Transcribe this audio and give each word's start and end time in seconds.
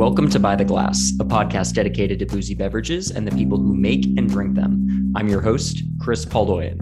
Welcome 0.00 0.30
to 0.30 0.40
By 0.40 0.56
the 0.56 0.64
Glass, 0.64 1.12
a 1.20 1.24
podcast 1.26 1.74
dedicated 1.74 2.20
to 2.20 2.24
boozy 2.24 2.54
beverages 2.54 3.10
and 3.10 3.28
the 3.28 3.36
people 3.36 3.58
who 3.58 3.74
make 3.74 4.06
and 4.16 4.30
drink 4.30 4.54
them. 4.54 5.12
I'm 5.14 5.28
your 5.28 5.42
host, 5.42 5.82
Chris 5.98 6.24
Poldoian. 6.24 6.80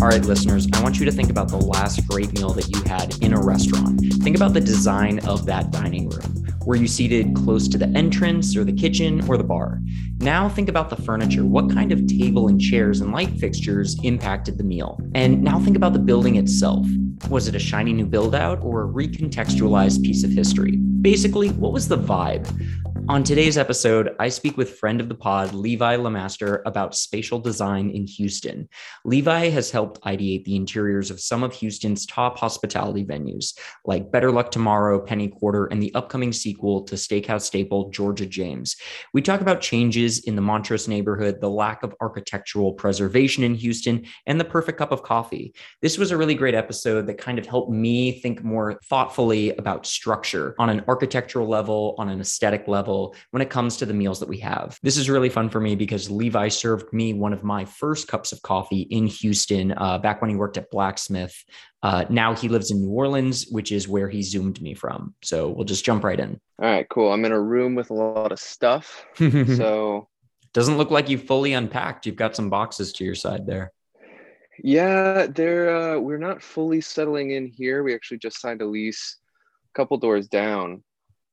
All 0.00 0.08
right, 0.08 0.24
listeners, 0.24 0.66
I 0.72 0.82
want 0.82 0.98
you 0.98 1.04
to 1.04 1.12
think 1.12 1.28
about 1.28 1.48
the 1.48 1.58
last 1.58 2.08
great 2.08 2.32
meal 2.32 2.54
that 2.54 2.74
you 2.74 2.82
had 2.84 3.22
in 3.22 3.34
a 3.34 3.40
restaurant. 3.42 4.00
Think 4.22 4.36
about 4.36 4.54
the 4.54 4.60
design 4.62 5.18
of 5.26 5.44
that 5.44 5.70
dining 5.70 6.08
room. 6.08 6.41
Were 6.64 6.76
you 6.76 6.86
seated 6.86 7.34
close 7.34 7.66
to 7.68 7.76
the 7.76 7.88
entrance 7.88 8.56
or 8.56 8.62
the 8.62 8.72
kitchen 8.72 9.28
or 9.28 9.36
the 9.36 9.42
bar? 9.42 9.80
Now 10.18 10.48
think 10.48 10.68
about 10.68 10.90
the 10.90 10.96
furniture. 10.96 11.44
What 11.44 11.68
kind 11.68 11.90
of 11.90 12.06
table 12.06 12.46
and 12.46 12.60
chairs 12.60 13.00
and 13.00 13.10
light 13.10 13.30
fixtures 13.40 13.98
impacted 14.04 14.58
the 14.58 14.64
meal? 14.64 15.00
And 15.14 15.42
now 15.42 15.58
think 15.58 15.76
about 15.76 15.92
the 15.92 15.98
building 15.98 16.36
itself. 16.36 16.86
Was 17.28 17.48
it 17.48 17.56
a 17.56 17.58
shiny 17.58 17.92
new 17.92 18.06
build 18.06 18.36
out 18.36 18.60
or 18.62 18.84
a 18.84 18.88
recontextualized 18.88 20.04
piece 20.04 20.22
of 20.22 20.30
history? 20.30 20.76
Basically, 20.76 21.48
what 21.48 21.72
was 21.72 21.88
the 21.88 21.98
vibe? 21.98 22.46
On 23.08 23.24
today's 23.24 23.58
episode, 23.58 24.14
I 24.20 24.28
speak 24.28 24.56
with 24.56 24.78
friend 24.78 25.00
of 25.00 25.08
the 25.08 25.14
pod, 25.16 25.54
Levi 25.54 25.96
Lamaster, 25.96 26.62
about 26.66 26.94
spatial 26.94 27.40
design 27.40 27.90
in 27.90 28.06
Houston. 28.06 28.68
Levi 29.04 29.48
has 29.48 29.72
helped 29.72 30.00
ideate 30.02 30.44
the 30.44 30.54
interiors 30.54 31.10
of 31.10 31.20
some 31.20 31.42
of 31.42 31.52
Houston's 31.54 32.06
top 32.06 32.38
hospitality 32.38 33.04
venues, 33.04 33.58
like 33.84 34.12
Better 34.12 34.30
Luck 34.30 34.52
Tomorrow, 34.52 35.00
Penny 35.00 35.26
Quarter, 35.26 35.66
and 35.66 35.82
the 35.82 35.92
upcoming 35.96 36.32
sequel 36.32 36.84
to 36.84 36.94
steakhouse 36.94 37.42
staple 37.42 37.90
Georgia 37.90 38.24
James. 38.24 38.76
We 39.12 39.20
talk 39.20 39.40
about 39.40 39.60
changes 39.60 40.20
in 40.20 40.36
the 40.36 40.42
Montrose 40.42 40.86
neighborhood, 40.86 41.40
the 41.40 41.50
lack 41.50 41.82
of 41.82 41.96
architectural 42.00 42.72
preservation 42.72 43.42
in 43.42 43.56
Houston, 43.56 44.06
and 44.26 44.38
the 44.38 44.44
perfect 44.44 44.78
cup 44.78 44.92
of 44.92 45.02
coffee. 45.02 45.54
This 45.80 45.98
was 45.98 46.12
a 46.12 46.16
really 46.16 46.36
great 46.36 46.54
episode 46.54 47.08
that 47.08 47.18
kind 47.18 47.40
of 47.40 47.46
helped 47.46 47.72
me 47.72 48.20
think 48.20 48.44
more 48.44 48.78
thoughtfully 48.84 49.50
about 49.56 49.86
structure 49.86 50.54
on 50.60 50.70
an 50.70 50.84
architectural 50.86 51.48
level, 51.48 51.96
on 51.98 52.08
an 52.08 52.20
aesthetic 52.20 52.68
level 52.68 52.91
level 52.92 53.14
when 53.30 53.42
it 53.42 53.50
comes 53.50 53.76
to 53.78 53.86
the 53.86 53.94
meals 53.94 54.20
that 54.20 54.28
we 54.28 54.38
have. 54.38 54.78
This 54.82 54.96
is 54.96 55.08
really 55.08 55.28
fun 55.28 55.48
for 55.48 55.60
me 55.60 55.74
because 55.74 56.10
Levi 56.10 56.48
served 56.48 56.92
me 56.92 57.14
one 57.14 57.32
of 57.32 57.42
my 57.42 57.64
first 57.64 58.08
cups 58.08 58.32
of 58.32 58.42
coffee 58.42 58.82
in 58.82 59.06
Houston 59.06 59.72
uh, 59.72 59.98
back 59.98 60.20
when 60.20 60.30
he 60.30 60.36
worked 60.36 60.56
at 60.56 60.70
Blacksmith. 60.70 61.34
Uh, 61.82 62.04
now 62.08 62.34
he 62.34 62.48
lives 62.48 62.70
in 62.70 62.82
New 62.82 62.90
Orleans, 62.90 63.46
which 63.50 63.72
is 63.72 63.88
where 63.88 64.08
he 64.08 64.22
zoomed 64.22 64.60
me 64.60 64.74
from. 64.74 65.14
So 65.22 65.48
we'll 65.48 65.64
just 65.64 65.84
jump 65.84 66.04
right 66.04 66.18
in. 66.18 66.40
All 66.60 66.68
right, 66.68 66.88
cool. 66.88 67.12
I'm 67.12 67.24
in 67.24 67.32
a 67.32 67.40
room 67.40 67.74
with 67.74 67.90
a 67.90 67.94
lot 67.94 68.32
of 68.32 68.38
stuff. 68.38 69.04
so 69.16 70.08
doesn't 70.52 70.76
look 70.76 70.90
like 70.90 71.08
you 71.08 71.18
fully 71.18 71.54
unpacked. 71.54 72.06
You've 72.06 72.16
got 72.16 72.36
some 72.36 72.50
boxes 72.50 72.92
to 72.94 73.04
your 73.04 73.14
side 73.14 73.46
there. 73.46 73.72
Yeah, 74.62 75.26
they're 75.26 75.74
uh, 75.74 75.98
we're 75.98 76.18
not 76.18 76.42
fully 76.42 76.82
settling 76.82 77.30
in 77.32 77.46
here. 77.46 77.82
We 77.82 77.94
actually 77.94 78.18
just 78.18 78.38
signed 78.38 78.60
a 78.60 78.66
lease 78.66 79.16
a 79.70 79.74
couple 79.74 79.96
doors 79.96 80.28
down 80.28 80.82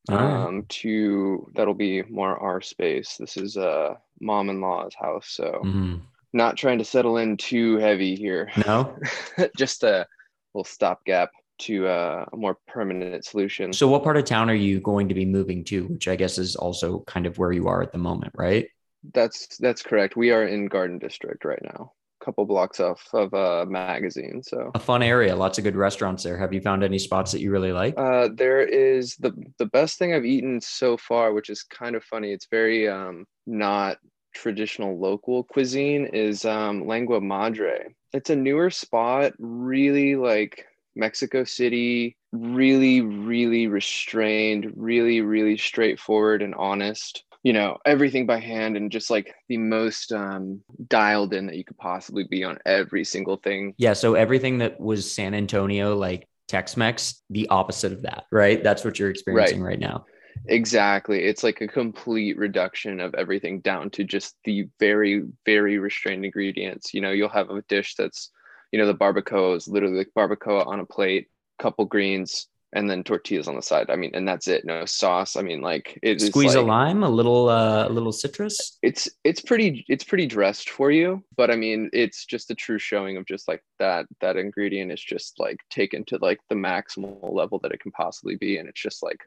um 0.08 0.66
to 0.69 1.50
that'll 1.55 1.73
be 1.73 2.03
more 2.03 2.38
our 2.38 2.61
space. 2.61 3.17
This 3.17 3.38
is 3.38 3.58
uh 3.58 3.95
mom-in-law's 4.22 4.95
house 4.95 5.30
so 5.30 5.61
mm-hmm. 5.64 5.97
not 6.33 6.58
trying 6.58 6.78
to 6.78 6.86
settle 6.86 7.17
in 7.17 7.38
too 7.38 7.78
heavy 7.78 8.16
here. 8.16 8.52
No? 8.67 8.97
Just 9.58 9.83
a 9.83 10.08
little 10.53 10.66
stopgap 10.66 11.30
to 11.59 11.88
uh, 11.88 12.25
a 12.31 12.38
more 12.38 12.58
permanent 12.67 13.25
solution. 13.25 13.73
So 13.73 13.88
what 13.88 14.03
part 14.03 14.16
of 14.16 14.23
town 14.25 14.50
are 14.50 14.55
you 14.55 14.80
going 14.80 15.09
to 15.09 15.14
be 15.14 15.25
moving 15.25 15.64
to 15.66 15.88
which 15.88 16.08
i 16.08 16.16
guess 16.16 16.38
is 16.38 16.55
also 16.55 17.00
kind 17.02 17.25
of 17.25 17.38
where 17.38 17.52
you 17.52 17.67
are 17.67 17.81
at 17.81 17.92
the 17.92 17.97
moment 17.97 18.33
right? 18.36 18.67
That's 19.14 19.58
that's 19.58 19.81
correct. 19.81 20.17
We 20.17 20.31
are 20.31 20.45
in 20.45 20.67
garden 20.67 21.00
district 21.00 21.45
right 21.45 21.61
now 21.64 21.94
couple 22.30 22.46
blocks 22.46 22.80
off 22.80 23.08
of 23.14 23.34
a 23.34 23.66
magazine. 23.66 24.44
So 24.44 24.70
a 24.76 24.80
fun 24.80 25.02
area, 25.02 25.36
lots 25.36 25.58
of 25.58 25.64
good 25.64 25.76
restaurants 25.76 26.24
there. 26.24 26.38
Have 26.38 26.54
you 26.54 26.62
found 26.62 26.84
any 26.84 27.00
spots 27.00 27.32
that 27.32 27.42
you 27.42 27.50
really 27.52 27.72
like? 27.72 27.96
Uh, 27.98 28.30
there 28.32 28.62
is 28.62 29.16
the 29.16 29.32
the 29.58 29.66
best 29.66 29.98
thing 29.98 30.14
I've 30.14 30.26
eaten 30.26 30.62
so 30.62 30.95
far, 30.95 31.34
which 31.34 31.50
is 31.50 31.64
kind 31.64 31.95
of 31.95 32.04
funny. 32.04 32.32
It's 32.32 32.48
very 32.52 32.88
um, 32.88 33.26
not 33.48 33.98
traditional 34.36 35.00
local 35.00 35.44
cuisine. 35.44 36.06
Is 36.14 36.45
um, 36.45 36.86
Lengua 36.86 37.20
Madre. 37.20 37.88
It's 38.14 38.30
a 38.30 38.36
newer 38.36 38.70
spot, 38.70 39.34
really 39.39 40.16
like 40.16 40.66
Mexico 40.95 41.44
City, 41.44 42.16
really, 42.32 43.02
really 43.02 43.68
restrained, 43.68 44.72
really, 44.76 45.22
really 45.22 45.58
straightforward 45.58 46.44
and 46.44 46.54
honest 46.56 47.23
you 47.44 47.54
know 47.54 47.77
everything 47.86 48.26
by 48.26 48.39
hand 48.39 48.76
and 48.76 48.92
just 48.92 49.10
like 49.10 49.33
the 49.48 49.58
most 49.58 50.11
um, 50.11 50.61
dialed 50.88 51.33
in 51.33 51.48
that 51.48 51.55
you 51.55 51.64
could 51.64 51.77
possibly 51.77 52.23
be 52.23 52.44
on 52.44 52.58
every 52.66 53.04
single 53.04 53.38
thing. 53.38 53.73
Yeah 53.77 53.94
so 53.94 54.16
everything 54.16 54.60
that 54.60 54.80
was 54.80 55.10
san 55.10 55.33
antonio 55.33 55.95
like 55.95 56.27
tex-mex 56.48 57.22
the 57.30 57.48
opposite 57.50 57.92
of 57.92 58.02
that 58.04 58.26
right? 58.32 58.64
That's 58.64 58.83
what 58.83 59.00
you're 59.00 59.11
experiencing 59.11 59.61
right, 59.61 59.72
right 59.72 59.80
now. 59.80 60.05
Exactly. 60.48 61.26
It's 61.26 61.44
like 61.44 61.61
a 61.61 61.67
complete 61.67 62.38
reduction 62.38 63.00
of 63.00 63.14
everything 63.14 63.60
down 63.60 63.89
to 63.92 64.04
just 64.04 64.36
the 64.45 64.67
very 64.80 65.23
very 65.45 65.77
restrained 65.77 66.26
ingredients. 66.26 66.94
You 66.94 67.02
know 67.02 67.11
you'll 67.11 67.30
have 67.30 67.50
a 67.50 67.61
dish 67.64 67.95
that's 67.95 68.32
you 68.71 68.80
know 68.80 68.88
the 68.88 68.95
barbacoa 68.95 69.56
is 69.56 69.67
literally 69.67 69.98
like 69.98 70.11
barbacoa 70.17 70.66
on 70.67 70.80
a 70.80 70.86
plate 70.86 71.27
couple 71.60 71.86
greens 71.86 72.48
and 72.74 72.90
then 72.90 73.04
tortillas 73.04 73.48
on 73.48 73.56
the 73.56 73.62
side. 73.62 73.90
I 73.90 73.96
mean, 73.96 74.12
and 74.14 74.28
that's 74.28 74.48
it. 74.48 74.64
No 74.66 74.86
sauce. 74.86 75.36
I 75.36 75.42
mean, 75.42 75.62
like 75.62 75.98
it 76.04 76.22
squeeze 76.22 76.56
like, 76.56 76.64
a 76.64 76.68
lime, 76.68 77.04
a 77.04 77.10
little, 77.10 77.50
uh, 77.50 77.88
a 77.88 77.90
little 77.90 78.12
citrus. 78.12 78.78
It's 78.84 79.10
it's 79.24 79.42
pretty 79.42 79.86
it's 79.90 80.04
pretty 80.04 80.28
dressed 80.28 80.70
for 80.70 80.92
you, 80.92 81.24
but 81.36 81.50
I 81.50 81.56
mean, 81.56 81.90
it's 81.94 82.26
just 82.26 82.52
a 82.52 82.56
true 82.56 82.80
showing 82.80 83.18
of 83.18 83.26
just 83.26 83.48
like 83.48 83.64
that 83.80 84.06
that 84.22 84.38
ingredient 84.38 84.92
is 84.92 85.02
just 85.02 85.40
like 85.40 85.60
taken 85.70 86.06
to 86.06 86.18
like 86.22 86.40
the 86.50 86.56
maximal 86.56 87.34
level 87.34 87.60
that 87.60 87.72
it 87.72 87.80
can 87.80 87.92
possibly 87.92 88.36
be, 88.36 88.58
and 88.58 88.70
it's 88.70 88.82
just 88.82 89.02
like, 89.02 89.20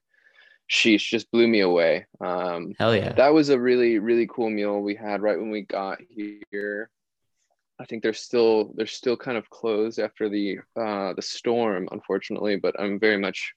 sheesh, 0.71 1.09
just 1.09 1.31
blew 1.33 1.49
me 1.49 1.61
away. 1.61 2.07
Um, 2.21 2.75
Hell 2.79 2.95
yeah, 2.95 3.13
that 3.13 3.35
was 3.35 3.49
a 3.49 3.59
really 3.59 3.99
really 3.99 4.29
cool 4.33 4.51
meal 4.51 4.81
we 4.81 4.95
had 4.95 5.21
right 5.21 5.39
when 5.39 5.51
we 5.51 5.63
got 5.63 5.99
here. 6.09 6.91
I 7.83 7.85
think 7.85 8.03
they're 8.05 8.13
still 8.13 8.73
they're 8.77 8.87
still 8.87 9.17
kind 9.17 9.37
of 9.37 9.51
closed 9.51 9.99
after 9.99 10.29
the 10.29 10.59
uh, 10.81 11.13
the 11.15 11.23
storm, 11.23 11.89
unfortunately. 11.91 12.57
But 12.57 12.79
I'm 12.79 13.01
very 13.01 13.19
much 13.19 13.53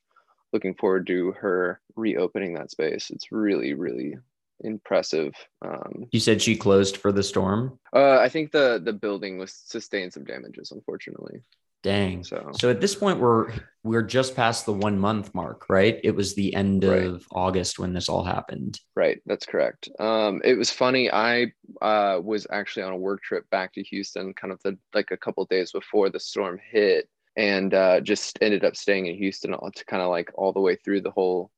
looking 0.51 0.73
forward 0.73 1.05
to 1.07 1.31
her 1.33 1.79
reopening 1.95 2.55
that 2.55 2.71
space. 2.71 3.11
It's 3.11 3.31
really 3.31 3.73
really 3.75 4.15
impressive. 4.61 5.33
Um, 5.63 6.07
you 6.11 6.19
said 6.19 6.41
she 6.41 6.55
closed 6.55 6.97
for 6.97 7.11
the 7.11 7.21
storm. 7.21 7.77
Uh, 7.93 8.17
I 8.17 8.29
think 8.29 8.51
the 8.51 8.81
the 8.83 8.93
building 8.93 9.37
was 9.37 9.53
sustained 9.53 10.13
some 10.13 10.23
damages, 10.23 10.71
unfortunately. 10.71 11.43
Dang. 11.85 12.23
So, 12.23 12.49
so 12.59 12.71
at 12.71 12.81
this 12.81 12.95
point, 12.95 13.19
we're 13.19 13.53
we're 13.83 14.01
just 14.01 14.35
past 14.35 14.65
the 14.65 14.73
one 14.73 14.97
month 14.97 15.35
mark, 15.35 15.69
right? 15.69 15.99
It 16.03 16.15
was 16.15 16.33
the 16.33 16.51
end 16.55 16.83
right. 16.83 17.03
of 17.03 17.27
August 17.31 17.77
when 17.77 17.93
this 17.93 18.09
all 18.09 18.23
happened. 18.23 18.79
Right. 18.95 19.21
That's 19.27 19.45
correct. 19.45 19.87
Um, 19.99 20.41
it 20.43 20.55
was 20.55 20.71
funny. 20.71 21.11
I 21.11 21.53
uh, 21.83 22.21
was 22.23 22.47
actually 22.51 22.81
on 22.81 22.93
a 22.93 22.97
work 22.97 23.21
trip 23.21 23.47
back 23.51 23.71
to 23.73 23.83
Houston, 23.83 24.33
kind 24.33 24.51
of 24.51 24.59
the 24.63 24.75
like 24.95 25.11
a 25.11 25.17
couple 25.17 25.45
days 25.45 25.73
before 25.73 26.09
the 26.09 26.19
storm 26.19 26.59
hit, 26.71 27.07
and 27.37 27.71
uh, 27.75 28.01
just 28.01 28.39
ended 28.41 28.65
up 28.65 28.75
staying 28.75 29.05
in 29.05 29.15
Houston 29.17 29.51
to 29.51 29.85
kind 29.85 30.01
of 30.01 30.09
like 30.09 30.31
all 30.33 30.53
the 30.53 30.59
way 30.59 30.75
through 30.77 31.01
the 31.01 31.11
whole 31.11 31.51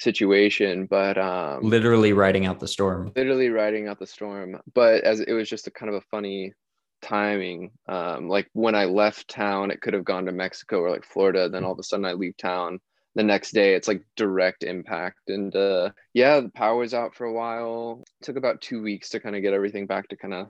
situation 0.00 0.86
but 0.86 1.18
um 1.18 1.60
literally 1.60 2.12
riding 2.12 2.46
out 2.46 2.60
the 2.60 2.68
storm 2.68 3.10
literally 3.16 3.48
riding 3.48 3.88
out 3.88 3.98
the 3.98 4.06
storm 4.06 4.56
but 4.72 5.02
as 5.02 5.18
it 5.18 5.32
was 5.32 5.48
just 5.48 5.66
a 5.66 5.72
kind 5.72 5.92
of 5.92 5.96
a 5.96 6.04
funny 6.08 6.54
timing. 7.02 7.72
Um, 7.88 8.28
like 8.28 8.48
when 8.52 8.74
I 8.74 8.84
left 8.86 9.28
town, 9.28 9.70
it 9.70 9.80
could 9.80 9.94
have 9.94 10.04
gone 10.04 10.26
to 10.26 10.32
Mexico 10.32 10.80
or 10.80 10.90
like 10.90 11.04
Florida. 11.04 11.48
Then 11.48 11.64
all 11.64 11.72
of 11.72 11.78
a 11.78 11.82
sudden 11.82 12.04
I 12.04 12.12
leave 12.12 12.36
town. 12.36 12.80
The 13.14 13.24
next 13.24 13.52
day, 13.52 13.74
it's 13.74 13.88
like 13.88 14.04
direct 14.16 14.62
impact. 14.62 15.28
And 15.28 15.54
uh, 15.56 15.90
yeah, 16.14 16.40
the 16.40 16.50
power 16.50 16.76
was 16.76 16.94
out 16.94 17.14
for 17.14 17.24
a 17.24 17.32
while. 17.32 18.02
It 18.20 18.24
took 18.24 18.36
about 18.36 18.60
two 18.60 18.82
weeks 18.82 19.10
to 19.10 19.20
kind 19.20 19.34
of 19.34 19.42
get 19.42 19.54
everything 19.54 19.86
back 19.86 20.08
to 20.08 20.16
kind 20.16 20.34
of 20.34 20.48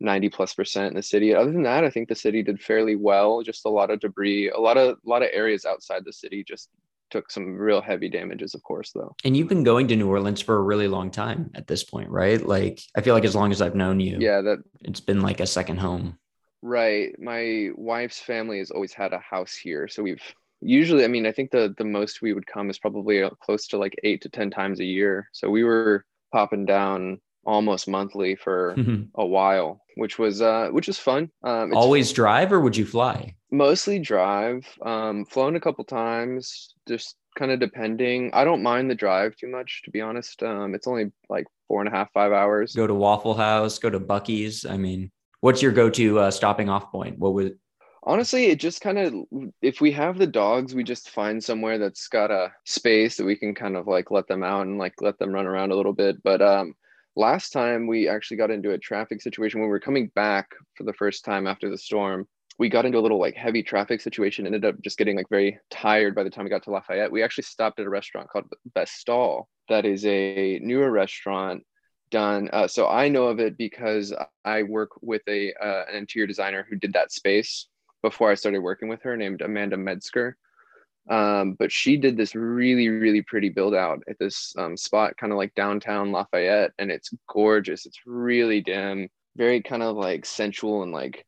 90 0.00 0.28
plus 0.30 0.52
percent 0.54 0.88
in 0.88 0.94
the 0.94 1.02
city. 1.02 1.34
Other 1.34 1.52
than 1.52 1.62
that, 1.62 1.84
I 1.84 1.90
think 1.90 2.08
the 2.08 2.14
city 2.14 2.42
did 2.42 2.60
fairly 2.62 2.96
well. 2.96 3.42
Just 3.42 3.64
a 3.64 3.70
lot 3.70 3.90
of 3.90 4.00
debris, 4.00 4.50
a 4.50 4.58
lot 4.58 4.76
of 4.76 4.98
a 5.04 5.08
lot 5.08 5.22
of 5.22 5.28
areas 5.32 5.64
outside 5.64 6.04
the 6.04 6.12
city 6.12 6.44
just 6.46 6.68
took 7.12 7.30
some 7.30 7.54
real 7.56 7.80
heavy 7.80 8.08
damages, 8.08 8.54
of 8.54 8.62
course, 8.62 8.90
though. 8.92 9.14
And 9.24 9.36
you've 9.36 9.48
been 9.48 9.62
going 9.62 9.86
to 9.88 9.96
New 9.96 10.08
Orleans 10.08 10.40
for 10.40 10.56
a 10.56 10.62
really 10.62 10.88
long 10.88 11.10
time 11.10 11.50
at 11.54 11.66
this 11.66 11.84
point, 11.84 12.08
right? 12.10 12.44
Like, 12.44 12.80
I 12.96 13.02
feel 13.02 13.14
like 13.14 13.26
as 13.26 13.36
long 13.36 13.52
as 13.52 13.62
I've 13.62 13.76
known 13.76 14.00
you, 14.00 14.16
yeah, 14.18 14.40
that 14.40 14.58
it's 14.80 15.00
been 15.00 15.20
like 15.20 15.40
a 15.40 15.46
second 15.46 15.78
home. 15.78 16.18
Right. 16.62 17.14
My 17.20 17.70
wife's 17.76 18.20
family 18.20 18.58
has 18.58 18.70
always 18.70 18.92
had 18.92 19.12
a 19.12 19.18
house 19.18 19.54
here, 19.54 19.86
so 19.88 20.02
we've 20.02 20.22
usually. 20.60 21.04
I 21.04 21.08
mean, 21.08 21.26
I 21.26 21.32
think 21.32 21.50
the 21.50 21.74
the 21.76 21.84
most 21.84 22.22
we 22.22 22.32
would 22.32 22.46
come 22.46 22.70
is 22.70 22.78
probably 22.78 23.28
close 23.42 23.66
to 23.68 23.78
like 23.78 23.94
eight 24.02 24.22
to 24.22 24.28
ten 24.28 24.50
times 24.50 24.80
a 24.80 24.84
year. 24.84 25.28
So 25.32 25.50
we 25.50 25.64
were 25.64 26.04
popping 26.32 26.64
down 26.64 27.20
almost 27.44 27.88
monthly 27.88 28.36
for 28.36 28.74
a 29.16 29.26
while, 29.26 29.82
which 29.96 30.18
was 30.18 30.40
uh 30.40 30.68
which 30.70 30.86
was 30.86 30.98
fun. 30.98 31.30
Um, 31.44 31.74
Always 31.74 32.12
drive 32.12 32.52
or 32.52 32.60
would 32.60 32.76
you 32.76 32.86
fly? 32.86 33.34
Mostly 33.52 34.00
drive. 34.00 34.66
Um, 34.82 35.24
flown 35.26 35.54
a 35.54 35.60
couple 35.60 35.84
times, 35.84 36.74
just 36.88 37.14
kind 37.38 37.52
of 37.52 37.60
depending. 37.60 38.30
I 38.32 38.42
don't 38.44 38.62
mind 38.62 38.90
the 38.90 38.94
drive 38.96 39.36
too 39.36 39.48
much, 39.48 39.82
to 39.84 39.90
be 39.90 40.00
honest. 40.00 40.42
Um, 40.42 40.74
it's 40.74 40.88
only 40.88 41.12
like 41.28 41.44
four 41.68 41.80
and 41.80 41.88
a 41.88 41.96
half, 41.96 42.10
five 42.12 42.32
hours. 42.32 42.74
Go 42.74 42.86
to 42.86 42.94
Waffle 42.94 43.34
House, 43.34 43.78
go 43.78 43.90
to 43.90 44.00
Buc-ee's. 44.00 44.66
I 44.66 44.76
mean, 44.76 45.12
What's 45.42 45.60
your 45.60 45.72
go-to 45.72 46.20
uh, 46.20 46.30
stopping 46.30 46.68
off 46.68 46.92
point? 46.92 47.18
What 47.18 47.34
was 47.34 47.50
honestly 48.04 48.46
it 48.46 48.60
just 48.60 48.80
kind 48.80 48.98
of 48.98 49.14
if 49.60 49.80
we 49.80 49.92
have 49.92 50.18
the 50.18 50.26
dogs 50.26 50.74
we 50.74 50.82
just 50.82 51.10
find 51.10 51.42
somewhere 51.42 51.78
that's 51.78 52.08
got 52.08 52.30
a 52.30 52.52
space 52.64 53.16
that 53.16 53.24
we 53.24 53.36
can 53.36 53.54
kind 53.54 53.76
of 53.76 53.86
like 53.86 54.10
let 54.10 54.26
them 54.26 54.42
out 54.42 54.66
and 54.66 54.78
like 54.78 54.94
let 55.00 55.18
them 55.18 55.30
run 55.30 55.46
around 55.46 55.70
a 55.70 55.74
little 55.76 55.92
bit 55.92 56.20
but 56.24 56.42
um 56.42 56.74
last 57.14 57.50
time 57.50 57.86
we 57.86 58.08
actually 58.08 58.36
got 58.36 58.50
into 58.50 58.72
a 58.72 58.78
traffic 58.78 59.20
situation 59.20 59.60
when 59.60 59.68
we 59.68 59.72
were 59.72 59.78
coming 59.78 60.10
back 60.16 60.48
for 60.74 60.82
the 60.82 60.92
first 60.94 61.24
time 61.24 61.46
after 61.46 61.70
the 61.70 61.78
storm 61.78 62.26
we 62.58 62.68
got 62.68 62.84
into 62.84 62.98
a 62.98 63.00
little 63.00 63.18
like 63.18 63.34
heavy 63.34 63.62
traffic 63.62 64.00
situation 64.00 64.46
ended 64.46 64.64
up 64.64 64.80
just 64.82 64.98
getting 64.98 65.16
like 65.16 65.28
very 65.28 65.58
tired 65.70 66.14
by 66.14 66.22
the 66.22 66.30
time 66.30 66.44
we 66.44 66.50
got 66.50 66.62
to 66.62 66.70
lafayette 66.70 67.10
we 67.10 67.22
actually 67.22 67.44
stopped 67.44 67.80
at 67.80 67.86
a 67.86 67.90
restaurant 67.90 68.28
called 68.28 68.44
Vestal 68.74 69.48
that 69.68 69.84
is 69.84 70.04
a 70.06 70.58
newer 70.62 70.90
restaurant 70.90 71.62
done 72.10 72.48
uh, 72.52 72.68
so 72.68 72.88
i 72.88 73.08
know 73.08 73.24
of 73.24 73.40
it 73.40 73.56
because 73.56 74.14
i 74.44 74.62
work 74.62 74.90
with 75.00 75.22
a 75.28 75.52
uh, 75.54 75.84
an 75.88 75.96
interior 75.96 76.26
designer 76.26 76.66
who 76.68 76.76
did 76.76 76.92
that 76.92 77.10
space 77.10 77.68
before 78.02 78.30
I 78.30 78.34
started 78.34 78.60
working 78.60 78.88
with 78.88 79.02
her 79.02 79.16
named 79.16 79.40
Amanda 79.40 79.76
Metzger. 79.76 80.36
Um, 81.08 81.54
but 81.58 81.72
she 81.72 81.96
did 81.96 82.16
this 82.16 82.34
really, 82.34 82.88
really 82.88 83.22
pretty 83.22 83.48
build 83.48 83.74
out 83.74 84.02
at 84.08 84.18
this 84.18 84.54
um, 84.58 84.76
spot, 84.76 85.16
kind 85.16 85.32
of 85.32 85.38
like 85.38 85.54
downtown 85.54 86.12
Lafayette, 86.12 86.72
and 86.78 86.90
it's 86.90 87.10
gorgeous. 87.28 87.86
It's 87.86 88.00
really 88.06 88.60
dim, 88.60 89.08
very 89.36 89.62
kind 89.62 89.82
of 89.82 89.96
like 89.96 90.24
sensual 90.24 90.82
and 90.82 90.92
like 90.92 91.24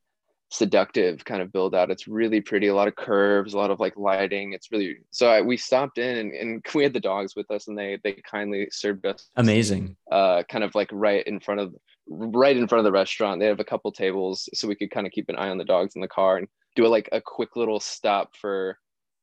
seductive 0.55 1.25
kind 1.25 1.43
of 1.43 1.53
build 1.53 1.75
out. 1.75 1.91
It's 1.91 2.07
really 2.07 2.41
pretty, 2.41 2.69
a 2.69 2.75
lot 2.75 2.89
of 2.89 2.95
curves, 2.95 3.55
a 3.55 3.59
lot 3.59 3.71
of 3.71 3.81
like 3.81 3.97
lighting. 3.97 4.53
It's 4.53 4.71
really 4.71 4.99
so. 5.11 5.29
I, 5.29 5.41
we 5.41 5.57
stopped 5.57 5.99
in 5.99 6.19
and, 6.19 6.33
and 6.33 6.65
we 6.75 6.85
had 6.85 6.93
the 6.93 7.01
dogs 7.01 7.35
with 7.37 7.51
us, 7.51 7.69
and 7.69 7.77
they 7.77 7.99
they 8.03 8.13
kindly 8.31 8.69
served 8.71 9.05
us 9.05 9.29
amazing. 9.37 9.97
Uh, 10.11 10.43
kind 10.49 10.65
of 10.65 10.75
like 10.75 10.89
right 10.93 11.27
in 11.27 11.41
front 11.41 11.61
of 11.61 11.75
right 12.07 12.57
in 12.57 12.69
front 12.69 12.81
of 12.81 12.85
the 12.85 12.93
restaurant. 12.93 13.41
They 13.41 13.47
have 13.47 13.61
a 13.61 13.65
couple 13.65 13.91
tables, 13.93 14.49
so 14.55 14.69
we 14.69 14.77
could 14.77 14.91
kind 14.91 15.07
of 15.07 15.13
keep 15.13 15.29
an 15.29 15.37
eye 15.37 15.51
on 15.51 15.59
the 15.59 15.65
dogs 15.65 15.95
in 15.97 16.01
the 16.01 16.09
car 16.09 16.39
and 16.39 16.49
do 16.77 16.87
a, 16.87 16.89
like 16.89 17.09
a 17.13 17.21
quick 17.21 17.57
little 17.57 17.81
stop 17.81 18.37
for 18.37 18.79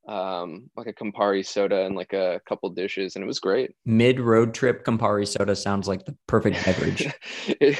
um 0.07 0.69
like 0.75 0.87
a 0.87 0.93
Campari 0.93 1.45
soda 1.45 1.85
and 1.85 1.95
like 1.95 2.13
a 2.13 2.41
couple 2.47 2.69
dishes 2.69 3.15
and 3.15 3.23
it 3.23 3.27
was 3.27 3.39
great. 3.39 3.71
Mid 3.85 4.19
road 4.19 4.53
trip 4.53 4.83
Campari 4.83 5.27
soda 5.27 5.55
sounds 5.55 5.87
like 5.87 6.05
the 6.05 6.15
perfect 6.27 6.63
beverage. 6.65 7.07
it, 7.47 7.79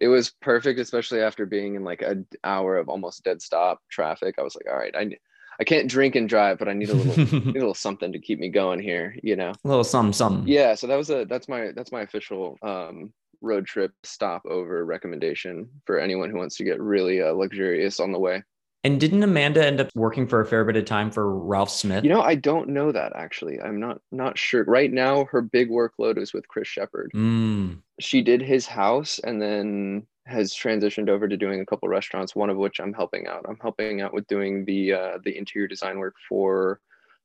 it 0.00 0.08
was 0.08 0.32
perfect 0.42 0.80
especially 0.80 1.20
after 1.20 1.46
being 1.46 1.76
in 1.76 1.84
like 1.84 2.02
an 2.02 2.26
hour 2.42 2.76
of 2.76 2.88
almost 2.88 3.22
dead 3.24 3.40
stop 3.40 3.80
traffic. 3.90 4.34
I 4.38 4.42
was 4.42 4.56
like 4.56 4.66
all 4.70 4.78
right, 4.78 4.94
I 4.96 5.16
I 5.58 5.64
can't 5.64 5.88
drink 5.88 6.16
and 6.16 6.28
drive, 6.28 6.58
but 6.58 6.68
I 6.68 6.72
need 6.72 6.90
a 6.90 6.94
little 6.94 7.40
need 7.40 7.56
a 7.56 7.60
little 7.60 7.74
something 7.74 8.12
to 8.12 8.18
keep 8.18 8.38
me 8.38 8.48
going 8.48 8.80
here, 8.80 9.16
you 9.22 9.36
know. 9.36 9.52
A 9.64 9.68
little 9.68 9.84
some 9.84 10.12
some. 10.12 10.44
Yeah, 10.46 10.74
so 10.74 10.86
that 10.86 10.96
was 10.96 11.10
a 11.10 11.24
that's 11.24 11.48
my 11.48 11.72
that's 11.74 11.92
my 11.92 12.02
official 12.02 12.58
um 12.62 13.12
road 13.40 13.66
trip 13.66 13.92
stop 14.02 14.42
over 14.46 14.84
recommendation 14.84 15.68
for 15.84 15.98
anyone 15.98 16.30
who 16.30 16.38
wants 16.38 16.56
to 16.56 16.64
get 16.64 16.80
really 16.80 17.22
uh, 17.22 17.32
luxurious 17.32 18.00
on 18.00 18.12
the 18.12 18.18
way. 18.18 18.42
And 18.86 19.00
didn't 19.00 19.24
Amanda 19.24 19.66
end 19.66 19.80
up 19.80 19.88
working 19.96 20.28
for 20.28 20.40
a 20.40 20.46
fair 20.46 20.64
bit 20.64 20.76
of 20.76 20.84
time 20.84 21.10
for 21.10 21.36
Ralph 21.36 21.70
Smith? 21.70 22.04
You 22.04 22.10
know, 22.10 22.22
I 22.22 22.36
don't 22.36 22.68
know 22.68 22.92
that 22.92 23.14
actually. 23.16 23.60
I'm 23.60 23.80
not 23.80 24.00
not 24.12 24.38
sure. 24.38 24.62
Right 24.62 24.92
now, 24.92 25.24
her 25.24 25.42
big 25.42 25.70
workload 25.70 26.18
is 26.18 26.32
with 26.32 26.46
Chris 26.46 26.68
Shepard. 26.68 27.10
Mm. 27.12 27.80
She 27.98 28.22
did 28.22 28.40
his 28.40 28.64
house 28.64 29.18
and 29.18 29.42
then 29.42 30.06
has 30.26 30.54
transitioned 30.54 31.08
over 31.08 31.26
to 31.26 31.36
doing 31.36 31.58
a 31.60 31.66
couple 31.66 31.88
restaurants. 31.88 32.36
One 32.36 32.48
of 32.48 32.58
which 32.58 32.78
I'm 32.78 32.92
helping 32.92 33.26
out. 33.26 33.44
I'm 33.48 33.58
helping 33.60 34.02
out 34.02 34.14
with 34.14 34.28
doing 34.28 34.64
the 34.64 34.92
uh, 34.92 35.18
the 35.24 35.36
interior 35.36 35.66
design 35.66 35.98
work 35.98 36.14
for 36.28 36.80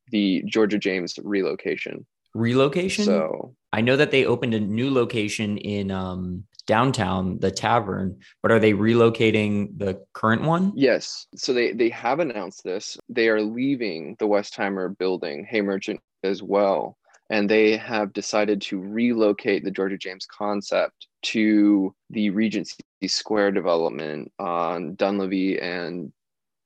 the 0.09 0.41
Georgia 0.47 0.79
James 0.79 1.19
relocation. 1.23 2.07
Relocation. 2.33 3.05
So 3.05 3.53
I 3.71 3.81
know 3.81 3.97
that 3.97 4.09
they 4.09 4.25
opened 4.25 4.55
a 4.55 4.59
new 4.59 4.89
location 4.89 5.59
in 5.59 5.91
um, 5.91 6.45
downtown, 6.71 7.37
the 7.39 7.51
tavern, 7.51 8.17
but 8.41 8.49
are 8.49 8.57
they 8.57 8.71
relocating 8.71 9.77
the 9.77 10.01
current 10.13 10.43
one? 10.43 10.71
Yes. 10.73 11.27
So 11.35 11.51
they 11.51 11.73
they 11.73 11.89
have 11.89 12.19
announced 12.19 12.63
this. 12.63 12.97
They 13.09 13.27
are 13.27 13.41
leaving 13.41 14.15
the 14.19 14.27
Westheimer 14.27 14.97
building, 14.97 15.45
Hay 15.49 15.59
Merchant 15.59 15.99
as 16.23 16.41
well. 16.41 16.97
And 17.29 17.49
they 17.49 17.75
have 17.75 18.13
decided 18.13 18.61
to 18.61 18.79
relocate 18.79 19.65
the 19.65 19.71
Georgia 19.71 19.97
James 19.97 20.25
concept 20.25 21.07
to 21.23 21.93
the 22.09 22.29
Regency 22.29 22.77
Square 23.05 23.51
development 23.51 24.31
on 24.39 24.95
Dunlavy 24.95 25.61
and 25.61 26.13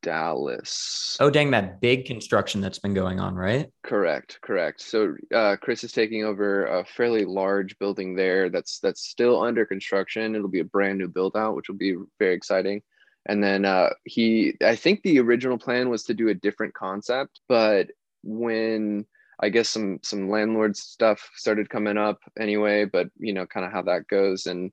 Dallas. 0.06 1.18
Oh, 1.20 1.32
dang, 1.32 1.50
that 1.50 1.82
big 1.82 2.06
construction 2.06 2.62
that's 2.62 2.78
been 2.78 2.94
going 2.94 3.20
on, 3.20 3.34
right? 3.34 3.68
Correct, 3.84 4.40
correct. 4.42 4.82
So 4.82 5.16
uh, 5.34 5.56
Chris 5.60 5.84
is 5.84 5.92
taking 5.92 6.24
over 6.24 6.68
a 6.68 6.86
fairly 6.86 7.26
large 7.26 7.78
building 7.80 8.16
there 8.16 8.52
that's 8.52 8.78
that's 8.80 9.02
still 9.02 9.42
under 9.42 9.66
construction. 9.66 10.36
It'll 10.36 10.48
be 10.48 10.60
a 10.60 10.64
brand 10.66 11.00
new 11.00 11.08
build 11.08 11.36
out, 11.36 11.56
which 11.56 11.70
will 11.70 11.78
be 11.78 11.96
very 12.20 12.36
exciting. 12.36 12.84
And 13.26 13.44
then 13.44 13.66
uh, 13.66 13.90
he, 14.04 14.54
I 14.64 14.76
think 14.76 15.02
the 15.02 15.20
original 15.20 15.58
plan 15.58 15.90
was 15.90 16.04
to 16.04 16.14
do 16.14 16.30
a 16.30 16.36
different 16.36 16.76
concept, 16.76 17.42
but 17.50 17.88
when 18.22 19.08
I 19.42 19.50
guess 19.50 19.70
some 19.70 20.00
some 20.04 20.30
landlord 20.30 20.78
stuff 20.78 21.32
started 21.34 21.68
coming 21.68 21.98
up 21.98 22.20
anyway, 22.40 22.86
but 22.86 23.08
you 23.18 23.34
know, 23.34 23.48
kind 23.48 23.66
of 23.66 23.72
how 23.72 23.82
that 23.82 24.08
goes, 24.08 24.46
and 24.46 24.72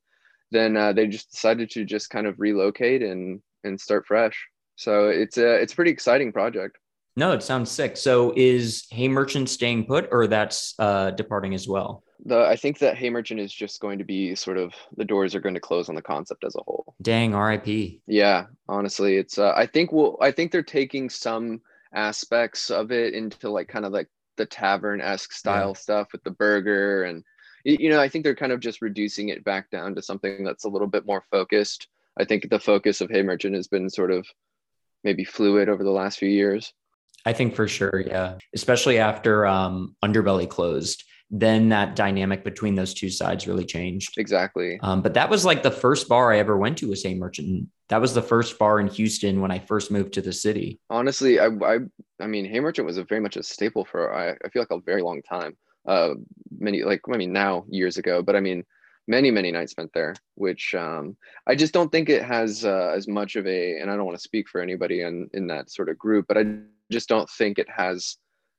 then 0.51 0.77
uh, 0.77 0.93
they 0.93 1.07
just 1.07 1.31
decided 1.31 1.71
to 1.71 1.87
just 1.87 2.11
kind 2.11 2.27
of 2.27 2.39
relocate 2.39 3.03
and 3.03 3.41
and 3.65 3.81
start 3.81 4.07
fresh. 4.07 4.49
So 4.83 5.09
it's 5.09 5.39
a 5.39 5.55
it's 5.63 5.73
a 5.73 5.77
pretty 5.77 5.93
exciting 5.93 6.33
project. 6.33 6.79
No, 7.15 7.33
it 7.33 7.43
sounds 7.43 7.71
sick. 7.71 7.97
So 7.97 8.33
is 8.37 8.87
Haymerchant 8.93 9.49
staying 9.49 9.87
put 9.87 10.09
or 10.11 10.27
that's 10.27 10.75
uh, 10.79 11.11
departing 11.13 11.55
as 11.55 11.69
well? 11.69 12.03
The 12.25 12.41
I 12.47 12.57
think 12.57 12.79
that 12.79 12.97
Haymerchant 12.97 13.39
is 13.39 13.53
just 13.53 13.81
going 13.81 13.99
to 13.99 14.05
be 14.05 14.35
sort 14.35 14.59
of 14.59 14.75
the 14.97 15.05
doors 15.05 15.35
are 15.35 15.41
going 15.41 15.55
to 15.55 15.61
close 15.61 15.89
on 15.89 15.95
the 15.95 16.03
concept 16.03 16.43
as 16.45 16.57
a 16.57 16.63
whole. 16.65 16.95
Dang, 17.01 17.33
RIP. 17.33 18.01
Yeah, 18.09 18.47
honestly, 18.69 19.17
it's 19.17 19.39
uh, 19.39 19.53
I 19.55 19.67
think 19.67 19.93
we'll 19.93 20.17
I 20.21 20.33
think 20.33 20.51
they're 20.51 20.63
taking 20.63 21.09
some 21.09 21.61
aspects 21.95 22.71
of 22.71 22.91
it 22.91 23.15
into 23.15 23.51
like 23.51 23.69
kind 23.69 23.85
of 23.85 23.93
like 23.93 24.09
the 24.37 24.47
tavern 24.47 25.01
esque 25.01 25.33
style 25.33 25.75
yeah. 25.77 25.81
stuff 25.81 26.09
with 26.11 26.25
the 26.25 26.31
burger 26.31 27.05
and 27.05 27.23
you 27.65 27.91
know 27.91 28.01
I 28.01 28.09
think 28.09 28.25
they're 28.25 28.35
kind 28.35 28.51
of 28.51 28.61
just 28.61 28.83
reducing 28.83 29.29
it 29.29 29.45
back 29.45 29.71
down 29.71 29.95
to 29.95 30.03
something 30.03 30.43
that's 30.43 30.65
a 30.65 30.69
little 30.69 30.89
bit 30.89 31.07
more 31.07 31.23
focused. 31.31 31.87
I 32.19 32.25
think 32.25 32.49
the 32.49 32.59
focus 32.59 33.01
of 33.01 33.11
Haymerchant 33.11 33.55
has 33.55 33.69
been 33.69 33.89
sort 33.89 34.11
of 34.11 34.27
maybe 35.05 35.25
fluid 35.25 35.69
over 35.69 35.83
the 35.85 35.91
last 35.91 36.19
few 36.19 36.29
years. 36.29 36.73
I 37.25 37.33
think 37.33 37.55
for 37.55 37.69
sure, 37.69 38.03
yeah. 38.07 38.39
Especially 38.55 38.99
after 38.99 39.47
um, 39.47 39.95
Underbelly 40.05 40.49
closed, 40.49 41.05
then 41.31 41.71
that 41.71 41.97
dynamic 41.97 42.45
between 42.45 42.75
those 42.75 42.93
two 42.93 43.09
sides 43.09 43.47
really 43.47 43.65
changed. 43.65 44.19
Exactly. 44.19 44.79
Um, 44.83 45.01
but 45.01 45.15
that 45.15 45.31
was 45.31 45.45
like 45.45 45.63
the 45.63 45.71
first 45.71 46.09
bar 46.09 46.33
I 46.33 46.39
ever 46.39 46.59
went 46.59 46.79
to 46.79 46.89
was 46.89 47.05
Haymerchant. 47.05 47.67
That 47.89 48.01
was 48.01 48.13
the 48.13 48.23
first 48.23 48.59
bar 48.59 48.81
in 48.81 48.89
Houston 48.89 49.41
when 49.41 49.51
I 49.51 49.59
first 49.59 49.91
moved 49.91 50.15
to 50.15 50.23
the 50.23 50.33
city. 50.33 50.81
Honestly, 50.91 51.41
I 51.41 51.47
I, 51.47 51.79
I 52.21 52.27
mean, 52.27 52.51
Haymerchant 52.53 52.85
was 52.85 52.99
a 52.99 53.05
very 53.05 53.21
much 53.21 53.37
a 53.37 53.43
staple 53.43 53.85
for 53.85 54.13
I, 54.15 54.31
I 54.45 54.49
feel 54.51 54.63
like 54.63 54.71
a 54.71 54.81
very 54.81 55.03
long 55.03 55.23
time. 55.23 55.57
Uh, 55.87 56.15
many 56.59 56.83
like 56.83 57.01
I 57.13 57.17
mean 57.17 57.33
now 57.33 57.65
years 57.69 57.99
ago, 57.99 58.23
but 58.23 58.37
I 58.37 58.41
mean 58.41 58.65
many 59.09 59.31
many 59.31 59.51
nights 59.51 59.73
spent 59.73 59.91
there 59.93 60.15
which 60.35 60.75
um, 60.75 61.17
i 61.47 61.55
just 61.55 61.73
don't 61.73 61.91
think 61.91 62.09
it 62.09 62.23
has 62.23 62.65
uh, 62.65 62.93
as 62.95 63.09
much 63.09 63.37
of 63.37 63.47
a 63.47 63.79
and 63.79 63.91
i 63.91 63.97
don't 63.97 64.07
want 64.07 64.17
to 64.17 64.23
speak 64.23 64.49
for 64.49 64.61
anybody 64.61 65.03
in 65.03 65.29
in 65.33 65.47
that 65.47 65.71
sort 65.71 65.89
of 65.89 65.99
group 65.99 66.27
but 66.29 66.39
i 66.39 66.45
just 66.91 67.09
don't 67.09 67.29
think 67.31 67.59
it 67.59 67.69
has 67.71 68.19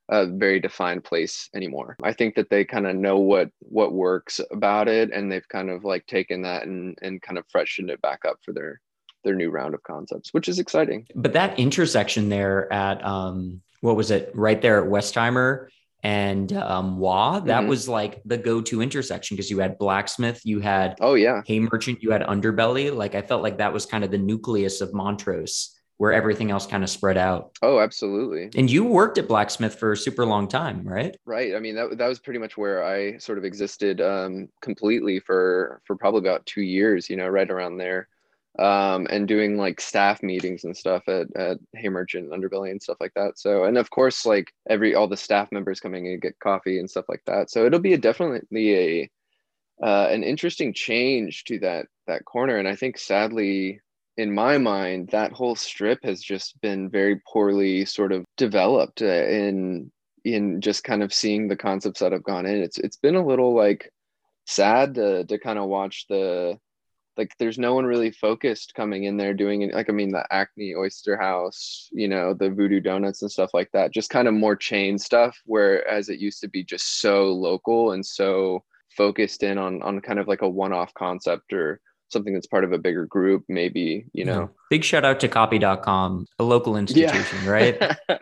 a 0.10 0.26
very 0.26 0.60
defined 0.60 1.04
place 1.04 1.50
anymore. 1.56 1.96
I 2.04 2.14
think 2.14 2.36
that 2.36 2.50
they 2.50 2.66
kind 2.66 2.88
of 2.88 2.96
know 2.96 3.20
what 3.20 3.50
what 3.60 3.94
works 3.94 4.40
about 4.52 4.88
it 4.88 5.12
and 5.12 5.32
they've 5.32 5.48
kind 5.48 5.70
of 5.70 5.84
like 5.84 6.06
taken 6.08 6.42
that 6.42 6.64
and 6.64 6.98
and 7.02 7.22
kind 7.22 7.38
of 7.38 7.46
freshened 7.50 7.90
it 7.90 8.02
back 8.02 8.20
up 8.28 8.38
for 8.44 8.54
their 8.54 8.82
their 9.24 9.36
new 9.36 9.50
round 9.50 9.74
of 9.74 9.84
concepts 9.84 10.34
which 10.34 10.50
is 10.50 10.60
exciting. 10.60 11.08
But 11.16 11.34
that 11.34 11.58
intersection 11.58 12.30
there 12.30 12.72
at 12.72 13.04
um 13.06 13.62
what 13.82 13.96
was 13.96 14.12
it 14.12 14.32
right 14.34 14.62
there 14.62 14.84
at 14.84 14.90
westheimer 14.90 15.68
and 16.04 16.52
um, 16.54 16.98
Waugh. 16.98 17.40
That 17.40 17.62
mm-hmm. 17.62 17.70
was 17.70 17.88
like 17.88 18.22
the 18.26 18.38
go-to 18.38 18.82
intersection 18.82 19.36
because 19.36 19.50
you 19.50 19.60
had 19.60 19.78
blacksmith, 19.78 20.42
you 20.44 20.60
had 20.60 20.96
oh 21.00 21.16
yeah, 21.16 21.42
hay 21.46 21.60
merchant, 21.60 22.04
you 22.04 22.12
had 22.12 22.22
underbelly. 22.22 22.94
Like 22.94 23.16
I 23.16 23.22
felt 23.22 23.42
like 23.42 23.58
that 23.58 23.74
was 23.74 23.86
kind 23.86 24.04
of 24.04 24.12
the 24.12 24.18
nucleus 24.18 24.82
of 24.82 24.94
Montrose, 24.94 25.80
where 25.98 26.12
everything 26.12 26.52
else 26.52 26.68
kind 26.68 26.84
of 26.84 26.90
spread 26.90 27.18
out. 27.18 27.56
Oh, 27.62 27.80
absolutely. 27.80 28.50
And 28.60 28.70
you 28.70 28.84
worked 28.84 29.18
at 29.18 29.28
blacksmith 29.28 29.76
for 29.76 29.94
a 29.94 29.98
super 29.98 30.26
long 30.26 30.48
time, 30.48 30.86
right? 30.86 31.16
Right. 31.26 31.56
I 31.56 31.60
mean 31.60 31.76
that 31.76 31.98
that 31.98 32.08
was 32.08 32.20
pretty 32.20 32.40
much 32.40 32.58
where 32.58 32.84
I 32.84 33.18
sort 33.18 33.38
of 33.38 33.46
existed 33.46 34.02
um, 34.02 34.50
completely 34.62 35.20
for 35.20 35.82
for 35.86 35.96
probably 35.96 36.20
about 36.20 36.46
two 36.46 36.64
years. 36.64 37.10
You 37.10 37.16
know, 37.16 37.28
right 37.28 37.50
around 37.50 37.78
there 37.78 38.10
um, 38.60 39.08
and 39.10 39.28
doing 39.28 39.58
like 39.58 39.82
staff 39.82 40.22
meetings 40.22 40.64
and 40.64 40.78
stuff 40.78 41.08
at, 41.08 41.28
at 41.36 41.58
Haymerchant 41.76 42.30
Underbelly 42.30 42.70
and 42.70 42.82
stuff 42.82 42.98
like 43.00 43.14
that. 43.16 43.40
So, 43.40 43.64
and 43.64 43.78
of 43.78 43.90
course, 43.90 44.26
like 44.26 44.54
every, 44.70 44.94
all 44.94 45.08
the 45.08 45.18
staff 45.18 45.52
members 45.52 45.80
coming 45.80 46.06
in 46.06 46.20
get 46.20 46.40
coffee 46.40 46.78
and 46.80 46.90
stuff 46.90 47.06
like 47.10 47.24
that. 47.26 47.50
So 47.50 47.66
it'll 47.66 47.80
be 47.80 47.94
a 47.94 47.98
definitely 47.98 48.76
a, 48.76 49.10
uh, 49.84 50.08
an 50.10 50.24
interesting 50.24 50.72
change 50.74 51.46
to 51.46 51.60
that, 51.60 51.88
that 52.06 52.26
corner. 52.26 52.58
And 52.58 52.68
I 52.68 52.76
think 52.76 53.00
sadly, 53.00 53.82
in 54.18 54.32
my 54.32 54.60
mind, 54.60 55.10
that 55.10 55.32
whole 55.32 55.56
strip 55.56 56.04
has 56.04 56.22
just 56.22 56.62
been 56.62 56.90
very 56.90 57.20
poorly 57.28 57.86
sort 57.86 58.12
of 58.12 58.24
developed 58.38 59.02
uh, 59.02 59.06
in, 59.06 59.92
in 60.24 60.62
just 60.62 60.84
kind 60.84 61.02
of 61.02 61.12
seeing 61.12 61.48
the 61.48 61.56
concepts 61.56 62.02
that 62.02 62.12
have 62.12 62.24
gone 62.24 62.46
in. 62.46 62.62
It's, 62.62 62.78
it's 62.78 62.98
been 62.98 63.16
a 63.16 63.26
little 63.26 63.56
like 63.56 63.92
sad 64.46 64.94
to, 64.94 65.26
to 65.26 65.40
kind 65.40 65.58
of 65.58 65.68
watch 65.68 66.06
the, 66.08 66.60
like 67.18 67.34
there's 67.38 67.60
no 67.60 67.74
one 67.76 67.86
really 67.86 68.12
focused 68.12 68.74
coming 68.76 69.04
in 69.04 69.18
there 69.18 69.34
doing 69.34 69.62
it 69.62 69.74
like 69.74 69.90
i 69.90 69.94
mean 69.94 70.12
the 70.12 70.26
Acme 70.32 70.76
Oyster 70.76 71.18
House 71.18 71.90
you 71.92 72.08
know 72.08 72.34
the 72.34 72.50
voodoo 72.50 72.80
donuts 72.80 73.22
and 73.22 73.32
stuff 73.32 73.52
like 73.54 73.70
that 73.74 73.94
just 73.94 74.10
kind 74.10 74.28
of 74.28 74.34
more 74.34 74.56
chain 74.56 74.98
stuff 74.98 75.38
whereas 75.46 76.10
it 76.10 76.20
used 76.20 76.42
to 76.42 76.48
be 76.48 76.64
just 76.64 77.02
so 77.02 77.32
local 77.32 77.92
and 77.92 78.06
so 78.06 78.64
focused 78.96 79.44
in 79.44 79.58
on 79.58 79.82
on 79.84 80.02
kind 80.02 80.20
of 80.20 80.28
like 80.28 80.42
a 80.42 80.50
one-off 80.50 80.94
concept 80.94 81.54
or 81.54 81.80
something 82.14 82.34
that's 82.34 82.48
part 82.48 82.64
of 82.64 82.72
a 82.72 82.78
bigger 82.78 83.06
group 83.06 83.44
maybe 83.50 84.06
you 84.14 84.24
know. 84.24 84.50
Big 84.70 84.84
shout 84.84 85.06
out 85.06 85.20
to 85.20 85.28
copy.com 85.28 86.26
a 86.40 86.44
local 86.44 86.78
institution 86.78 87.38
yeah. 87.44 87.50
right? 87.50 87.98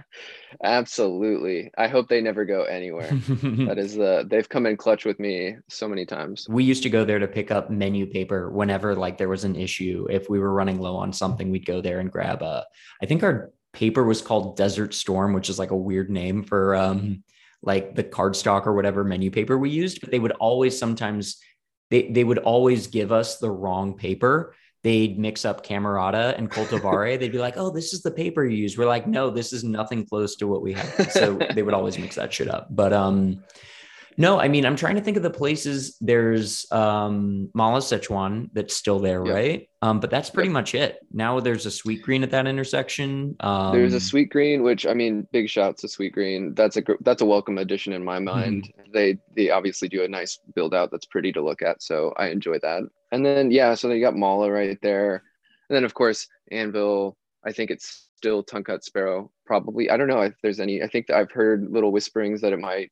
Absolutely. 0.63 1.71
I 1.77 1.88
hope 1.88 2.10
they 2.10 2.19
never 2.19 2.43
go 2.43 2.63
anywhere. 2.63 3.10
That 3.41 3.77
is 3.77 3.95
the 3.95 4.25
they've 4.27 4.50
come 4.50 4.65
in 4.65 4.75
clutch 4.75 5.05
with 5.05 5.19
me 5.19 5.55
so 5.69 5.88
many 5.88 6.05
times. 6.05 6.45
We 6.50 6.63
used 6.63 6.83
to 6.83 6.89
go 6.89 7.05
there 7.05 7.19
to 7.19 7.27
pick 7.27 7.51
up 7.51 7.69
menu 7.69 8.05
paper 8.05 8.50
whenever 8.50 8.95
like 8.95 9.17
there 9.17 9.29
was 9.29 9.43
an 9.43 9.55
issue. 9.55 10.07
If 10.10 10.29
we 10.29 10.39
were 10.39 10.51
running 10.51 10.79
low 10.79 10.98
on 10.98 11.13
something 11.13 11.51
we'd 11.51 11.65
go 11.65 11.81
there 11.81 12.00
and 12.00 12.12
grab 12.12 12.41
a 12.41 12.65
i 13.01 13.05
think 13.05 13.24
our 13.24 13.51
paper 13.74 14.03
was 14.03 14.21
called 14.21 14.57
desert 14.57 14.93
storm 14.93 15.33
which 15.33 15.50
is 15.50 15.60
like 15.60 15.71
a 15.71 15.75
weird 15.75 16.10
name 16.10 16.43
for 16.43 16.75
um 16.75 17.24
like 17.63 17.95
the 17.95 18.03
cardstock 18.03 18.65
or 18.65 18.74
whatever 18.74 19.03
menu 19.03 19.29
paper 19.29 19.57
we 19.57 19.69
used 19.69 20.01
but 20.01 20.12
they 20.12 20.19
would 20.19 20.31
always 20.33 20.77
sometimes 20.77 21.38
they 21.91 22.10
they 22.10 22.24
would 22.24 22.39
always 22.39 22.88
give 22.88 23.12
us 23.12 23.38
the 23.38 23.51
wrong 23.51 23.93
paper. 23.93 24.55
They'd 24.83 25.19
mix 25.19 25.45
up 25.45 25.63
Camerata 25.63 26.36
and 26.38 26.50
Cultivare. 26.50 27.19
They'd 27.19 27.31
be 27.31 27.38
like, 27.38 27.57
"Oh, 27.57 27.69
this 27.69 27.93
is 27.93 28.01
the 28.01 28.10
paper 28.10 28.43
you 28.43 28.57
use." 28.57 28.77
We're 28.77 28.88
like, 28.88 29.05
"No, 29.05 29.29
this 29.29 29.53
is 29.53 29.63
nothing 29.63 30.07
close 30.07 30.36
to 30.38 30.48
what 30.48 30.63
we 30.63 30.74
have." 30.74 31.12
So 31.12 31.38
they 31.53 31.62
would 31.62 31.75
always 31.75 32.00
mix 32.00 32.15
that 32.15 32.33
shit 32.33 32.50
up. 32.50 32.67
But 32.71 32.93
um, 32.93 33.43
no, 34.18 34.39
I 34.39 34.48
mean, 34.48 34.65
I'm 34.65 34.75
trying 34.75 34.96
to 34.96 35.01
think 35.01 35.18
of 35.18 35.24
the 35.24 35.30
places. 35.30 35.98
There's 36.01 36.70
um, 36.72 37.50
Mala 37.53 37.80
Sichuan 37.80 38.50
that's 38.53 38.75
still 38.75 39.00
there, 39.00 39.25
yep. 39.25 39.36
right? 39.36 39.70
Um, 39.82 40.00
but 40.00 40.10
that's 40.10 40.30
pretty 40.30 40.50
yep. 40.50 40.53
much 40.53 40.75
it. 40.75 41.00
Now 41.12 41.39
there's 41.39 41.65
a 41.65 41.70
Sweetgreen 41.70 42.24
at 42.24 42.32
that 42.32 42.48
intersection. 42.48 43.36
Um, 43.39 43.74
there's 43.74 43.94
a 43.94 43.98
Sweetgreen, 43.98 44.63
which 44.63 44.86
I 44.86 44.94
mean, 44.94 45.27
big 45.32 45.50
shouts 45.50 45.82
to 45.82 45.88
Sweetgreen. 45.88 46.56
That's 46.56 46.77
a 46.77 46.84
that's 47.01 47.22
a 47.22 47.25
welcome 47.25 47.58
addition 47.58 47.94
in 47.94 48.03
my 48.03 48.18
mm-hmm. 48.18 48.25
mind. 48.25 48.63
Mm-hmm. 48.63 48.91
They 48.94 49.18
they 49.36 49.50
obviously 49.50 49.88
do 49.88 50.03
a 50.03 50.08
nice 50.08 50.39
build 50.56 50.74
out 50.74 50.91
that's 50.91 51.06
pretty 51.06 51.32
to 51.34 51.41
look 51.41 51.62
at, 51.62 51.82
so 51.82 52.13
I 52.18 52.27
enjoy 52.27 52.60
that. 52.60 52.84
And 53.12 53.25
then 53.25 53.51
yeah, 53.51 53.74
so 53.74 53.91
you 53.91 54.01
got 54.01 54.15
Mala 54.15 54.51
right 54.51 54.77
there, 54.82 55.24
and 55.70 55.75
then 55.75 55.84
of 55.84 55.94
course 55.94 56.27
Anvil. 56.51 57.18
I 57.44 57.51
think 57.51 57.72
it's 57.72 58.08
still 58.18 58.44
Cut 58.44 58.84
Sparrow. 58.84 59.32
Probably 59.48 59.89
I 59.89 59.98
don't 59.98 60.08
know 60.08 60.22
if 60.22 60.36
there's 60.44 60.60
any. 60.60 60.84
I 60.84 60.88
think 60.88 61.10
I've 61.10 61.32
heard 61.32 61.72
little 61.72 61.91
whisperings 61.91 62.41
that 62.41 62.53
it 62.53 62.60
might 62.60 62.91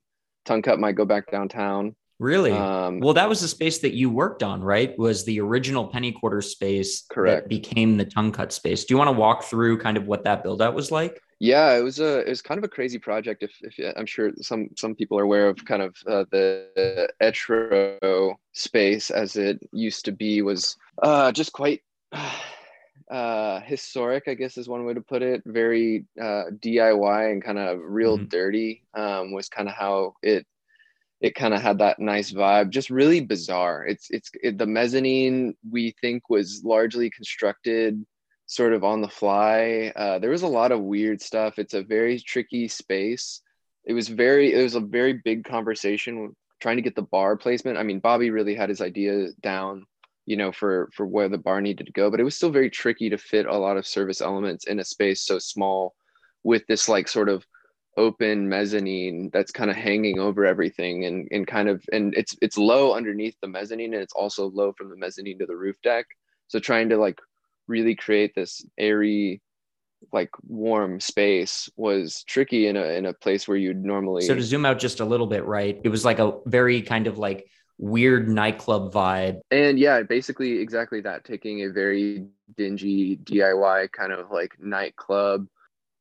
Tongue 0.50 0.64
Cut 0.64 0.80
might 0.80 0.96
go 0.96 1.06
back 1.06 1.30
downtown. 1.30 1.96
Really? 2.18 2.52
Um, 2.52 3.00
well, 3.00 3.14
that 3.14 3.30
was 3.30 3.40
the 3.40 3.48
space 3.48 3.78
that 3.80 3.94
you 3.94 4.10
worked 4.10 4.42
on, 4.42 4.64
right? 4.64 4.98
Was 4.98 5.24
the 5.24 5.40
original 5.40 5.88
penny 5.88 6.12
quarter 6.12 6.42
space 6.42 7.04
correct 7.08 7.44
that 7.44 7.50
became 7.50 7.98
the 7.98 8.04
tongue 8.04 8.32
cut 8.32 8.52
space. 8.52 8.84
Do 8.84 8.96
you 8.96 8.98
want 8.98 9.10
to 9.10 9.14
walk 9.14 9.44
through 9.44 9.78
kind 9.78 9.96
of 9.96 10.08
what 10.08 10.24
that 10.24 10.42
build 10.42 10.60
out 10.60 10.74
was 10.74 10.92
like? 10.92 11.22
Yeah, 11.40 11.78
it 11.78 11.84
was 11.84 12.00
a 12.00 12.22
it 12.22 12.30
was 12.30 12.42
kind 12.42 12.58
of 12.58 12.64
a 12.64 12.68
crazy 12.68 12.98
project. 12.98 13.44
If, 13.44 13.52
if 13.62 13.96
I'm 13.96 14.08
sure 14.08 14.32
some 14.42 14.70
some 14.76 14.96
people 14.96 15.20
are 15.20 15.24
aware 15.24 15.48
of 15.48 15.64
kind 15.64 15.84
of 15.84 15.96
uh, 16.08 16.26
the 16.32 17.08
Etro 17.22 18.34
space 18.52 19.12
as 19.12 19.36
it 19.36 19.60
used 19.72 20.04
to 20.06 20.12
be 20.12 20.42
was 20.42 20.78
uh, 21.04 21.32
just 21.32 21.54
quite 21.54 21.84
uh, 23.10 23.60
historic, 23.62 24.28
I 24.28 24.36
guess 24.36 24.58
is 24.58 24.70
one 24.70 24.86
way 24.86 24.94
to 24.94 25.02
put 25.02 25.22
it. 25.22 25.42
Very 25.46 26.06
uh, 26.20 26.46
DIY 26.60 27.32
and 27.32 27.44
kind 27.44 27.58
of 27.58 27.80
real 27.82 28.18
mm-hmm. 28.18 28.28
dirty 28.28 28.84
um, 28.94 29.34
was 29.34 29.50
kind 29.50 29.68
of 29.68 29.76
how 29.76 30.14
it 30.22 30.46
it 31.22 31.36
kind 31.36 31.54
of 31.54 31.62
had 31.62 31.80
that 31.80 32.00
nice 32.00 32.32
vibe. 32.32 32.70
Just 32.70 32.90
really 32.90 33.20
bizarre. 33.20 33.86
It's 33.86 34.08
it's 34.10 34.30
it, 34.42 34.58
the 34.58 34.68
mezzanine 34.68 35.56
we 35.70 35.96
think 36.02 36.30
was 36.30 36.62
largely 36.64 37.10
constructed 37.10 38.06
sort 38.46 38.74
of 38.74 38.84
on 38.84 39.02
the 39.02 39.10
fly. 39.10 39.92
Uh, 39.96 40.20
there 40.20 40.30
was 40.30 40.44
a 40.44 40.48
lot 40.48 40.72
of 40.72 40.82
weird 40.82 41.22
stuff. 41.22 41.60
It's 41.60 41.74
a 41.74 41.84
very 41.84 42.20
tricky 42.20 42.68
space. 42.68 43.42
It 43.86 43.94
was 43.94 44.08
very 44.08 44.54
it 44.54 44.62
was 44.62 44.76
a 44.76 44.82
very 44.82 45.14
big 45.14 45.46
conversation 45.46 46.36
trying 46.62 46.76
to 46.76 46.82
get 46.84 46.96
the 46.96 47.02
bar 47.02 47.38
placement. 47.38 47.78
I 47.78 47.84
mean, 47.84 48.00
Bobby 48.00 48.30
really 48.30 48.56
had 48.56 48.70
his 48.70 48.82
idea 48.82 49.30
down 49.42 49.86
you 50.30 50.38
know 50.38 50.52
for 50.52 50.90
for 50.94 51.06
where 51.06 51.28
the 51.28 51.38
bar 51.38 51.60
needed 51.60 51.86
to 51.86 51.92
go 51.94 52.10
but 52.12 52.20
it 52.20 52.24
was 52.24 52.36
still 52.36 52.52
very 52.52 52.70
tricky 52.70 53.10
to 53.10 53.18
fit 53.18 53.46
a 53.48 53.58
lot 53.58 53.78
of 53.78 53.88
service 53.88 54.22
elements 54.22 54.68
in 54.68 54.80
a 54.80 54.86
space 54.86 55.22
so 55.22 55.40
small 55.40 55.96
with 56.44 56.64
this 56.68 56.88
like 56.88 57.08
sort 57.08 57.30
of 57.30 57.44
open 57.98 58.48
mezzanine 58.48 59.30
that's 59.34 59.52
kind 59.52 59.70
of 59.70 59.76
hanging 59.76 60.20
over 60.20 60.46
everything 60.46 61.06
and 61.06 61.28
and 61.32 61.48
kind 61.48 61.68
of 61.68 61.84
and 61.92 62.14
it's 62.16 62.36
it's 62.42 62.58
low 62.58 62.96
underneath 62.96 63.36
the 63.42 63.48
mezzanine 63.48 63.94
and 63.94 64.02
it's 64.02 64.14
also 64.14 64.50
low 64.52 64.72
from 64.74 64.90
the 64.90 64.96
mezzanine 64.96 65.38
to 65.38 65.46
the 65.46 65.56
roof 65.56 65.76
deck. 65.84 66.06
So 66.48 66.60
trying 66.60 66.90
to 66.90 66.98
like 66.98 67.20
really 67.68 67.96
create 67.96 68.34
this 68.36 68.66
airy 68.78 69.42
like 70.14 70.30
warm 70.48 71.02
space 71.02 71.70
was 71.76 72.24
tricky 72.24 72.68
in 72.68 72.78
a 72.78 72.86
in 72.98 73.06
a 73.06 73.14
place 73.14 73.48
where 73.48 73.58
you'd 73.58 73.84
normally 73.84 74.22
so 74.22 74.34
to 74.34 74.42
zoom 74.42 74.66
out 74.66 74.80
just 74.80 75.02
a 75.02 75.06
little 75.06 75.28
bit 75.28 75.44
right 75.44 75.82
it 75.84 75.90
was 75.90 76.06
like 76.06 76.20
a 76.20 76.38
very 76.46 76.82
kind 76.82 77.06
of 77.06 77.18
like 77.18 77.50
weird 77.80 78.28
nightclub 78.28 78.94
vibe. 78.94 79.40
And 79.50 79.80
yeah, 79.80 80.04
basically 80.04 80.60
exactly 80.60 81.02
that, 81.02 81.24
taking 81.24 81.64
a 81.64 81.72
very 81.72 82.28
dingy 82.56 83.18
DIY 83.18 83.92
kind 83.92 84.12
of 84.12 84.30
like 84.30 84.56
nightclub 84.60 85.48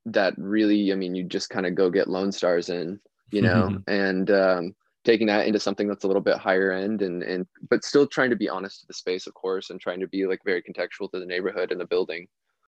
that 0.07 0.35
really, 0.37 0.93
I 0.93 0.97
mean, 0.97 1.15
you 1.15 1.25
just 1.25 1.49
kind 1.49 1.67
of 1.67 1.75
go 1.75 1.89
get 1.89 2.09
Lone 2.09 2.33
Stars 2.33 2.69
in, 2.69 3.01
you 3.31 3.43
know, 3.43 3.79
and 3.87 4.31
um, 4.31 4.75
taking 5.05 5.29
that 5.29 5.47
into 5.47 5.61
something 5.61 5.87
that's 5.87 6.05
a 6.05 6.07
little 6.07 6.23
bit 6.23 6.37
higher 6.37 6.73
end 6.73 7.01
and 7.01 7.23
and 7.23 7.47
but 7.71 7.85
still 7.85 8.07
trying 8.07 8.31
to 8.31 8.37
be 8.37 8.49
honest 8.49 8.81
to 8.81 8.87
the 8.89 8.95
space, 8.95 9.27
of 9.27 9.35
course, 9.35 9.71
and 9.71 9.81
trying 9.81 10.01
to 10.01 10.09
be 10.09 10.27
like 10.27 10.41
very 10.45 10.63
contextual 10.63 11.11
to 11.13 11.21
the 11.21 11.27
neighborhood 11.27 11.71
and 11.71 11.81
the 11.81 11.87
building. 11.87 12.27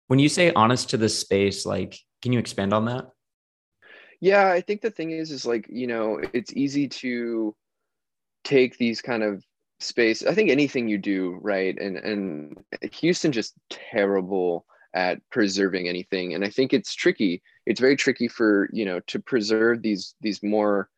When 0.08 0.18
you 0.18 0.28
say 0.28 0.52
honest 0.52 0.90
to 0.90 0.96
the 0.96 1.08
space, 1.08 1.64
like, 1.64 1.96
can 2.22 2.32
you 2.32 2.38
expand 2.38 2.72
on 2.72 2.84
that? 2.86 3.06
Yeah, 4.20 4.50
I 4.50 4.60
think 4.60 4.80
the 4.80 4.90
thing 4.90 5.10
is, 5.10 5.30
is 5.30 5.44
like, 5.44 5.66
you 5.68 5.86
know, 5.86 6.20
it's 6.32 6.52
easy 6.54 6.88
to 6.88 7.54
take 8.47 8.79
these 8.79 9.03
kind 9.03 9.23
of 9.23 9.45
space 9.81 10.25
i 10.25 10.33
think 10.33 10.49
anything 10.49 10.88
you 10.88 10.97
do 10.97 11.38
right 11.43 11.79
and 11.79 11.99
and 11.99 12.57
houston 12.93 13.31
just 13.33 13.55
terrible 13.69 14.65
at 14.95 15.19
preserving 15.31 15.88
anything 15.88 16.35
and 16.35 16.45
i 16.45 16.49
think 16.49 16.73
it's 16.73 16.95
tricky. 16.95 17.43
It's 17.67 17.81
very 17.81 17.97
tricky 17.97 18.29
for 18.29 18.69
you 18.73 18.85
know 18.85 19.00
to 19.09 19.19
preserve 19.19 19.83
these 19.83 20.15
these 20.21 20.43
more 20.43 20.88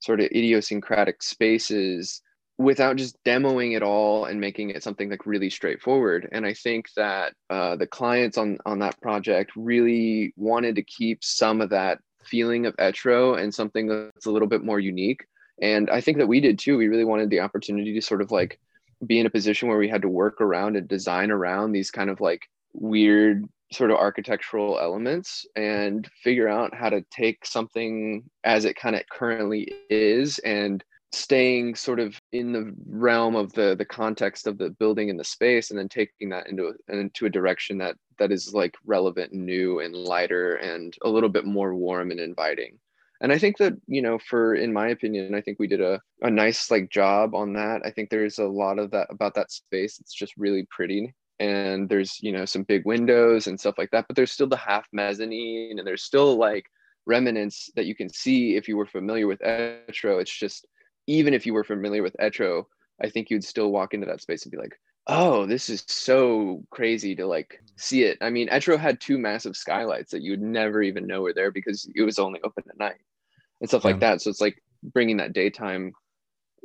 sort 0.00 0.20
of 0.20 0.26
idiosyncratic 0.26 1.22
spaces 1.22 2.22
without 2.58 2.96
just 2.96 3.22
demoing 3.24 3.74
it 3.74 3.82
all 3.82 4.26
and 4.26 4.38
making 4.38 4.70
it 4.70 4.82
something 4.82 5.08
like 5.10 5.26
really 5.26 5.50
straightforward. 5.50 6.28
And 6.30 6.44
i 6.46 6.54
think 6.54 6.86
that 6.96 7.32
uh, 7.48 7.76
the 7.76 7.86
clients 7.86 8.36
on 8.38 8.58
on 8.66 8.78
that 8.80 9.00
project 9.00 9.52
really 9.56 10.34
wanted 10.36 10.76
to 10.76 10.82
keep 10.82 11.24
some 11.24 11.60
of 11.60 11.70
that 11.70 11.98
feeling 12.22 12.66
of 12.66 12.76
etro 12.76 13.40
and 13.40 13.52
something 13.52 13.86
that's 13.88 14.26
a 14.26 14.30
little 14.30 14.48
bit 14.48 14.62
more 14.62 14.78
unique 14.78 15.24
and 15.60 15.90
i 15.90 16.00
think 16.00 16.18
that 16.18 16.28
we 16.28 16.40
did 16.40 16.58
too. 16.58 16.76
We 16.76 16.88
really 16.88 17.04
wanted 17.04 17.30
the 17.30 17.40
opportunity 17.40 17.94
to 17.94 18.00
sort 18.00 18.22
of 18.22 18.30
like 18.30 18.58
be 19.06 19.18
in 19.18 19.26
a 19.26 19.30
position 19.30 19.68
where 19.68 19.78
we 19.78 19.88
had 19.88 20.02
to 20.02 20.08
work 20.08 20.40
around 20.40 20.76
and 20.76 20.86
design 20.86 21.30
around 21.30 21.72
these 21.72 21.90
kind 21.90 22.10
of 22.10 22.20
like 22.20 22.42
weird 22.74 23.44
sort 23.72 23.90
of 23.90 23.96
architectural 23.96 24.78
elements 24.80 25.46
and 25.56 26.08
figure 26.22 26.48
out 26.48 26.74
how 26.74 26.90
to 26.90 27.04
take 27.10 27.46
something 27.46 28.24
as 28.44 28.64
it 28.64 28.76
kind 28.76 28.96
of 28.96 29.02
currently 29.10 29.72
is 29.88 30.38
and 30.40 30.84
staying 31.12 31.74
sort 31.74 31.98
of 31.98 32.20
in 32.32 32.52
the 32.52 32.72
realm 32.88 33.34
of 33.34 33.52
the 33.54 33.74
the 33.76 33.84
context 33.84 34.46
of 34.46 34.58
the 34.58 34.70
building 34.70 35.10
and 35.10 35.18
the 35.18 35.24
space 35.24 35.70
and 35.70 35.78
then 35.78 35.88
taking 35.88 36.28
that 36.28 36.46
into 36.46 36.68
a, 36.68 36.96
into 36.96 37.26
a 37.26 37.30
direction 37.30 37.78
that 37.78 37.96
that 38.18 38.30
is 38.30 38.54
like 38.54 38.76
relevant 38.84 39.32
and 39.32 39.44
new 39.44 39.80
and 39.80 39.94
lighter 39.94 40.54
and 40.56 40.96
a 41.02 41.08
little 41.08 41.28
bit 41.28 41.44
more 41.44 41.74
warm 41.74 42.10
and 42.10 42.20
inviting 42.20 42.78
and 43.20 43.32
i 43.32 43.38
think 43.38 43.56
that 43.58 43.74
you 43.86 44.02
know 44.02 44.18
for 44.18 44.54
in 44.54 44.72
my 44.72 44.88
opinion 44.88 45.34
i 45.34 45.40
think 45.40 45.58
we 45.58 45.66
did 45.66 45.80
a, 45.80 46.00
a 46.22 46.30
nice 46.30 46.70
like 46.70 46.90
job 46.90 47.34
on 47.34 47.52
that. 47.54 47.82
I 47.84 47.90
think 47.90 48.10
there's 48.10 48.38
a 48.38 48.44
lot 48.44 48.78
of 48.78 48.90
that 48.90 49.08
about 49.10 49.34
that 49.34 49.50
space. 49.50 49.98
It's 50.00 50.14
just 50.14 50.36
really 50.36 50.66
pretty. 50.70 51.14
And 51.38 51.88
there's 51.88 52.20
you 52.20 52.32
know 52.32 52.44
some 52.44 52.64
big 52.64 52.84
windows 52.84 53.46
and 53.46 53.58
stuff 53.58 53.78
like 53.78 53.90
that 53.92 54.06
but 54.06 54.14
there's 54.16 54.32
still 54.32 54.46
the 54.46 54.56
half 54.56 54.86
mezzanine 54.92 55.78
and 55.78 55.86
there's 55.86 56.02
still 56.02 56.36
like 56.36 56.66
remnants 57.06 57.70
that 57.76 57.86
you 57.86 57.94
can 57.94 58.10
see 58.10 58.56
if 58.56 58.68
you 58.68 58.76
were 58.76 58.86
familiar 58.86 59.26
with 59.26 59.40
etro. 59.40 60.20
It's 60.20 60.36
just 60.36 60.66
even 61.06 61.32
if 61.32 61.46
you 61.46 61.54
were 61.54 61.64
familiar 61.64 62.02
with 62.02 62.14
etro 62.20 62.64
i 63.02 63.08
think 63.08 63.30
you'd 63.30 63.42
still 63.42 63.72
walk 63.72 63.94
into 63.94 64.06
that 64.06 64.20
space 64.20 64.44
and 64.44 64.52
be 64.52 64.58
like 64.58 64.78
oh 65.06 65.46
this 65.46 65.70
is 65.70 65.82
so 65.88 66.62
crazy 66.70 67.14
to 67.16 67.26
like 67.26 67.58
see 67.76 68.02
it. 68.04 68.18
I 68.20 68.28
mean 68.28 68.48
etro 68.48 68.78
had 68.78 69.00
two 69.00 69.16
massive 69.16 69.56
skylights 69.56 70.10
that 70.10 70.20
you 70.20 70.32
would 70.32 70.42
never 70.42 70.82
even 70.82 71.06
know 71.06 71.22
were 71.22 71.32
there 71.32 71.50
because 71.50 71.90
it 71.94 72.02
was 72.02 72.18
only 72.18 72.40
open 72.44 72.64
at 72.68 72.78
night 72.78 73.00
and 73.60 73.68
stuff 73.68 73.84
yeah. 73.84 73.90
like 73.90 74.00
that. 74.00 74.22
So 74.22 74.30
it's 74.30 74.40
like 74.40 74.62
bringing 74.82 75.18
that 75.18 75.32
daytime 75.32 75.92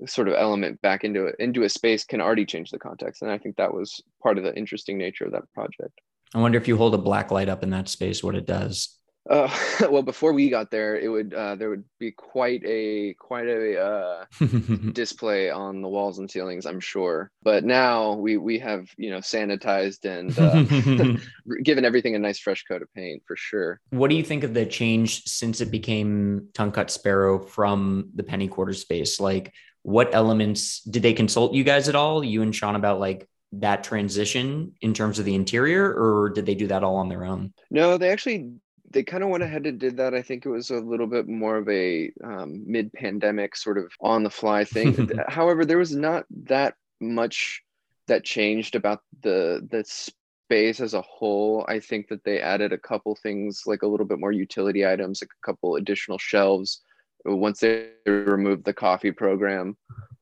sort 0.05 0.27
of 0.27 0.35
element 0.35 0.81
back 0.81 1.03
into 1.03 1.27
it 1.27 1.35
into 1.39 1.63
a 1.63 1.69
space 1.69 2.03
can 2.03 2.21
already 2.21 2.45
change 2.45 2.69
the 2.69 2.79
context. 2.79 3.21
And 3.21 3.31
I 3.31 3.37
think 3.37 3.55
that 3.55 3.73
was 3.73 4.01
part 4.21 4.37
of 4.37 4.43
the 4.43 4.55
interesting 4.55 4.97
nature 4.97 5.25
of 5.25 5.31
that 5.31 5.51
project. 5.53 5.99
I 6.33 6.39
wonder 6.39 6.57
if 6.57 6.67
you 6.67 6.75
hold 6.75 6.93
a 6.93 6.99
black 6.99 7.31
light 7.31 7.47
up 7.47 7.63
in 7.63 7.69
that 7.69 7.87
space, 7.87 8.23
what 8.23 8.35
it 8.35 8.45
does. 8.45 8.97
Uh, 9.29 9.49
well, 9.89 10.03
before 10.03 10.33
we 10.33 10.49
got 10.49 10.71
there, 10.71 10.97
it 10.97 11.07
would 11.07 11.33
uh, 11.33 11.55
there 11.55 11.69
would 11.69 11.83
be 11.99 12.11
quite 12.11 12.63
a 12.65 13.13
quite 13.15 13.47
a 13.47 13.79
uh, 13.79 14.25
display 14.93 15.49
on 15.49 15.81
the 15.81 15.87
walls 15.87 16.19
and 16.19 16.29
ceilings, 16.29 16.65
I'm 16.65 16.79
sure. 16.79 17.31
But 17.43 17.63
now 17.63 18.13
we 18.13 18.37
we 18.37 18.59
have 18.59 18.87
you 18.97 19.11
know 19.11 19.19
sanitized 19.19 20.05
and 20.05 20.37
uh, 20.37 21.17
given 21.63 21.85
everything 21.85 22.15
a 22.15 22.19
nice 22.19 22.39
fresh 22.39 22.63
coat 22.63 22.81
of 22.81 22.93
paint 22.93 23.23
for 23.25 23.35
sure. 23.35 23.79
What 23.89 24.09
do 24.09 24.15
you 24.15 24.23
think 24.23 24.43
of 24.43 24.53
the 24.53 24.65
change 24.65 25.23
since 25.23 25.61
it 25.61 25.71
became 25.71 26.49
Tongue 26.53 26.71
Cut 26.71 26.91
Sparrow 26.91 27.39
from 27.39 28.09
the 28.13 28.23
Penny 28.23 28.47
Quarter 28.47 28.73
space? 28.73 29.19
Like, 29.19 29.53
what 29.81 30.13
elements 30.13 30.81
did 30.81 31.03
they 31.03 31.13
consult 31.13 31.53
you 31.53 31.63
guys 31.63 31.89
at 31.89 31.95
all? 31.95 32.23
You 32.23 32.41
and 32.41 32.55
Sean 32.55 32.75
about 32.75 32.99
like 32.99 33.27
that 33.53 33.83
transition 33.83 34.73
in 34.81 34.93
terms 34.93 35.19
of 35.19 35.25
the 35.25 35.35
interior, 35.35 35.91
or 35.93 36.29
did 36.29 36.45
they 36.45 36.55
do 36.55 36.67
that 36.67 36.83
all 36.83 36.97
on 36.97 37.09
their 37.09 37.23
own? 37.23 37.53
No, 37.71 37.97
they 37.97 38.09
actually 38.09 38.51
they 38.91 39.03
kind 39.03 39.23
of 39.23 39.29
went 39.29 39.43
ahead 39.43 39.65
and 39.65 39.79
did 39.79 39.97
that. 39.97 40.13
I 40.13 40.21
think 40.21 40.45
it 40.45 40.49
was 40.49 40.69
a 40.69 40.79
little 40.79 41.07
bit 41.07 41.27
more 41.27 41.57
of 41.57 41.67
a 41.69 42.11
um, 42.23 42.63
mid-pandemic 42.65 43.55
sort 43.55 43.77
of 43.77 43.91
on 43.99 44.23
the 44.23 44.29
fly 44.29 44.63
thing. 44.63 45.09
However, 45.27 45.65
there 45.65 45.77
was 45.77 45.95
not 45.95 46.25
that 46.43 46.75
much 47.01 47.61
that 48.07 48.23
changed 48.23 48.75
about 48.75 49.01
the 49.21 49.67
the 49.69 49.83
space 49.85 50.79
as 50.79 50.93
a 50.93 51.01
whole. 51.01 51.65
I 51.67 51.79
think 51.79 52.07
that 52.09 52.23
they 52.23 52.39
added 52.39 52.71
a 52.71 52.77
couple 52.77 53.15
things 53.15 53.63
like 53.65 53.81
a 53.81 53.87
little 53.87 54.05
bit 54.05 54.19
more 54.19 54.31
utility 54.31 54.85
items, 54.85 55.21
like 55.21 55.31
a 55.31 55.45
couple 55.45 55.75
additional 55.75 56.17
shelves. 56.17 56.81
Once 57.25 57.61
they 57.61 57.89
removed 58.05 58.65
the 58.65 58.73
coffee 58.73 59.11
program, 59.11 59.75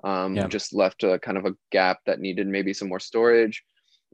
um, 0.06 0.36
yeah. 0.36 0.48
just 0.48 0.74
left 0.74 1.04
a 1.04 1.20
kind 1.20 1.38
of 1.38 1.46
a 1.46 1.56
gap 1.72 2.00
that 2.06 2.22
needed 2.22 2.48
maybe 2.48 2.74
some 2.74 2.88
more 2.88 3.00
storage 3.00 3.64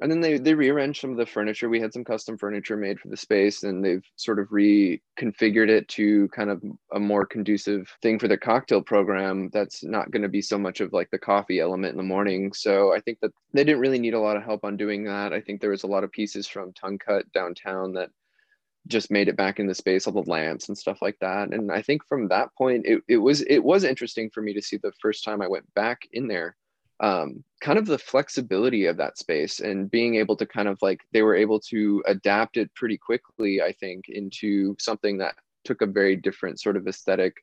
and 0.01 0.11
then 0.11 0.21
they 0.21 0.37
they 0.37 0.53
rearranged 0.53 1.01
some 1.01 1.11
of 1.11 1.17
the 1.17 1.25
furniture. 1.25 1.69
We 1.69 1.79
had 1.79 1.93
some 1.93 2.03
custom 2.03 2.37
furniture 2.37 2.77
made 2.77 2.99
for 2.99 3.09
the 3.09 3.17
space 3.17 3.63
and 3.63 3.83
they've 3.83 4.05
sort 4.15 4.39
of 4.39 4.47
reconfigured 4.49 5.69
it 5.69 5.87
to 5.89 6.27
kind 6.29 6.49
of 6.49 6.61
a 6.93 6.99
more 6.99 7.25
conducive 7.25 7.91
thing 8.01 8.19
for 8.19 8.27
the 8.27 8.37
cocktail 8.37 8.81
program 8.81 9.49
that's 9.51 9.83
not 9.83 10.11
going 10.11 10.21
to 10.21 10.29
be 10.29 10.41
so 10.41 10.57
much 10.57 10.81
of 10.81 10.93
like 10.93 11.09
the 11.11 11.17
coffee 11.17 11.59
element 11.59 11.91
in 11.91 11.97
the 11.97 12.03
morning. 12.03 12.53
So 12.53 12.93
i 12.93 12.99
think 12.99 13.19
that 13.21 13.31
they 13.53 13.63
didn't 13.63 13.81
really 13.81 13.99
need 13.99 14.13
a 14.13 14.19
lot 14.19 14.37
of 14.37 14.43
help 14.43 14.63
on 14.63 14.77
doing 14.77 15.03
that. 15.05 15.33
I 15.33 15.41
think 15.41 15.61
there 15.61 15.71
was 15.71 15.83
a 15.83 15.87
lot 15.87 16.03
of 16.03 16.11
pieces 16.11 16.47
from 16.47 16.73
tongue 16.73 16.97
cut 16.97 17.31
downtown 17.33 17.93
that 17.93 18.09
just 18.87 19.11
made 19.11 19.27
it 19.27 19.35
back 19.35 19.59
in 19.59 19.67
the 19.67 19.75
space 19.75 20.07
all 20.07 20.13
the 20.13 20.29
lamps 20.29 20.69
and 20.69 20.77
stuff 20.77 21.01
like 21.01 21.17
that. 21.19 21.53
And 21.53 21.71
i 21.71 21.81
think 21.81 22.05
from 22.07 22.27
that 22.29 22.53
point 22.55 22.85
it, 22.85 23.01
it 23.07 23.17
was 23.17 23.41
it 23.41 23.59
was 23.63 23.83
interesting 23.83 24.29
for 24.29 24.41
me 24.41 24.53
to 24.53 24.61
see 24.61 24.77
the 24.77 24.93
first 25.01 25.23
time 25.23 25.41
i 25.41 25.47
went 25.47 25.71
back 25.73 26.07
in 26.13 26.27
there 26.27 26.55
um, 27.01 27.43
kind 27.61 27.79
of 27.79 27.85
the 27.85 27.97
flexibility 27.97 28.85
of 28.85 28.97
that 28.97 29.17
space 29.17 29.59
and 29.59 29.89
being 29.91 30.15
able 30.15 30.35
to 30.35 30.45
kind 30.45 30.67
of 30.67 30.77
like 30.81 31.01
they 31.13 31.21
were 31.21 31.35
able 31.35 31.59
to 31.59 32.03
adapt 32.07 32.57
it 32.57 32.73
pretty 32.75 32.97
quickly 32.97 33.61
i 33.61 33.71
think 33.71 34.05
into 34.09 34.75
something 34.79 35.17
that 35.17 35.35
took 35.63 35.81
a 35.81 35.85
very 35.85 36.15
different 36.15 36.59
sort 36.59 36.77
of 36.77 36.87
aesthetic 36.87 37.35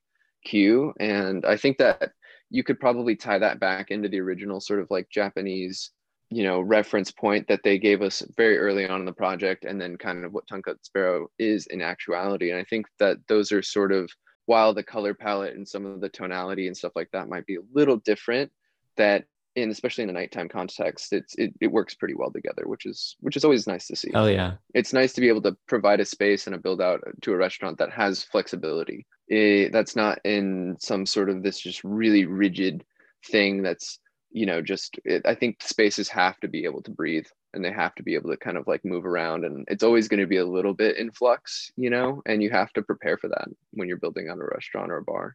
cue. 0.44 0.92
And 1.00 1.44
i 1.44 1.56
think 1.56 1.78
that 1.78 2.12
you 2.50 2.62
could 2.62 2.78
probably 2.78 3.16
tie 3.16 3.38
that 3.38 3.60
back 3.60 3.90
into 3.90 4.08
the 4.08 4.20
original 4.20 4.60
sort 4.60 4.80
of 4.80 4.88
like 4.90 5.08
japanese 5.10 5.90
you 6.30 6.42
know 6.42 6.60
reference 6.60 7.10
point 7.10 7.46
that 7.48 7.60
they 7.62 7.78
gave 7.78 8.02
us 8.02 8.22
very 8.36 8.58
early 8.58 8.88
on 8.88 9.00
in 9.00 9.06
the 9.06 9.12
project 9.12 9.64
and 9.64 9.80
then 9.80 9.96
kind 9.96 10.24
of 10.24 10.32
what 10.32 10.46
tongue 10.46 10.62
sparrow 10.82 11.28
is 11.38 11.66
in 11.68 11.80
actuality. 11.80 12.50
And 12.50 12.60
i 12.60 12.64
think 12.64 12.86
that 12.98 13.18
those 13.28 13.52
are 13.52 13.62
sort 13.62 13.92
of 13.92 14.10
while 14.46 14.72
the 14.72 14.82
color 14.82 15.12
palette 15.12 15.56
and 15.56 15.66
some 15.66 15.84
of 15.84 16.00
the 16.00 16.08
tonality 16.08 16.66
and 16.66 16.76
stuff 16.76 16.92
like 16.94 17.10
that 17.12 17.28
might 17.28 17.46
be 17.46 17.56
a 17.56 17.66
little 17.72 17.96
different 17.98 18.50
that 18.96 19.24
and 19.56 19.70
especially 19.70 20.04
in 20.04 20.10
a 20.10 20.12
nighttime 20.12 20.48
context, 20.48 21.12
it's 21.12 21.34
it, 21.36 21.54
it 21.60 21.68
works 21.68 21.94
pretty 21.94 22.14
well 22.14 22.30
together, 22.30 22.62
which 22.66 22.86
is 22.86 23.16
which 23.20 23.36
is 23.36 23.44
always 23.44 23.66
nice 23.66 23.86
to 23.88 23.96
see. 23.96 24.10
Oh 24.14 24.26
yeah, 24.26 24.54
it's 24.74 24.92
nice 24.92 25.12
to 25.14 25.20
be 25.20 25.28
able 25.28 25.42
to 25.42 25.56
provide 25.66 26.00
a 26.00 26.04
space 26.04 26.46
and 26.46 26.54
a 26.54 26.58
build 26.58 26.80
out 26.80 27.02
to 27.22 27.32
a 27.32 27.36
restaurant 27.36 27.78
that 27.78 27.90
has 27.90 28.22
flexibility. 28.22 29.06
It, 29.28 29.72
that's 29.72 29.96
not 29.96 30.20
in 30.24 30.76
some 30.78 31.06
sort 31.06 31.30
of 31.30 31.42
this 31.42 31.58
just 31.58 31.82
really 31.82 32.26
rigid 32.26 32.84
thing. 33.26 33.62
That's 33.62 33.98
you 34.30 34.46
know 34.46 34.60
just 34.60 34.98
it, 35.04 35.22
I 35.24 35.34
think 35.34 35.62
spaces 35.62 36.08
have 36.10 36.38
to 36.40 36.48
be 36.48 36.64
able 36.64 36.82
to 36.82 36.90
breathe 36.90 37.26
and 37.54 37.64
they 37.64 37.72
have 37.72 37.94
to 37.94 38.02
be 38.02 38.14
able 38.14 38.30
to 38.30 38.36
kind 38.36 38.58
of 38.58 38.66
like 38.66 38.84
move 38.84 39.06
around 39.06 39.44
and 39.46 39.64
it's 39.68 39.82
always 39.82 40.08
going 40.08 40.20
to 40.20 40.26
be 40.26 40.36
a 40.36 40.44
little 40.44 40.74
bit 40.74 40.98
in 40.98 41.10
flux, 41.10 41.72
you 41.76 41.88
know, 41.88 42.22
and 42.26 42.42
you 42.42 42.50
have 42.50 42.70
to 42.74 42.82
prepare 42.82 43.16
for 43.16 43.28
that 43.28 43.48
when 43.72 43.88
you're 43.88 43.96
building 43.96 44.28
out 44.28 44.36
a 44.36 44.44
restaurant 44.44 44.92
or 44.92 44.98
a 44.98 45.02
bar. 45.02 45.34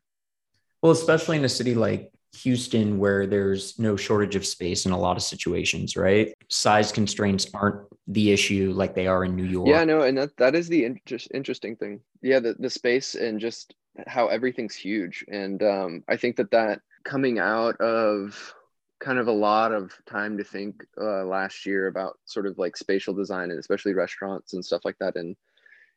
Well, 0.83 0.91
especially 0.91 1.37
in 1.37 1.45
a 1.45 1.49
city 1.49 1.73
like 1.73 2.11
Houston, 2.33 2.97
where 2.97 3.27
there's 3.27 3.77
no 3.77 3.95
shortage 3.95 4.35
of 4.35 4.45
space 4.45 4.85
in 4.85 4.91
a 4.91 4.97
lot 4.97 5.17
of 5.17 5.23
situations, 5.23 5.97
right? 5.97 6.33
Size 6.49 6.91
constraints 6.91 7.47
aren't 7.53 7.85
the 8.07 8.31
issue 8.31 8.71
like 8.75 8.95
they 8.95 9.07
are 9.07 9.25
in 9.25 9.35
New 9.35 9.45
York. 9.45 9.67
Yeah, 9.67 9.83
no, 9.83 10.01
and 10.01 10.17
that 10.17 10.35
that 10.37 10.55
is 10.55 10.67
the 10.67 10.85
inter- 10.85 11.17
interesting 11.33 11.75
thing. 11.75 11.99
Yeah, 12.21 12.39
the 12.39 12.55
the 12.57 12.69
space 12.69 13.15
and 13.15 13.39
just 13.39 13.75
how 14.07 14.27
everything's 14.27 14.75
huge, 14.75 15.25
and 15.27 15.61
um, 15.61 16.03
I 16.07 16.15
think 16.15 16.37
that 16.37 16.51
that 16.51 16.81
coming 17.03 17.39
out 17.39 17.75
of 17.81 18.53
kind 18.99 19.17
of 19.17 19.27
a 19.27 19.31
lot 19.31 19.73
of 19.73 19.91
time 20.05 20.37
to 20.37 20.43
think 20.43 20.85
uh, 20.99 21.25
last 21.25 21.65
year 21.65 21.87
about 21.87 22.17
sort 22.25 22.45
of 22.45 22.57
like 22.59 22.77
spatial 22.77 23.15
design 23.15 23.49
and 23.49 23.59
especially 23.59 23.93
restaurants 23.93 24.53
and 24.53 24.63
stuff 24.63 24.85
like 24.85 24.97
that, 24.99 25.15
and 25.15 25.35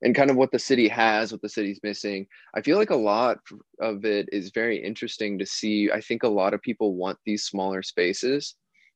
and 0.05 0.15
kind 0.15 0.31
of 0.31 0.37
what 0.37 0.53
the 0.53 0.59
city 0.59 0.87
has, 0.87 1.33
what 1.33 1.41
the 1.41 1.49
city's 1.49 1.81
missing. 1.83 2.27
I 2.55 2.61
feel 2.61 2.77
like 2.77 2.91
a 2.91 2.97
lot 2.97 3.39
of 3.81 4.05
it 4.05 4.29
is 4.31 4.51
very 4.51 4.77
interesting 4.85 5.39
to 5.39 5.47
see. 5.47 5.91
I 5.91 6.03
think 6.03 6.23
a 6.23 6.29
lot 6.29 6.53
of 6.53 6.61
people 6.61 6.95
want 6.95 7.19
these 7.25 7.45
smaller 7.45 7.83
spaces. 7.83 8.55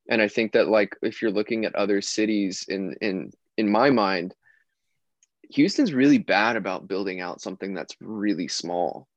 And 0.09 0.21
I 0.21 0.27
think 0.27 0.53
that 0.53 0.67
like 0.67 0.95
if 1.01 1.21
you're 1.21 1.31
looking 1.31 1.65
at 1.65 1.75
other 1.75 1.99
cities 1.99 2.63
in 2.69 2.95
in 3.01 3.31
in 3.57 3.69
my 3.69 3.89
mind, 3.89 4.35
Houston's 5.51 5.93
really 5.93 6.19
bad 6.19 6.55
about 6.55 6.87
building 6.87 7.21
out 7.21 7.41
something 7.41 7.73
that's 7.73 7.95
really 7.99 8.47
small. 8.47 9.07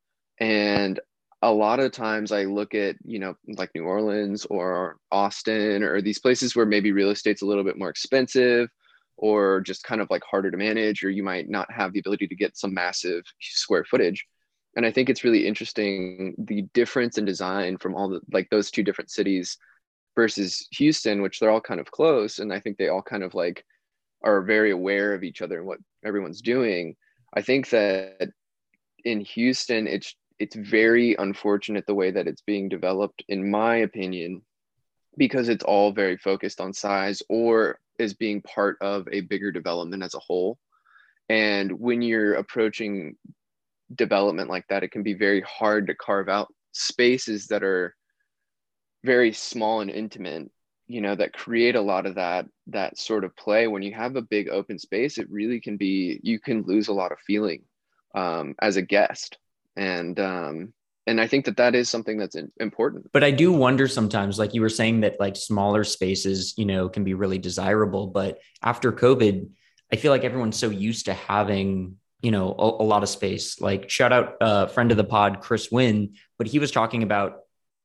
And 0.40 0.98
a 1.42 1.52
lot 1.52 1.80
of 1.80 1.92
times 1.92 2.32
I 2.32 2.44
look 2.44 2.74
at, 2.74 2.96
you 3.04 3.18
know, 3.18 3.34
like 3.58 3.70
New 3.74 3.84
Orleans 3.84 4.46
or 4.46 4.96
Austin 5.10 5.82
or 5.82 6.00
these 6.00 6.20
places 6.20 6.56
where 6.56 6.66
maybe 6.66 6.92
real 6.92 7.10
estate's 7.10 7.42
a 7.42 7.46
little 7.46 7.64
bit 7.64 7.78
more 7.78 7.90
expensive 7.90 8.70
or 9.22 9.60
just 9.60 9.84
kind 9.84 10.00
of 10.00 10.10
like 10.10 10.24
harder 10.28 10.50
to 10.50 10.56
manage, 10.56 11.04
or 11.04 11.08
you 11.08 11.22
might 11.22 11.48
not 11.48 11.70
have 11.70 11.92
the 11.92 12.00
ability 12.00 12.26
to 12.26 12.34
get 12.34 12.56
some 12.56 12.74
massive 12.74 13.22
square 13.40 13.84
footage. 13.84 14.26
And 14.74 14.84
I 14.84 14.90
think 14.90 15.08
it's 15.08 15.22
really 15.22 15.46
interesting 15.46 16.34
the 16.38 16.62
difference 16.74 17.18
in 17.18 17.24
design 17.24 17.78
from 17.78 17.94
all 17.94 18.08
the 18.08 18.20
like 18.32 18.50
those 18.50 18.68
two 18.68 18.82
different 18.82 19.12
cities 19.12 19.56
versus 20.16 20.66
Houston, 20.72 21.22
which 21.22 21.38
they're 21.38 21.52
all 21.52 21.60
kind 21.60 21.78
of 21.78 21.92
close. 21.92 22.40
And 22.40 22.52
I 22.52 22.58
think 22.58 22.78
they 22.78 22.88
all 22.88 23.00
kind 23.00 23.22
of 23.22 23.32
like 23.32 23.64
are 24.24 24.42
very 24.42 24.72
aware 24.72 25.14
of 25.14 25.22
each 25.22 25.40
other 25.40 25.58
and 25.58 25.68
what 25.68 25.78
everyone's 26.04 26.42
doing. 26.42 26.96
I 27.32 27.42
think 27.42 27.70
that 27.70 28.30
in 29.04 29.20
Houston, 29.20 29.86
it's 29.86 30.16
it's 30.40 30.56
very 30.56 31.14
unfortunate 31.16 31.86
the 31.86 31.94
way 31.94 32.10
that 32.10 32.26
it's 32.26 32.42
being 32.42 32.68
developed, 32.68 33.22
in 33.28 33.48
my 33.48 33.76
opinion, 33.76 34.42
because 35.16 35.48
it's 35.48 35.62
all 35.62 35.92
very 35.92 36.16
focused 36.16 36.60
on 36.60 36.72
size 36.72 37.22
or 37.28 37.78
as 38.02 38.14
being 38.14 38.42
part 38.42 38.76
of 38.80 39.08
a 39.10 39.20
bigger 39.22 39.50
development 39.50 40.02
as 40.02 40.14
a 40.14 40.20
whole. 40.20 40.58
And 41.28 41.72
when 41.80 42.02
you're 42.02 42.34
approaching 42.34 43.16
development 43.94 44.50
like 44.50 44.66
that, 44.68 44.82
it 44.82 44.90
can 44.90 45.02
be 45.02 45.14
very 45.14 45.40
hard 45.42 45.86
to 45.86 45.94
carve 45.94 46.28
out 46.28 46.52
spaces 46.72 47.46
that 47.48 47.62
are 47.62 47.94
very 49.04 49.32
small 49.32 49.80
and 49.80 49.90
intimate 49.90 50.50
you 50.86 51.00
know 51.00 51.14
that 51.14 51.32
create 51.32 51.74
a 51.74 51.80
lot 51.80 52.06
of 52.06 52.16
that 52.16 52.46
that 52.66 52.98
sort 52.98 53.24
of 53.24 53.34
play 53.36 53.66
when 53.66 53.82
you 53.82 53.94
have 53.94 54.16
a 54.16 54.22
big 54.22 54.48
open 54.48 54.78
space 54.78 55.16
it 55.16 55.30
really 55.30 55.60
can 55.60 55.76
be 55.76 56.20
you 56.22 56.38
can 56.38 56.62
lose 56.62 56.88
a 56.88 56.92
lot 56.92 57.12
of 57.12 57.18
feeling 57.26 57.62
um, 58.14 58.54
as 58.60 58.76
a 58.76 58.82
guest 58.82 59.38
and 59.76 60.20
um, 60.20 60.72
and 61.06 61.20
i 61.20 61.26
think 61.26 61.44
that 61.44 61.56
that 61.56 61.74
is 61.74 61.88
something 61.88 62.18
that's 62.18 62.36
important. 62.60 63.10
But 63.12 63.24
i 63.24 63.30
do 63.30 63.52
wonder 63.52 63.88
sometimes 63.88 64.38
like 64.38 64.54
you 64.54 64.60
were 64.60 64.68
saying 64.68 65.00
that 65.00 65.18
like 65.20 65.36
smaller 65.36 65.84
spaces 65.84 66.54
you 66.56 66.64
know 66.64 66.88
can 66.88 67.04
be 67.04 67.14
really 67.14 67.38
desirable. 67.38 68.06
But 68.06 68.38
after 68.62 68.92
covid 68.92 69.48
i 69.92 69.96
feel 69.96 70.12
like 70.12 70.24
everyone's 70.24 70.58
so 70.58 70.70
used 70.70 71.06
to 71.06 71.14
having 71.14 71.96
you 72.20 72.30
know 72.30 72.54
a, 72.58 72.82
a 72.82 72.86
lot 72.86 73.02
of 73.02 73.08
space. 73.08 73.60
Like 73.60 73.90
shout 73.90 74.12
out 74.12 74.36
a 74.40 74.44
uh, 74.44 74.66
friend 74.66 74.90
of 74.90 74.96
the 74.96 75.04
pod 75.04 75.40
chris 75.40 75.70
wynn 75.70 76.14
but 76.38 76.46
he 76.46 76.58
was 76.58 76.70
talking 76.70 77.02
about 77.02 77.42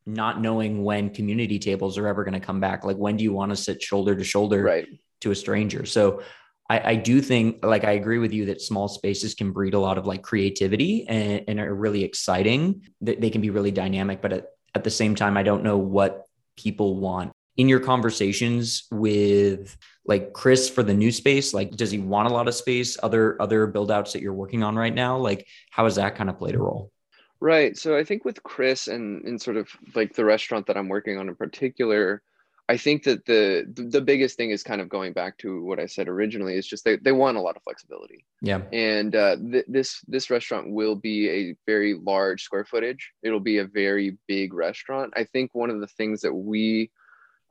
not 0.08 0.42
knowing 0.42 0.84
when 0.84 1.10
community 1.10 1.60
tables 1.60 1.98
are 1.98 2.08
ever 2.08 2.24
going 2.24 2.34
to 2.34 2.40
come 2.40 2.62
back. 2.62 2.86
Like 2.86 2.96
when 2.96 3.18
do 3.18 3.24
you 3.24 3.34
want 3.34 3.52
to 3.52 3.56
sit 3.56 3.84
shoulder 3.84 4.16
to 4.16 4.24
shoulder 4.24 4.64
right. 4.64 4.88
to 5.22 5.32
a 5.32 5.36
stranger? 5.36 5.86
So 5.86 6.22
I, 6.70 6.92
I, 6.92 6.96
do 6.96 7.22
think 7.22 7.64
like 7.64 7.86
I 7.86 7.92
agree 7.92 8.20
with 8.20 8.34
you 8.34 8.46
that 8.48 8.62
small 8.62 8.88
spaces 8.88 9.34
can 9.34 9.52
breed 9.52 9.74
a 9.74 9.80
lot 9.80 9.98
of 9.98 10.06
like 10.06 10.22
creativity 10.22 11.08
and, 11.08 11.44
and 11.48 11.60
are 11.60 11.74
really 11.74 12.04
exciting. 12.04 12.82
That 13.02 13.22
they 13.22 13.30
can 13.30 13.42
be 13.42 13.50
really 13.50 13.72
dynamic, 13.72 14.22
but 14.22 14.34
at, 14.34 14.48
at 14.76 14.84
the 14.84 14.90
same 14.90 15.16
time, 15.16 15.38
I 15.38 15.44
don't 15.44 15.64
know 15.64 15.78
what 15.78 16.26
people 16.58 17.00
want. 17.00 17.32
In 17.56 17.68
your 17.68 17.80
conversations 17.80 18.84
with 18.92 19.76
like 20.06 20.34
Chris 20.34 20.70
for 20.70 20.84
the 20.84 20.94
new 20.94 21.12
space, 21.12 21.54
like 21.54 21.72
does 21.72 21.90
he 21.90 21.98
want 21.98 22.30
a 22.30 22.34
lot 22.34 22.48
of 22.48 22.54
space? 22.54 22.98
Other 23.02 23.42
other 23.42 23.66
build 23.66 23.92
outs 23.92 24.14
that 24.14 24.22
you're 24.22 24.34
working 24.34 24.62
on 24.62 24.76
right 24.76 24.94
now, 24.94 25.18
like 25.18 25.48
how 25.72 25.86
has 25.86 25.96
that 25.96 26.16
kind 26.16 26.30
of 26.30 26.38
played 26.38 26.56
a 26.56 26.60
role? 26.60 26.92
Right. 27.40 27.78
So 27.78 27.96
I 27.96 28.04
think 28.04 28.26
with 28.26 28.44
Chris 28.44 28.88
and 28.88 29.24
and 29.26 29.42
sort 29.42 29.58
of 29.58 29.70
like 29.96 30.14
the 30.14 30.26
restaurant 30.26 30.68
that 30.68 30.78
I'm 30.78 30.90
working 30.90 31.18
on 31.18 31.30
in 31.30 31.36
particular, 31.36 32.22
I 32.70 32.76
think 32.76 33.04
that 33.04 33.26
the 33.26 33.66
the 33.74 34.02
biggest 34.02 34.36
thing 34.36 34.52
is 34.52 34.62
kind 34.62 34.82
of 34.82 34.90
going 34.90 35.14
back 35.14 35.38
to 35.40 35.64
what 35.64 35.80
I 35.80 35.86
said 35.86 36.10
originally 36.10 36.56
is 36.56 36.68
just 36.68 36.84
they, 36.84 36.98
they 36.98 37.14
want 37.14 37.38
a 37.38 37.42
lot 37.42 37.56
of 37.56 37.64
flexibility. 37.64 38.26
Yeah. 38.42 38.62
And 38.74 39.16
uh, 39.16 39.38
th- 39.38 39.66
this 39.68 40.02
this 40.08 40.30
restaurant 40.30 40.72
will 40.72 40.96
be 40.96 41.30
a 41.30 41.56
very 41.66 41.94
large 41.94 42.44
square 42.44 42.66
footage. 42.66 43.12
It'll 43.24 43.40
be 43.40 43.60
a 43.60 43.68
very 43.68 44.18
big 44.28 44.54
restaurant. 44.54 45.14
I 45.16 45.24
think 45.24 45.52
one 45.54 45.70
of 45.70 45.80
the 45.80 45.88
things 45.88 46.22
that 46.22 46.34
we 46.34 46.92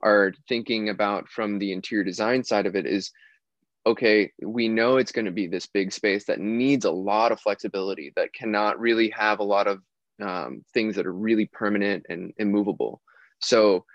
are 0.03 0.33
thinking 0.47 0.89
about 0.89 1.27
from 1.29 1.57
the 1.57 1.71
interior 1.71 2.03
design 2.03 2.43
side 2.43 2.67
of 2.67 2.75
it 2.75 2.85
is 2.85 3.11
okay, 3.87 4.31
we 4.41 4.67
know 4.67 4.97
it's 4.97 5.13
going 5.13 5.25
to 5.25 5.31
be 5.31 5.47
this 5.47 5.65
big 5.65 5.93
space 5.93 6.25
that 6.25 6.41
needs 6.41 6.83
a 6.83 6.91
lot 6.91 7.31
of 7.31 7.39
flexibility 7.39 8.11
that 8.17 8.33
cannot 8.33 8.79
really 8.79 9.09
have 9.11 9.39
a 9.39 9.43
lot 9.43 9.65
of 9.65 9.81
um, 10.21 10.63
things 10.73 10.95
that 10.95 11.07
are 11.07 11.13
really 11.13 11.45
permanent 11.45 12.05
and 12.09 12.33
immovable. 12.37 13.01
So 13.39 13.85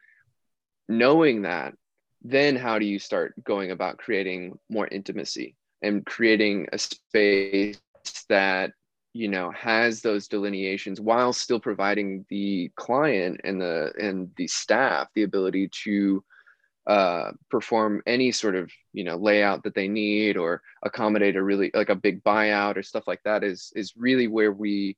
knowing 0.99 1.43
that, 1.43 1.75
then 2.23 2.57
how 2.57 2.79
do 2.79 2.87
you 2.87 2.99
start 2.99 3.35
going 3.43 3.71
about 3.71 3.99
creating 3.99 4.59
more 4.69 4.87
intimacy 4.87 5.57
and 5.83 6.07
creating 6.07 6.69
a 6.73 6.79
space 6.79 7.81
that 8.29 8.73
you 9.13 9.29
know 9.29 9.51
has 9.51 10.01
those 10.01 10.29
delineations 10.29 11.01
while 11.01 11.33
still 11.33 11.61
providing 11.61 12.25
the 12.31 12.71
client 12.77 13.41
and 13.45 13.61
the 13.61 13.93
and 14.01 14.31
the 14.37 14.47
staff 14.47 15.09
the 15.15 15.25
ability 15.25 15.69
to 15.85 16.25
uh, 16.87 17.31
perform 17.49 18.03
any 18.07 18.33
sort 18.33 18.57
of 18.57 18.71
you 18.93 19.05
know 19.05 19.17
layout 19.17 19.63
that 19.63 19.75
they 19.75 19.87
need 19.87 20.37
or 20.37 20.63
accommodate 20.83 21.37
a 21.37 21.43
really 21.43 21.71
like 21.75 21.91
a 21.91 21.95
big 21.95 22.23
buyout 22.25 22.77
or 22.77 22.83
stuff 22.83 23.07
like 23.07 23.21
that 23.25 23.45
is 23.45 23.73
is 23.77 23.93
really 23.97 24.27
where 24.27 24.53
we 24.53 24.97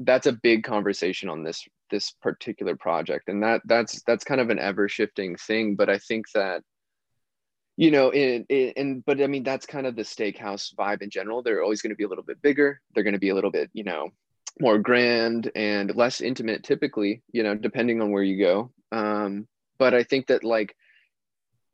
that's 0.00 0.26
a 0.26 0.32
big 0.32 0.62
conversation 0.62 1.28
on 1.28 1.42
this 1.42 1.66
this 1.90 2.12
particular 2.22 2.76
project. 2.76 3.28
And 3.28 3.42
that 3.42 3.62
that's 3.64 4.02
that's 4.02 4.24
kind 4.24 4.40
of 4.40 4.50
an 4.50 4.58
ever 4.58 4.88
shifting 4.88 5.36
thing 5.36 5.74
but 5.76 5.88
i 5.88 5.98
think 5.98 6.26
that 6.34 6.62
you 7.76 7.90
know 7.90 8.12
in 8.12 9.02
but 9.06 9.20
i 9.20 9.26
mean 9.26 9.42
that's 9.42 9.66
kind 9.66 9.86
of 9.86 9.96
the 9.96 10.02
steakhouse 10.02 10.74
vibe 10.74 11.02
in 11.02 11.10
general. 11.10 11.42
They're 11.42 11.62
always 11.62 11.82
going 11.82 11.90
to 11.90 11.96
be 11.96 12.04
a 12.04 12.08
little 12.08 12.24
bit 12.24 12.42
bigger. 12.42 12.80
They're 12.94 13.04
going 13.04 13.14
to 13.14 13.20
be 13.20 13.30
a 13.30 13.34
little 13.34 13.50
bit 13.50 13.70
you 13.72 13.84
know 13.84 14.10
more 14.60 14.78
grand 14.78 15.50
and 15.54 15.94
less 15.94 16.20
intimate 16.20 16.64
typically 16.64 17.22
you 17.32 17.42
know 17.42 17.54
depending 17.54 18.02
on 18.02 18.10
where 18.10 18.22
you 18.22 18.38
go. 18.38 18.72
Um 18.92 19.46
but 19.78 19.94
i 19.94 20.02
think 20.02 20.26
that 20.26 20.44
like 20.44 20.74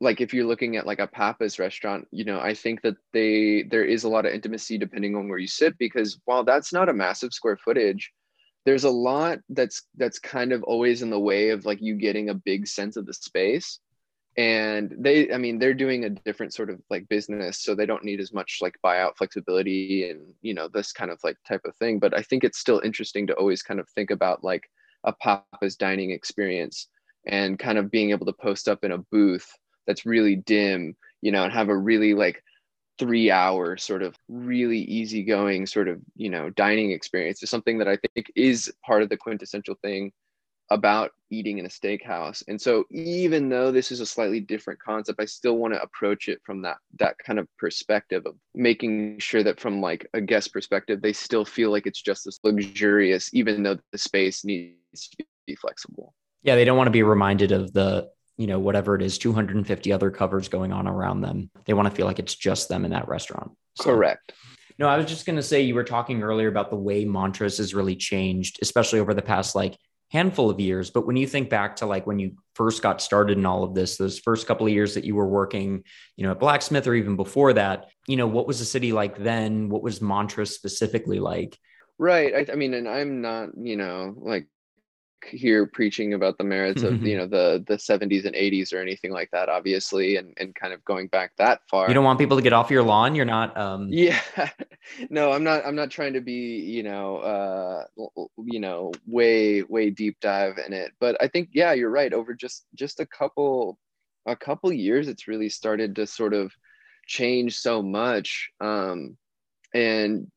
like 0.01 0.21
if 0.21 0.33
you're 0.33 0.45
looking 0.45 0.77
at 0.77 0.85
like 0.85 0.99
a 0.99 1.07
Pappas 1.07 1.59
restaurant 1.59 2.07
you 2.11 2.23
know 2.23 2.39
i 2.39 2.53
think 2.53 2.81
that 2.81 2.95
they 3.13 3.63
there 3.69 3.83
is 3.83 4.03
a 4.03 4.09
lot 4.09 4.25
of 4.25 4.33
intimacy 4.33 4.77
depending 4.77 5.15
on 5.15 5.27
where 5.27 5.39
you 5.39 5.47
sit 5.47 5.77
because 5.77 6.19
while 6.25 6.43
that's 6.43 6.71
not 6.71 6.89
a 6.89 6.93
massive 6.93 7.33
square 7.33 7.57
footage 7.57 8.11
there's 8.65 8.83
a 8.83 8.89
lot 8.89 9.39
that's 9.49 9.83
that's 9.95 10.19
kind 10.19 10.51
of 10.51 10.63
always 10.63 11.01
in 11.01 11.09
the 11.09 11.19
way 11.19 11.49
of 11.49 11.65
like 11.65 11.81
you 11.81 11.95
getting 11.95 12.29
a 12.29 12.33
big 12.33 12.67
sense 12.67 12.97
of 12.97 13.05
the 13.05 13.13
space. 13.13 13.79
And 14.37 14.93
they 14.99 15.31
i 15.31 15.37
mean 15.37 15.59
they're 15.59 15.73
doing 15.73 16.03
a 16.03 16.09
different 16.09 16.53
sort 16.53 16.69
of 16.69 16.81
like 16.89 17.07
business 17.07 17.61
so 17.61 17.73
they 17.73 17.85
don't 17.85 18.03
need 18.03 18.19
as 18.19 18.33
much 18.33 18.57
like 18.61 18.75
buyout 18.83 19.15
flexibility 19.17 20.09
and 20.09 20.33
you 20.41 20.53
know 20.53 20.67
this 20.67 20.91
kind 20.91 21.09
of 21.09 21.19
like 21.23 21.37
type 21.47 21.61
of 21.63 21.75
thing. 21.77 21.99
But 21.99 22.13
i 22.17 22.21
think 22.21 22.43
it's 22.43 22.59
still 22.59 22.81
interesting 22.83 23.27
to 23.27 23.33
always 23.35 23.63
kind 23.63 23.79
of 23.79 23.87
think 23.89 24.11
about 24.11 24.43
like 24.43 24.63
a 25.05 25.13
Pappas 25.13 25.77
dining 25.77 26.11
experience 26.11 26.89
and 27.27 27.57
kind 27.57 27.77
of 27.77 27.91
being 27.91 28.09
able 28.09 28.25
to 28.25 28.33
post 28.33 28.67
up 28.67 28.83
in 28.83 28.91
a 28.91 28.97
booth 28.97 29.49
that's 29.87 30.05
really 30.05 30.35
dim 30.35 30.95
you 31.21 31.31
know 31.31 31.43
and 31.43 31.53
have 31.53 31.69
a 31.69 31.77
really 31.77 32.13
like 32.13 32.43
three 32.97 33.29
hour 33.29 33.77
sort 33.77 34.01
of 34.01 34.15
really 34.29 34.79
easygoing 34.79 35.65
sort 35.65 35.87
of 35.87 35.99
you 36.15 36.29
know 36.29 36.49
dining 36.51 36.91
experience 36.91 37.43
is 37.43 37.49
something 37.49 37.77
that 37.77 37.87
i 37.87 37.97
think 37.97 38.31
is 38.35 38.71
part 38.85 39.01
of 39.01 39.09
the 39.09 39.17
quintessential 39.17 39.75
thing 39.81 40.11
about 40.71 41.11
eating 41.29 41.57
in 41.57 41.65
a 41.65 41.69
steakhouse. 41.69 42.43
And 42.47 42.59
so 42.59 42.85
even 42.89 43.49
though 43.49 43.71
this 43.71 43.91
is 43.91 43.99
a 43.99 44.05
slightly 44.05 44.39
different 44.39 44.79
concept 44.79 45.19
i 45.21 45.25
still 45.25 45.57
want 45.57 45.73
to 45.73 45.81
approach 45.81 46.27
it 46.27 46.39
from 46.43 46.61
that 46.63 46.77
that 46.99 47.17
kind 47.19 47.39
of 47.39 47.47
perspective 47.57 48.23
of 48.25 48.35
making 48.53 49.19
sure 49.19 49.43
that 49.43 49.59
from 49.59 49.81
like 49.81 50.07
a 50.13 50.21
guest 50.21 50.53
perspective 50.53 51.01
they 51.01 51.13
still 51.13 51.45
feel 51.45 51.71
like 51.71 51.85
it's 51.85 52.01
just 52.01 52.25
as 52.27 52.39
luxurious 52.43 53.33
even 53.33 53.63
though 53.63 53.77
the 53.91 53.97
space 53.97 54.43
needs 54.43 54.75
to 55.17 55.25
be 55.45 55.55
flexible. 55.55 56.13
Yeah 56.41 56.55
they 56.55 56.65
don't 56.65 56.77
want 56.77 56.87
to 56.87 56.91
be 56.91 57.03
reminded 57.03 57.51
of 57.51 57.73
the 57.73 58.09
you 58.37 58.47
know, 58.47 58.59
whatever 58.59 58.95
it 58.95 59.01
is, 59.01 59.17
250 59.17 59.91
other 59.91 60.11
covers 60.11 60.47
going 60.47 60.73
on 60.73 60.87
around 60.87 61.21
them. 61.21 61.49
They 61.65 61.73
want 61.73 61.89
to 61.89 61.95
feel 61.95 62.05
like 62.05 62.19
it's 62.19 62.35
just 62.35 62.69
them 62.69 62.85
in 62.85 62.91
that 62.91 63.07
restaurant. 63.07 63.51
So, 63.75 63.85
Correct. 63.85 64.33
No, 64.77 64.89
I 64.89 64.97
was 64.97 65.05
just 65.05 65.25
going 65.25 65.37
to 65.37 65.43
say 65.43 65.61
you 65.61 65.75
were 65.75 65.85
talking 65.85 66.21
earlier 66.21 66.49
about 66.49 66.69
the 66.69 66.75
way 66.75 67.05
Montrose 67.05 67.57
has 67.59 67.73
really 67.73 67.95
changed, 67.95 68.59
especially 68.61 68.99
over 68.99 69.13
the 69.13 69.21
past 69.21 69.55
like 69.55 69.77
handful 70.11 70.49
of 70.49 70.59
years. 70.59 70.89
But 70.89 71.07
when 71.07 71.15
you 71.15 71.27
think 71.27 71.49
back 71.49 71.77
to 71.77 71.85
like 71.85 72.05
when 72.05 72.19
you 72.19 72.35
first 72.55 72.81
got 72.81 73.01
started 73.01 73.37
in 73.37 73.45
all 73.45 73.63
of 73.63 73.73
this, 73.73 73.97
those 73.97 74.19
first 74.19 74.47
couple 74.47 74.65
of 74.65 74.73
years 74.73 74.93
that 74.95 75.05
you 75.05 75.15
were 75.15 75.27
working, 75.27 75.83
you 76.17 76.25
know, 76.25 76.31
at 76.31 76.39
Blacksmith 76.39 76.87
or 76.87 76.93
even 76.93 77.15
before 77.15 77.53
that, 77.53 77.87
you 78.07 78.17
know, 78.17 78.27
what 78.27 78.47
was 78.47 78.59
the 78.59 78.65
city 78.65 78.91
like 78.91 79.17
then? 79.17 79.69
What 79.69 79.81
was 79.81 80.01
Montrose 80.01 80.53
specifically 80.53 81.19
like? 81.19 81.57
Right. 81.97 82.33
I, 82.35 82.51
I 82.51 82.55
mean, 82.55 82.73
and 82.73 82.89
I'm 82.89 83.21
not, 83.21 83.49
you 83.57 83.77
know, 83.77 84.13
like 84.17 84.47
here 85.23 85.65
preaching 85.65 86.13
about 86.13 86.37
the 86.37 86.43
merits 86.43 86.83
of 86.83 87.01
you 87.01 87.17
know 87.17 87.25
the 87.25 87.63
the 87.67 87.75
70s 87.75 88.25
and 88.25 88.35
80s 88.35 88.73
or 88.73 88.79
anything 88.79 89.11
like 89.11 89.29
that 89.31 89.49
obviously 89.49 90.17
and 90.17 90.33
and 90.37 90.53
kind 90.55 90.73
of 90.73 90.83
going 90.85 91.07
back 91.07 91.31
that 91.37 91.61
far. 91.69 91.87
You 91.87 91.93
don't 91.93 92.03
want 92.03 92.19
people 92.19 92.37
to 92.37 92.43
get 92.43 92.53
off 92.53 92.69
your 92.69 92.83
lawn? 92.83 93.15
You're 93.15 93.25
not 93.25 93.55
um 93.57 93.87
yeah. 93.91 94.19
No 95.09 95.31
i'm 95.31 95.43
not 95.43 95.65
i'm 95.65 95.75
not 95.75 95.89
trying 95.89 96.13
to 96.13 96.21
be 96.21 96.59
you 96.59 96.83
know 96.83 97.17
uh 97.17 97.83
you 98.45 98.59
know 98.59 98.91
way 99.07 99.63
way 99.63 99.89
deep 99.89 100.17
dive 100.21 100.57
in 100.65 100.73
it 100.73 100.91
but 100.99 101.17
i 101.21 101.27
think 101.27 101.49
yeah 101.53 101.73
you're 101.73 101.89
right. 101.89 102.13
Over 102.13 102.33
just 102.33 102.65
just 102.75 102.99
a 102.99 103.05
couple 103.05 103.79
a 104.27 104.35
couple 104.35 104.71
years 104.71 105.07
it's 105.07 105.27
really 105.27 105.49
started 105.49 105.95
to 105.95 106.07
sort 106.07 106.33
of 106.33 106.51
change 107.07 107.57
so 107.57 107.81
much 107.81 108.49
um 108.61 109.17
and 109.73 110.31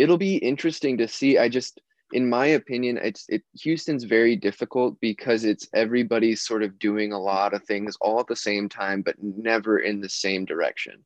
it'll 0.00 0.18
be 0.18 0.36
interesting 0.36 0.98
to 0.98 1.08
see. 1.08 1.38
I 1.38 1.48
just 1.48 1.80
in 2.12 2.28
my 2.28 2.46
opinion, 2.46 2.98
it's 2.98 3.24
it 3.28 3.42
Houston's 3.62 4.04
very 4.04 4.36
difficult 4.36 5.00
because 5.00 5.44
it's 5.44 5.68
everybody's 5.74 6.42
sort 6.42 6.62
of 6.62 6.78
doing 6.78 7.12
a 7.12 7.20
lot 7.20 7.54
of 7.54 7.64
things 7.64 7.96
all 8.00 8.20
at 8.20 8.26
the 8.26 8.36
same 8.36 8.68
time, 8.68 9.02
but 9.02 9.16
never 9.22 9.78
in 9.78 10.00
the 10.00 10.08
same 10.08 10.44
direction. 10.44 11.04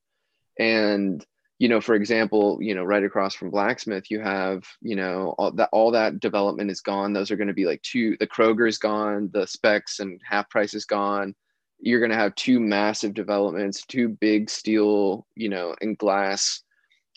And 0.59 1.25
you 1.59 1.69
know, 1.69 1.81
for 1.81 1.95
example, 1.95 2.59
you 2.61 2.75
know, 2.75 2.83
right 2.83 3.05
across 3.05 3.35
from 3.35 3.51
Blacksmith, 3.51 4.11
you 4.11 4.21
have 4.21 4.64
you 4.81 4.97
know 4.97 5.35
all 5.38 5.53
that 5.53 5.69
all 5.73 5.90
that 5.93 6.21
development 6.21 6.71
is 6.71 6.81
gone. 6.81 7.12
Those 7.12 7.31
are 7.31 7.37
going 7.37 7.49
to 7.49 7.55
be 7.55 7.67
like 7.67 7.83
two. 7.83 8.17
The 8.19 8.27
Kroger's 8.27 8.79
gone. 8.79 9.31
The 9.33 9.47
Spec's 9.47 10.01
and 10.01 10.21
Half 10.29 10.51
Price 10.51 10.75
is 10.75 10.85
gone. 10.85 11.35
You're 11.81 12.01
going 12.01 12.11
to 12.11 12.17
have 12.17 12.35
two 12.35 12.61
massive 12.61 13.14
developments, 13.14 13.85
two 13.85 14.09
big 14.09 14.49
steel, 14.49 15.27
you 15.37 15.49
know, 15.49 15.75
and 15.81 15.99
glass 15.99 16.63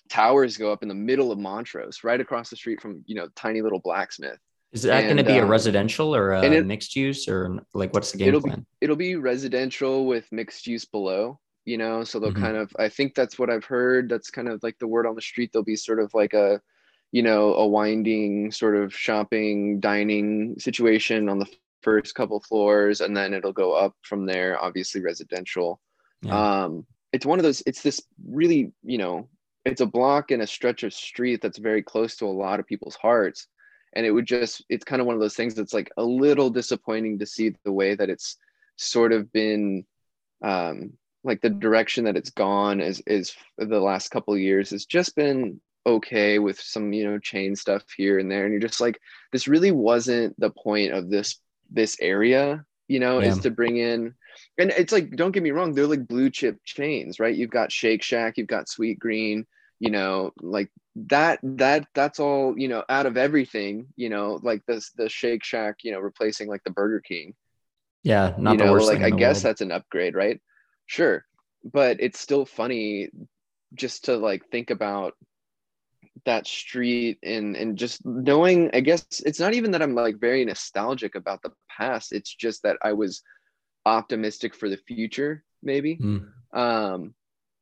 towers 0.10 0.58
go 0.58 0.72
up 0.72 0.84
in 0.84 0.90
the 0.90 0.96
middle 0.96 1.32
of 1.32 1.40
Montrose, 1.40 2.04
right 2.04 2.20
across 2.20 2.50
the 2.50 2.56
street 2.56 2.82
from 2.82 3.04
you 3.06 3.16
know 3.16 3.28
tiny 3.36 3.62
little 3.62 3.80
blacksmith. 3.80 4.40
Is 4.74 4.84
that 4.84 5.04
going 5.04 5.18
to 5.18 5.24
be 5.24 5.40
um, 5.40 5.46
a 5.46 5.46
residential 5.46 6.14
or 6.14 6.34
a 6.34 6.44
it, 6.44 6.66
mixed 6.66 6.96
use 6.96 7.28
or 7.28 7.60
like 7.74 7.94
what's 7.94 8.12
the 8.12 8.18
game 8.18 8.30
it'll 8.30 8.42
plan? 8.42 8.60
Be, 8.60 8.66
it'll 8.82 8.96
be 8.96 9.16
residential 9.16 10.06
with 10.06 10.30
mixed 10.32 10.68
use 10.68 10.86
below, 10.86 11.40
you 11.66 11.78
know. 11.78 12.04
So 12.04 12.20
they'll 12.20 12.32
mm-hmm. 12.32 12.44
kind 12.44 12.58
of 12.58 12.76
I 12.78 12.90
think 12.90 13.16
that's 13.16 13.40
what 13.40 13.50
I've 13.50 13.66
heard. 13.66 14.10
That's 14.10 14.30
kind 14.30 14.50
of 14.50 14.62
like 14.64 14.78
the 14.80 14.88
word 14.88 15.06
on 15.06 15.16
the 15.16 15.22
street. 15.22 15.52
There'll 15.54 15.64
be 15.64 15.78
sort 15.78 16.00
of 16.00 16.14
like 16.14 16.34
a 16.34 16.62
you 17.12 17.24
know 17.24 17.54
a 17.56 17.68
winding 17.68 18.52
sort 18.52 18.76
of 18.76 18.94
shopping 18.94 19.80
dining 19.80 20.60
situation 20.60 21.30
on 21.30 21.40
the 21.40 21.48
first 21.84 22.16
couple 22.16 22.40
floors 22.42 23.02
and 23.02 23.16
then 23.16 23.34
it'll 23.34 23.54
go 23.54 23.74
up 23.74 23.96
from 24.02 24.26
there 24.26 24.62
obviously 24.62 25.02
residential 25.02 25.80
yeah. 26.22 26.64
um 26.64 26.86
it's 27.14 27.26
one 27.26 27.40
of 27.40 27.44
those 27.44 27.64
it's 27.66 27.82
this 27.82 28.02
really 28.30 28.74
you 28.84 28.98
know 28.98 29.30
it's 29.68 29.82
a 29.82 29.86
block 29.86 30.32
and 30.32 30.42
a 30.42 30.48
stretch 30.48 30.84
of 30.84 30.94
street 30.94 31.42
that's 31.42 31.58
very 31.58 31.84
close 31.84 32.16
to 32.18 32.26
a 32.26 32.28
lot 32.28 32.60
of 32.60 32.68
people's 32.68 32.96
hearts. 32.96 33.48
And 33.94 34.06
it 34.06 34.12
would 34.12 34.26
just 34.26 34.64
it's 34.70 34.86
kind 34.86 35.02
of 35.02 35.06
one 35.06 35.16
of 35.16 35.22
those 35.22 35.36
things 35.36 35.56
that's 35.56 35.74
like 35.74 35.92
a 35.98 36.04
little 36.04 36.50
disappointing 36.50 37.20
to 37.20 37.26
see 37.26 37.56
the 37.64 37.72
way 37.72 37.96
that 37.96 38.10
it's 38.10 38.38
sort 38.76 39.12
of 39.12 39.32
been 39.32 39.86
um 40.44 40.94
like 41.24 41.42
the 41.42 41.50
direction 41.50 42.06
that 42.06 42.16
it's 42.16 42.30
gone 42.30 42.80
is 42.80 43.02
is 43.08 43.36
the 43.58 43.80
last 43.80 44.10
couple 44.10 44.34
of 44.34 44.40
years 44.40 44.70
has 44.70 44.86
just 44.86 45.16
been 45.16 45.60
okay 45.86 46.38
with 46.38 46.60
some 46.60 46.94
you 46.94 47.10
know 47.10 47.18
chain 47.18 47.56
stuff 47.56 47.84
here 47.96 48.20
and 48.20 48.30
there. 48.30 48.44
And 48.44 48.54
you're 48.54 48.62
just 48.62 48.82
like 48.82 49.00
this 49.32 49.48
really 49.48 49.72
wasn't 49.72 50.40
the 50.40 50.52
point 50.52 50.94
of 50.94 51.10
this 51.10 51.40
this 51.72 51.98
area 52.00 52.64
you 52.88 53.00
know 53.00 53.20
yeah. 53.20 53.30
is 53.30 53.40
to 53.40 53.52
bring 53.52 53.78
in 53.78 54.14
and 54.58 54.72
it's 54.72 54.94
like 54.94 55.12
don't 55.18 55.32
get 55.32 55.44
me 55.44 55.52
wrong 55.52 55.74
they're 55.74 55.88
like 55.88 56.08
blue 56.08 56.30
chip 56.30 56.58
chains 56.64 57.20
right? 57.20 57.36
You've 57.36 57.50
got 57.50 57.72
shake 57.72 58.04
shack 58.04 58.38
you've 58.38 58.48
got 58.48 58.68
Sweetgreen 58.68 59.46
you 59.80 59.92
know 59.92 60.32
like 60.42 60.70
that 60.96 61.40
that 61.44 61.86
that's 61.94 62.20
all 62.20 62.58
you 62.58 62.68
know 62.68 62.84
out 62.90 63.06
of 63.06 63.18
everything 63.18 63.88
you 63.96 64.10
know 64.10 64.40
like 64.42 64.66
this 64.66 64.92
the 64.98 65.08
shake 65.08 65.44
shack 65.44 65.78
you 65.84 65.92
know 65.92 66.00
replacing 66.00 66.48
like 66.48 66.64
the 66.64 66.72
burger 66.72 67.00
king 67.00 67.34
yeah 68.04 68.34
not 68.38 68.58
you 68.58 68.66
know, 68.66 68.74
like 68.74 69.02
i 69.02 69.10
guess 69.10 69.38
world. 69.38 69.44
that's 69.44 69.62
an 69.62 69.72
upgrade 69.72 70.16
right 70.16 70.42
sure 70.88 71.24
but 71.64 71.98
it's 72.00 72.20
still 72.20 72.46
funny 72.46 73.10
just 73.76 74.06
to 74.06 74.18
like 74.18 74.48
think 74.50 74.70
about 74.70 75.14
that 76.26 76.48
street 76.48 77.20
and 77.22 77.56
and 77.56 77.78
just 77.78 78.04
knowing 78.06 78.72
i 78.74 78.80
guess 78.80 79.06
it's 79.26 79.40
not 79.40 79.54
even 79.54 79.72
that 79.72 79.82
i'm 79.84 79.94
like 79.94 80.20
very 80.20 80.44
nostalgic 80.44 81.14
about 81.14 81.42
the 81.44 81.52
past 81.70 82.12
it's 82.12 82.34
just 82.34 82.64
that 82.64 82.78
i 82.82 82.92
was 82.92 83.22
optimistic 83.88 84.54
for 84.54 84.70
the 84.70 84.78
future, 84.78 85.44
maybe. 85.64 85.98
Mm. 85.98 86.28
Um, 86.54 87.14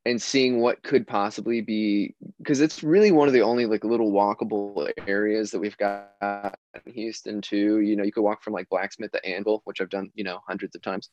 and 0.05 0.21
seeing 0.21 0.61
what 0.61 0.83
could 0.83 1.07
possibly 1.07 1.61
be 1.61 2.15
because 2.37 2.61
it's 2.61 2.83
really 2.83 3.11
one 3.11 3.27
of 3.27 3.33
the 3.33 3.41
only 3.41 3.65
like 3.65 3.83
little 3.83 4.11
walkable 4.11 4.89
areas 5.07 5.51
that 5.51 5.59
we've 5.59 5.77
got 5.77 6.55
in 6.85 6.93
Houston 6.93 7.41
too. 7.41 7.79
You 7.79 7.95
know, 7.95 8.03
you 8.03 8.11
could 8.11 8.21
walk 8.21 8.43
from 8.43 8.53
like 8.53 8.69
blacksmith 8.69 9.11
to 9.13 9.25
anvil, 9.25 9.61
which 9.65 9.81
I've 9.81 9.89
done, 9.89 10.11
you 10.13 10.23
know, 10.23 10.41
hundreds 10.47 10.75
of 10.75 10.81
times. 10.83 11.09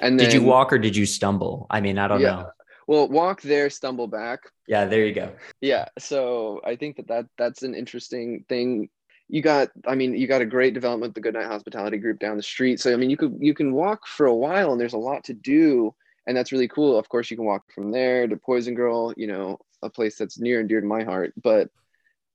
And 0.00 0.18
did 0.18 0.32
you 0.32 0.42
walk 0.42 0.72
or 0.72 0.78
did 0.78 0.96
you 0.96 1.06
stumble? 1.06 1.66
I 1.70 1.80
mean, 1.80 1.98
I 1.98 2.08
don't 2.08 2.20
Yeah. 2.20 2.36
know. 2.36 2.50
Well, 2.86 3.08
walk 3.08 3.42
there, 3.42 3.68
stumble 3.68 4.06
back. 4.06 4.40
Yeah, 4.68 4.84
there 4.84 5.04
you 5.04 5.12
go. 5.12 5.32
Yeah. 5.60 5.88
So 5.98 6.60
I 6.64 6.76
think 6.76 6.96
that, 6.96 7.08
that 7.08 7.26
that's 7.36 7.62
an 7.64 7.74
interesting 7.74 8.44
thing. 8.48 8.90
You 9.28 9.42
got, 9.42 9.70
I 9.84 9.96
mean, 9.96 10.14
you 10.14 10.28
got 10.28 10.40
a 10.40 10.46
great 10.46 10.72
development, 10.72 11.16
the 11.16 11.20
Goodnight 11.20 11.46
Hospitality 11.46 11.98
Group 11.98 12.20
down 12.20 12.36
the 12.36 12.44
street. 12.44 12.78
So 12.78 12.92
I 12.92 12.96
mean, 12.96 13.10
you 13.10 13.16
could 13.16 13.36
you 13.40 13.54
can 13.54 13.72
walk 13.72 14.06
for 14.06 14.26
a 14.26 14.34
while, 14.34 14.70
and 14.70 14.80
there's 14.80 14.92
a 14.92 14.98
lot 14.98 15.24
to 15.24 15.34
do, 15.34 15.92
and 16.26 16.36
that's 16.36 16.52
really 16.52 16.68
cool. 16.68 16.98
Of 16.98 17.08
course, 17.08 17.30
you 17.30 17.36
can 17.36 17.46
walk 17.46 17.64
from 17.74 17.90
there 17.92 18.26
to 18.26 18.36
Poison 18.36 18.74
Girl, 18.74 19.12
you 19.16 19.26
know, 19.26 19.58
a 19.82 19.90
place 19.90 20.16
that's 20.16 20.38
near 20.38 20.60
and 20.60 20.68
dear 20.68 20.80
to 20.80 20.86
my 20.86 21.04
heart. 21.04 21.32
But 21.42 21.68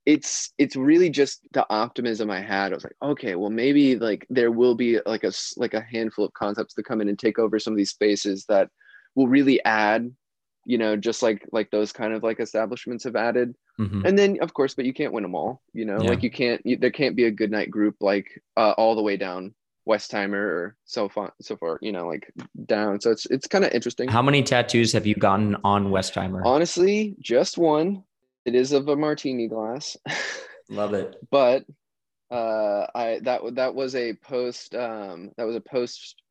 it's 0.05 0.51
it's 0.57 0.75
really 0.75 1.09
just 1.09 1.41
the 1.53 1.65
optimism 1.69 2.31
I 2.31 2.41
had. 2.41 2.71
I 2.71 2.75
was 2.75 2.83
like, 2.83 2.95
okay, 3.03 3.35
well, 3.35 3.51
maybe 3.51 3.97
like 3.97 4.25
there 4.29 4.51
will 4.51 4.75
be 4.75 4.99
like 5.05 5.23
a 5.23 5.31
like 5.57 5.73
a 5.75 5.81
handful 5.81 6.25
of 6.25 6.33
concepts 6.33 6.73
to 6.75 6.83
come 6.83 7.01
in 7.01 7.09
and 7.09 7.19
take 7.19 7.37
over 7.37 7.59
some 7.59 7.73
of 7.73 7.77
these 7.77 7.91
spaces 7.91 8.45
that 8.49 8.69
will 9.15 9.27
really 9.27 9.63
add 9.63 10.11
you 10.65 10.77
know 10.77 10.95
just 10.95 11.23
like 11.23 11.43
like 11.51 11.71
those 11.71 11.91
kind 11.91 12.13
of 12.13 12.21
like 12.21 12.39
establishments 12.39 13.03
have 13.03 13.15
added 13.15 13.55
Mhm. 13.79 14.05
and 14.05 14.17
then 14.17 14.37
of 14.41 14.53
course 14.53 14.75
but 14.75 14.85
you 14.85 14.93
can't 14.93 15.11
win 15.11 15.23
them 15.23 15.33
all 15.33 15.59
you 15.73 15.85
know 15.85 16.03
Yeah. 16.03 16.09
like 16.09 16.21
you 16.21 16.29
can't 16.29 16.63
you, 16.63 16.77
there 16.77 16.91
can't 16.91 17.15
be 17.15 17.25
a 17.25 17.31
good 17.31 17.49
night 17.49 17.71
group 17.71 17.95
like 17.99 18.27
uh, 18.55 18.73
all 18.77 18.95
the 18.95 19.01
way 19.01 19.17
down 19.17 19.55
westheimer 19.87 20.33
or 20.33 20.75
so 20.85 21.09
far 21.09 21.33
so 21.41 21.55
far 21.57 21.79
you 21.81 21.91
know 21.91 22.07
like 22.07 22.31
down 22.65 23.01
so 23.01 23.09
it's 23.09 23.25
it's 23.27 23.47
kind 23.47 23.65
of 23.65 23.71
interesting 23.71 24.07
How 24.07 24.21
many 24.21 24.43
tattoos 24.43 24.93
have 24.93 25.07
you 25.07 25.15
gotten 25.15 25.57
on 25.63 25.87
Westheimer? 25.87 26.41
honestly 26.45 27.15
just 27.19 27.57
one 27.57 28.03
it 28.45 28.53
is 28.55 28.71
of 28.73 28.87
a 28.87 28.95
martini 28.95 29.47
glass 29.47 29.97
Love 30.69 30.93
it. 30.93 31.15
but 31.31 31.65
uh 32.29 32.85
i 32.95 33.19
that 33.23 33.41
that 33.55 33.73
was 33.73 33.95
a 33.95 34.13
post 34.13 34.75
um 34.75 35.31
that 35.37 35.45
was 35.45 35.55
a 35.55 35.61
post 35.61 36.21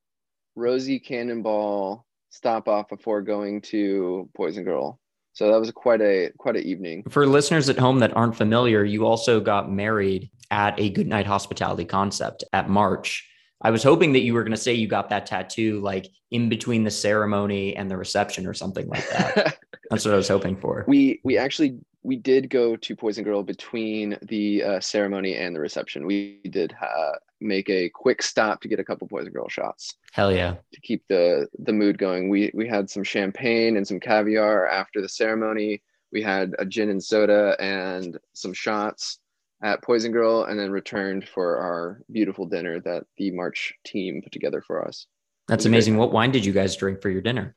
rosie 0.54 1.00
cannonball 1.00 2.06
stop 2.30 2.68
off 2.68 2.88
before 2.88 3.20
going 3.20 3.60
to 3.60 4.28
poison 4.36 4.62
girl 4.64 4.98
so 5.32 5.50
that 5.50 5.58
was 5.58 5.70
quite 5.72 6.00
a 6.00 6.30
quite 6.38 6.56
an 6.56 6.62
evening 6.62 7.02
For 7.08 7.26
listeners 7.26 7.68
at 7.68 7.78
home 7.78 8.00
that 8.00 8.16
aren't 8.16 8.36
familiar, 8.36 8.84
you 8.84 9.06
also 9.06 9.40
got 9.40 9.70
married 9.70 10.28
at 10.50 10.78
a 10.78 10.90
Goodnight 10.90 11.24
Hospitality 11.26 11.84
concept 11.84 12.42
at 12.52 12.68
March. 12.68 13.29
I 13.62 13.70
was 13.70 13.82
hoping 13.82 14.12
that 14.12 14.20
you 14.20 14.34
were 14.34 14.42
going 14.42 14.52
to 14.52 14.56
say 14.56 14.74
you 14.74 14.88
got 14.88 15.10
that 15.10 15.26
tattoo 15.26 15.80
like 15.80 16.08
in 16.30 16.48
between 16.48 16.84
the 16.84 16.90
ceremony 16.90 17.76
and 17.76 17.90
the 17.90 17.96
reception 17.96 18.46
or 18.46 18.54
something 18.54 18.88
like 18.88 19.08
that. 19.10 19.58
That's 19.90 20.04
what 20.04 20.14
I 20.14 20.16
was 20.16 20.28
hoping 20.28 20.56
for. 20.56 20.84
we 20.86 21.20
we 21.24 21.36
actually 21.36 21.78
we 22.02 22.16
did 22.16 22.48
go 22.48 22.76
to 22.76 22.96
poison 22.96 23.24
girl 23.24 23.42
between 23.42 24.16
the 24.22 24.62
uh, 24.62 24.80
ceremony 24.80 25.36
and 25.36 25.54
the 25.54 25.60
reception 25.60 26.06
we 26.06 26.40
did 26.50 26.74
uh, 26.80 27.12
make 27.40 27.68
a 27.68 27.90
quick 27.90 28.22
stop 28.22 28.60
to 28.60 28.68
get 28.68 28.80
a 28.80 28.84
couple 28.84 29.06
poison 29.06 29.32
girl 29.32 29.48
shots 29.48 29.96
Hell 30.12 30.32
yeah. 30.32 30.54
to 30.72 30.80
keep 30.80 31.02
the 31.08 31.48
the 31.58 31.72
mood 31.72 31.98
going 31.98 32.28
we 32.28 32.50
we 32.54 32.68
had 32.68 32.88
some 32.88 33.04
champagne 33.04 33.76
and 33.76 33.86
some 33.86 34.00
caviar 34.00 34.66
after 34.66 35.00
the 35.00 35.08
ceremony 35.08 35.82
we 36.12 36.22
had 36.22 36.54
a 36.58 36.64
gin 36.64 36.90
and 36.90 37.02
soda 37.02 37.56
and 37.60 38.18
some 38.32 38.52
shots 38.52 39.19
at 39.62 39.82
poison 39.82 40.12
girl 40.12 40.44
and 40.44 40.58
then 40.58 40.70
returned 40.70 41.28
for 41.28 41.58
our 41.58 42.02
beautiful 42.10 42.46
dinner 42.46 42.80
that 42.80 43.04
the 43.18 43.30
march 43.30 43.74
team 43.84 44.20
put 44.22 44.32
together 44.32 44.62
for 44.66 44.86
us 44.86 45.06
That's 45.48 45.60
was 45.60 45.66
a 45.66 45.68
great 45.68 45.76
amazing. 45.76 45.96
What 45.96 46.12
wine 46.12 46.30
did 46.30 46.44
you 46.44 46.52
guys 46.52 46.76
drink 46.76 47.02
for 47.02 47.10
your 47.10 47.22
dinner? 47.22 47.54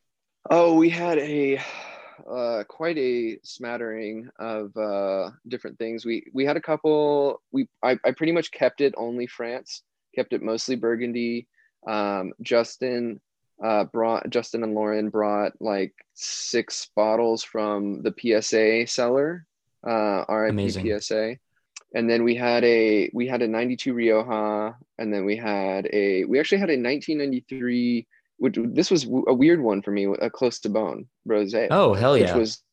Oh, 0.49 0.75
we 0.75 0.89
had 0.89 1.17
a 1.19 1.61
uh, 2.29 2.63
quite 2.67 2.97
a 2.97 3.37
smattering 3.43 4.29
of 4.39 4.75
uh, 4.77 5.31
different 5.47 5.77
things. 5.77 6.05
We 6.05 6.25
we 6.33 6.45
had 6.45 6.57
a 6.57 6.61
couple. 6.61 7.41
We 7.51 7.67
I, 7.81 7.97
I 8.05 8.11
pretty 8.11 8.31
much 8.31 8.51
kept 8.51 8.81
it 8.81 8.93
only 8.97 9.27
France. 9.27 9.83
Kept 10.15 10.33
it 10.33 10.41
mostly 10.41 10.75
Burgundy. 10.75 11.47
Um, 11.87 12.33
Justin 12.41 13.19
uh, 13.63 13.85
brought 13.85 14.29
Justin 14.29 14.63
and 14.63 14.73
Lauren 14.73 15.09
brought 15.09 15.53
like 15.59 15.93
six 16.13 16.89
bottles 16.95 17.43
from 17.43 18.01
the 18.03 18.13
PSA 18.17 18.87
cellar. 18.87 19.45
Uh, 19.85 20.23
RIP 20.29 20.51
Amazing. 20.51 20.99
PSA. 20.99 21.37
And 21.93 22.09
then 22.09 22.23
we 22.23 22.35
had 22.35 22.63
a 22.63 23.09
we 23.13 23.27
had 23.27 23.41
a 23.41 23.47
92 23.47 23.93
Rioja, 23.93 24.75
and 24.97 25.13
then 25.13 25.25
we 25.25 25.35
had 25.37 25.87
a 25.93 26.25
we 26.25 26.39
actually 26.39 26.57
had 26.59 26.69
a 26.69 26.79
1993 26.79 28.07
which 28.37 28.57
this 28.59 28.91
was 28.91 29.05
a 29.05 29.33
weird 29.33 29.61
one 29.61 29.81
for 29.81 29.91
me, 29.91 30.05
a 30.19 30.29
Clos 30.29 30.59
Cibonne 30.59 31.05
rosé, 31.29 31.67
Oh, 31.71 31.93
hell 31.93 32.17
yeah. 32.17 32.25
which 32.25 32.35
was 32.35 32.63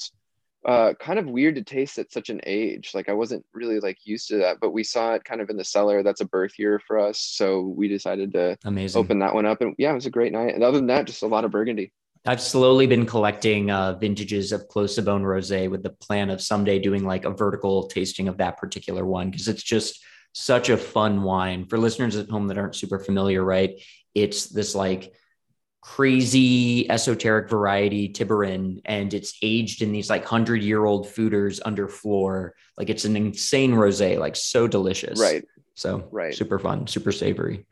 uh, 0.67 0.95
kind 0.99 1.19
of 1.19 1.27
weird 1.27 1.55
to 1.55 1.63
taste 1.63 1.99
at 1.99 2.11
such 2.13 2.29
an 2.29 2.41
age. 2.45 2.91
Like 2.93 3.09
I 3.09 3.13
wasn't 3.13 3.45
really 3.55 3.79
like 3.79 3.99
used 4.05 4.29
to 4.29 4.39
that, 4.39 4.59
but 4.61 4.73
we 4.73 4.83
saw 4.83 5.15
it 5.15 5.25
kind 5.25 5.41
of 5.41 5.49
in 5.49 5.57
the 5.57 5.65
cellar. 5.65 6.03
That's 6.03 6.21
a 6.23 6.27
birth 6.27 6.59
year 6.59 6.81
for 6.87 6.99
us, 6.99 7.21
so 7.21 7.61
we 7.61 7.89
decided 7.89 8.33
to 8.33 8.59
Amazing. 8.65 8.99
open 8.99 9.19
that 9.21 9.35
one 9.35 9.47
up, 9.47 9.61
and 9.61 9.75
yeah, 9.79 9.93
it 9.93 9.95
was 9.95 10.07
a 10.07 10.11
great 10.11 10.33
night. 10.33 10.55
And 10.55 10.65
other 10.65 10.79
than 10.79 10.89
that, 10.89 11.07
just 11.07 11.23
a 11.23 11.27
lot 11.27 11.45
of 11.45 11.51
Burgundy. 11.51 11.93
I've 12.27 12.41
slowly 12.41 12.87
been 12.87 13.07
collecting 13.07 13.71
uh, 13.71 13.95
vintages 13.95 14.53
of 14.53 14.69
Clos 14.69 14.95
Cibonne 14.95 15.23
rosé 15.23 15.71
with 15.71 15.83
the 15.83 15.91
plan 15.91 16.29
of 16.29 16.43
someday 16.43 16.79
doing 16.79 17.05
like 17.05 17.25
a 17.25 17.31
vertical 17.31 17.87
tasting 17.87 18.29
of 18.29 18.39
that 18.39 18.59
particular 18.59 19.07
one 19.07 19.31
because 19.31 19.49
it's 19.49 19.63
just 19.63 20.05
such 20.33 20.69
a 20.69 20.77
fun 20.77 21.23
wine. 21.23 21.67
For 21.67 21.79
listeners 21.79 22.17
at 22.17 22.29
home 22.29 22.49
that 22.49 22.59
aren't 22.59 22.77
super 22.77 22.99
familiar, 22.99 23.43
right? 23.43 23.81
It's 24.15 24.47
this 24.47 24.75
like 24.75 25.15
crazy 25.81 26.91
esoteric 26.91 27.49
variety 27.49 28.11
Tibouren, 28.11 28.83
and 28.85 29.15
it's 29.15 29.39
aged 29.41 29.81
in 29.81 29.93
these 29.93 30.11
like 30.11 30.27
hundred 30.27 30.63
year 30.63 30.85
old 30.85 31.07
foudres 31.07 31.61
under 31.65 31.89
floor. 31.89 32.55
Like 32.77 32.91
it's 32.91 33.07
an 33.07 33.17
insane 33.17 33.73
rosé, 33.73 34.19
like 34.19 34.37
so 34.37 34.69
delicious. 34.69 35.19
Right. 35.19 35.45
So 35.75 36.07
Right. 36.11 36.35
super 36.35 36.59
fun, 36.59 36.87
super 36.87 37.13
savory. 37.13 37.67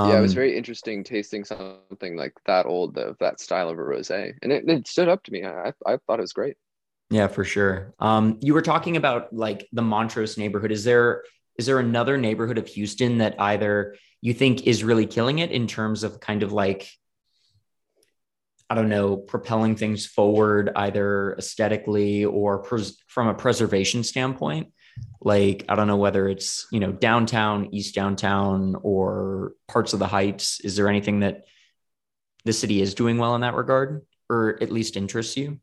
Yeah, 0.00 0.18
it 0.18 0.20
was 0.22 0.32
Um, 0.32 0.34
very 0.34 0.56
interesting 0.56 1.04
tasting 1.04 1.44
something 1.44 2.16
like 2.16 2.34
that 2.46 2.66
old 2.66 2.98
of 2.98 3.18
that 3.18 3.40
style 3.40 3.68
of 3.68 3.78
a 3.78 3.82
rosé, 3.82 4.34
and 4.42 4.52
it, 4.52 4.68
it 4.68 4.88
stood 4.88 5.08
up 5.08 5.22
to 5.24 5.32
me. 5.32 5.44
I, 5.44 5.72
I 5.86 5.96
thought 5.98 6.18
it 6.18 6.22
was 6.22 6.32
great. 6.32 6.56
Yeah, 7.10 7.26
for 7.28 7.44
sure. 7.44 7.94
Um, 7.98 8.38
you 8.40 8.54
were 8.54 8.62
talking 8.62 8.96
about 8.96 9.32
like 9.34 9.68
the 9.72 9.82
Montrose 9.82 10.38
neighborhood. 10.38 10.72
Is 10.72 10.84
there 10.84 11.24
is 11.58 11.66
there 11.66 11.78
another 11.78 12.16
neighborhood 12.16 12.56
of 12.58 12.66
Houston 12.68 13.18
that 13.18 13.38
either 13.38 13.96
you 14.22 14.32
think 14.32 14.66
is 14.66 14.82
really 14.82 15.06
killing 15.06 15.38
it 15.40 15.50
in 15.50 15.66
terms 15.66 16.04
of 16.04 16.20
kind 16.20 16.42
of 16.42 16.52
like 16.52 16.88
I 18.70 18.74
don't 18.74 18.88
know, 18.88 19.16
propelling 19.16 19.76
things 19.76 20.06
forward 20.06 20.70
either 20.74 21.34
aesthetically 21.38 22.24
or 22.24 22.62
pres- 22.62 22.96
from 23.06 23.28
a 23.28 23.34
preservation 23.34 24.02
standpoint? 24.02 24.72
Like 25.20 25.64
I 25.68 25.74
don't 25.74 25.86
know 25.86 25.96
whether 25.96 26.28
it's, 26.28 26.66
you 26.72 26.80
know, 26.80 26.92
downtown, 26.92 27.68
east 27.72 27.94
downtown 27.94 28.76
or 28.82 29.52
parts 29.68 29.92
of 29.92 29.98
the 29.98 30.06
heights. 30.06 30.60
Is 30.60 30.76
there 30.76 30.88
anything 30.88 31.20
that 31.20 31.44
the 32.44 32.52
city 32.52 32.80
is 32.80 32.94
doing 32.94 33.18
well 33.18 33.34
in 33.34 33.42
that 33.42 33.54
regard 33.54 34.04
or 34.28 34.58
at 34.60 34.72
least 34.72 34.96
interests 34.96 35.36
you? 35.36 35.60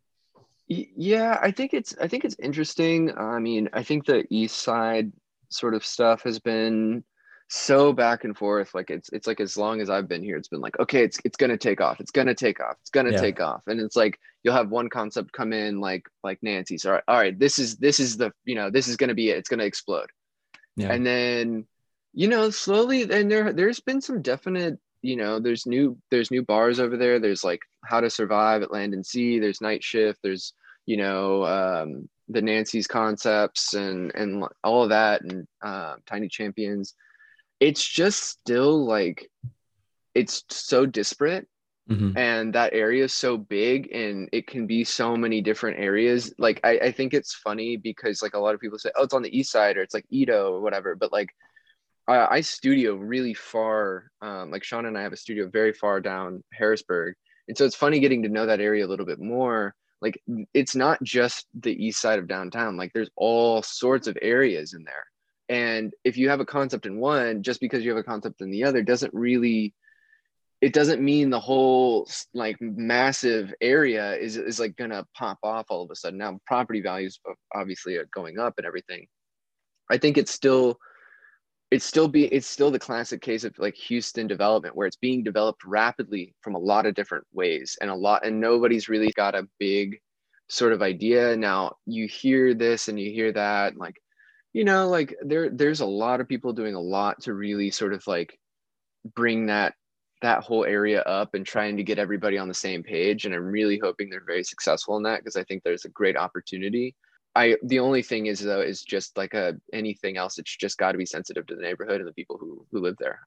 Yeah, 0.67 1.39
I 1.41 1.51
think 1.51 1.73
it's 1.73 1.95
I 1.99 2.07
think 2.07 2.25
it's 2.25 2.35
interesting. 2.41 3.11
I 3.17 3.39
mean, 3.39 3.69
I 3.73 3.83
think 3.83 4.05
the 4.05 4.25
East 4.29 4.57
Side 4.57 5.11
sort 5.49 5.73
of 5.73 5.83
stuff 5.83 6.21
has 6.23 6.39
been 6.39 7.03
so 7.49 7.91
back 7.91 8.23
and 8.23 8.37
forth. 8.37 8.73
Like 8.73 8.89
it's 8.91 9.09
it's 9.09 9.27
like 9.27 9.39
as 9.39 9.57
long 9.57 9.81
as 9.81 9.89
I've 9.89 10.07
been 10.07 10.23
here, 10.23 10.37
it's 10.37 10.47
been 10.47 10.61
like, 10.61 10.79
okay, 10.79 11.03
it's 11.03 11.19
it's 11.25 11.35
gonna 11.37 11.57
take 11.57 11.81
off, 11.81 11.99
it's 11.99 12.11
gonna 12.11 12.35
take 12.35 12.59
off, 12.59 12.77
it's 12.81 12.91
gonna 12.91 13.11
Yeah. 13.11 13.21
take 13.21 13.39
off. 13.41 13.63
And 13.67 13.79
it's 13.81 13.95
like 13.95 14.19
you'll 14.43 14.53
have 14.55 14.69
one 14.69 14.89
concept 14.89 15.33
come 15.33 15.51
in 15.51 15.79
like 15.79 16.07
like 16.23 16.39
Nancy's. 16.43 16.85
All 16.85 16.93
right, 16.93 17.03
all 17.07 17.17
right, 17.17 17.37
this 17.37 17.59
is 17.59 17.77
this 17.77 17.99
is 17.99 18.17
the 18.17 18.31
you 18.45 18.55
know, 18.55 18.69
this 18.69 18.87
is 18.87 18.95
gonna 18.97 19.15
be 19.15 19.31
it, 19.31 19.37
it's 19.37 19.49
gonna 19.49 19.63
explode. 19.63 20.09
Yeah. 20.77 20.93
And 20.93 21.05
then, 21.05 21.65
you 22.13 22.27
know, 22.27 22.49
slowly 22.51 23.03
and 23.11 23.29
there 23.31 23.51
there's 23.51 23.79
been 23.79 24.01
some 24.01 24.21
definite 24.21 24.77
you 25.01 25.15
know 25.15 25.39
there's 25.39 25.65
new 25.65 25.97
there's 26.11 26.29
new 26.29 26.43
bars 26.43 26.77
over 26.79 26.97
there 26.97 27.19
there's 27.19 27.41
like 27.43 27.61
how 27.85 28.01
to 28.01 28.09
survive 28.09 28.61
at 28.61 28.71
land 28.71 28.93
and 28.93 29.05
sea 29.05 29.39
there's 29.39 29.61
night 29.61 29.81
shift 29.81 30.19
there's 30.21 30.53
you 30.85 30.97
know 30.97 31.45
um, 31.45 32.09
the 32.27 32.41
nancy's 32.41 32.85
concepts 32.85 33.73
and 33.75 34.13
and 34.13 34.43
all 34.61 34.83
of 34.83 34.89
that 34.89 35.21
and 35.21 35.47
uh, 35.61 35.95
tiny 36.05 36.27
champions 36.27 36.95
it's 37.59 37.85
just 37.85 38.23
still 38.23 38.85
like 38.85 39.29
it's 40.13 40.43
so 40.49 40.85
disparate 40.85 41.47
Mhm. 41.89 42.15
and 42.15 42.53
that 42.53 42.73
area 42.73 43.05
is 43.05 43.13
so 43.13 43.35
big 43.35 43.91
and 43.91 44.29
it 44.31 44.45
can 44.45 44.67
be 44.67 44.83
so 44.83 45.15
many 45.17 45.41
different 45.41 45.79
areas. 45.79 46.31
Like 46.37 46.59
I, 46.63 46.77
I 46.77 46.91
think 46.91 47.15
it's 47.15 47.33
funny 47.33 47.77
because 47.77 48.21
like 48.21 48.35
a 48.35 48.39
lot 48.39 48.53
of 48.53 48.61
people 48.61 48.77
say 48.77 48.91
oh 48.95 49.03
it's 49.03 49.13
on 49.13 49.23
the 49.23 49.35
east 49.35 49.51
side 49.51 49.75
or 49.75 49.81
it's 49.81 49.95
like 49.95 50.05
EaDo 50.13 50.51
or 50.51 50.61
whatever 50.61 50.95
but 50.95 51.11
like 51.11 51.29
I, 52.07 52.37
I 52.37 52.41
studio 52.41 52.93
really 52.95 53.33
far 53.33 54.11
um, 54.21 54.51
like 54.51 54.63
sean 54.63 54.85
and 54.85 54.97
i 54.97 55.01
have 55.01 55.13
a 55.13 55.17
studio 55.17 55.47
very 55.49 55.73
far 55.73 55.99
down 55.99 56.43
harrisburg. 56.53 57.15
And 57.47 57.57
so 57.57 57.65
it's 57.65 57.75
funny 57.75 57.99
getting 57.99 58.21
to 58.23 58.29
know 58.29 58.45
that 58.45 58.61
area 58.61 58.85
a 58.85 58.91
little 58.91 59.07
bit 59.07 59.19
more. 59.19 59.73
Like 59.99 60.21
it's 60.53 60.75
not 60.75 61.01
just 61.01 61.47
the 61.59 61.73
east 61.73 61.99
side 61.99 62.19
of 62.19 62.27
downtown. 62.27 62.77
Like 62.77 62.93
there's 62.93 63.09
all 63.15 63.63
sorts 63.63 64.05
of 64.05 64.15
areas 64.21 64.73
in 64.75 64.83
there 64.83 65.05
and 65.49 65.93
if 66.03 66.15
you 66.15 66.29
have 66.29 66.39
a 66.39 66.45
concept 66.45 66.85
in 66.85 66.99
one 66.99 67.43
just 67.43 67.59
because 67.59 67.83
you 67.83 67.89
have 67.89 67.99
a 67.99 68.03
concept 68.03 68.41
in 68.41 68.51
the 68.51 68.63
other 68.63 68.81
doesn't 68.81 69.13
really 69.13 69.73
it 70.61 70.73
doesn't 70.73 71.01
mean 71.01 71.29
the 71.29 71.39
whole 71.39 72.07
like 72.33 72.57
massive 72.59 73.53
area 73.61 74.15
is 74.15 74.35
is 74.35 74.59
like 74.59 74.75
gonna 74.75 75.05
pop 75.15 75.37
off 75.41 75.67
all 75.69 75.83
of 75.83 75.91
a 75.91 75.95
sudden. 75.95 76.19
Now 76.19 76.39
property 76.45 76.81
values 76.81 77.19
obviously 77.55 77.95
are 77.95 78.09
going 78.13 78.39
up 78.39 78.55
and 78.57 78.65
everything. 78.65 79.07
I 79.89 79.97
think 79.97 80.17
it's 80.17 80.31
still 80.31 80.77
it's 81.71 81.85
still 81.85 82.09
be 82.09 82.25
it's 82.25 82.47
still 82.47 82.71
the 82.71 82.79
classic 82.79 83.21
case 83.21 83.43
of 83.45 83.57
like 83.57 83.75
Houston 83.75 84.27
development 84.27 84.75
where 84.75 84.87
it's 84.87 84.97
being 84.97 85.23
developed 85.23 85.63
rapidly 85.63 86.35
from 86.41 86.55
a 86.55 86.59
lot 86.59 86.85
of 86.85 86.95
different 86.95 87.25
ways 87.31 87.77
and 87.79 87.89
a 87.89 87.95
lot 87.95 88.25
and 88.25 88.41
nobody's 88.41 88.89
really 88.89 89.11
got 89.15 89.35
a 89.35 89.47
big 89.59 89.99
sort 90.49 90.73
of 90.73 90.81
idea. 90.81 91.37
Now 91.37 91.75
you 91.85 92.05
hear 92.07 92.53
this 92.53 92.89
and 92.89 92.99
you 92.99 93.11
hear 93.11 93.31
that 93.31 93.77
like 93.77 93.95
you 94.53 94.63
know 94.63 94.87
like 94.87 95.15
there 95.21 95.49
there's 95.49 95.81
a 95.81 95.85
lot 95.85 96.21
of 96.21 96.27
people 96.27 96.53
doing 96.53 96.75
a 96.75 96.79
lot 96.79 97.21
to 97.21 97.33
really 97.33 97.69
sort 97.69 97.93
of 97.93 98.05
like 98.07 98.37
bring 99.15 99.45
that 99.47 99.73
that 100.21 100.43
whole 100.43 100.65
area 100.65 101.01
up 101.03 101.33
and 101.33 101.45
trying 101.45 101.77
to 101.77 101.83
get 101.83 101.99
everybody 101.99 102.37
on 102.37 102.47
the 102.47 102.53
same 102.53 102.83
page 102.83 103.25
and 103.25 103.33
i'm 103.33 103.45
really 103.45 103.79
hoping 103.81 104.09
they're 104.09 104.23
very 104.25 104.43
successful 104.43 104.97
in 104.97 105.03
that 105.03 105.19
because 105.19 105.35
i 105.35 105.43
think 105.43 105.63
there's 105.63 105.85
a 105.85 105.89
great 105.89 106.17
opportunity. 106.17 106.95
I 107.35 107.57
the 107.63 107.79
only 107.79 108.01
thing 108.01 108.25
is 108.25 108.39
though 108.39 108.61
is 108.61 108.81
just 108.81 109.15
like 109.15 109.33
a 109.33 109.55
anything 109.71 110.17
else 110.17 110.39
it's 110.39 110.55
just 110.57 110.77
got 110.77 110.93
to 110.93 110.97
be 110.97 111.05
sensitive 111.05 111.45
to 111.47 111.55
the 111.55 111.61
neighborhood 111.61 112.01
and 112.01 112.07
the 112.07 112.13
people 112.13 112.37
who 112.39 112.65
who 112.71 112.79
live 112.81 112.95
there. 112.99 113.19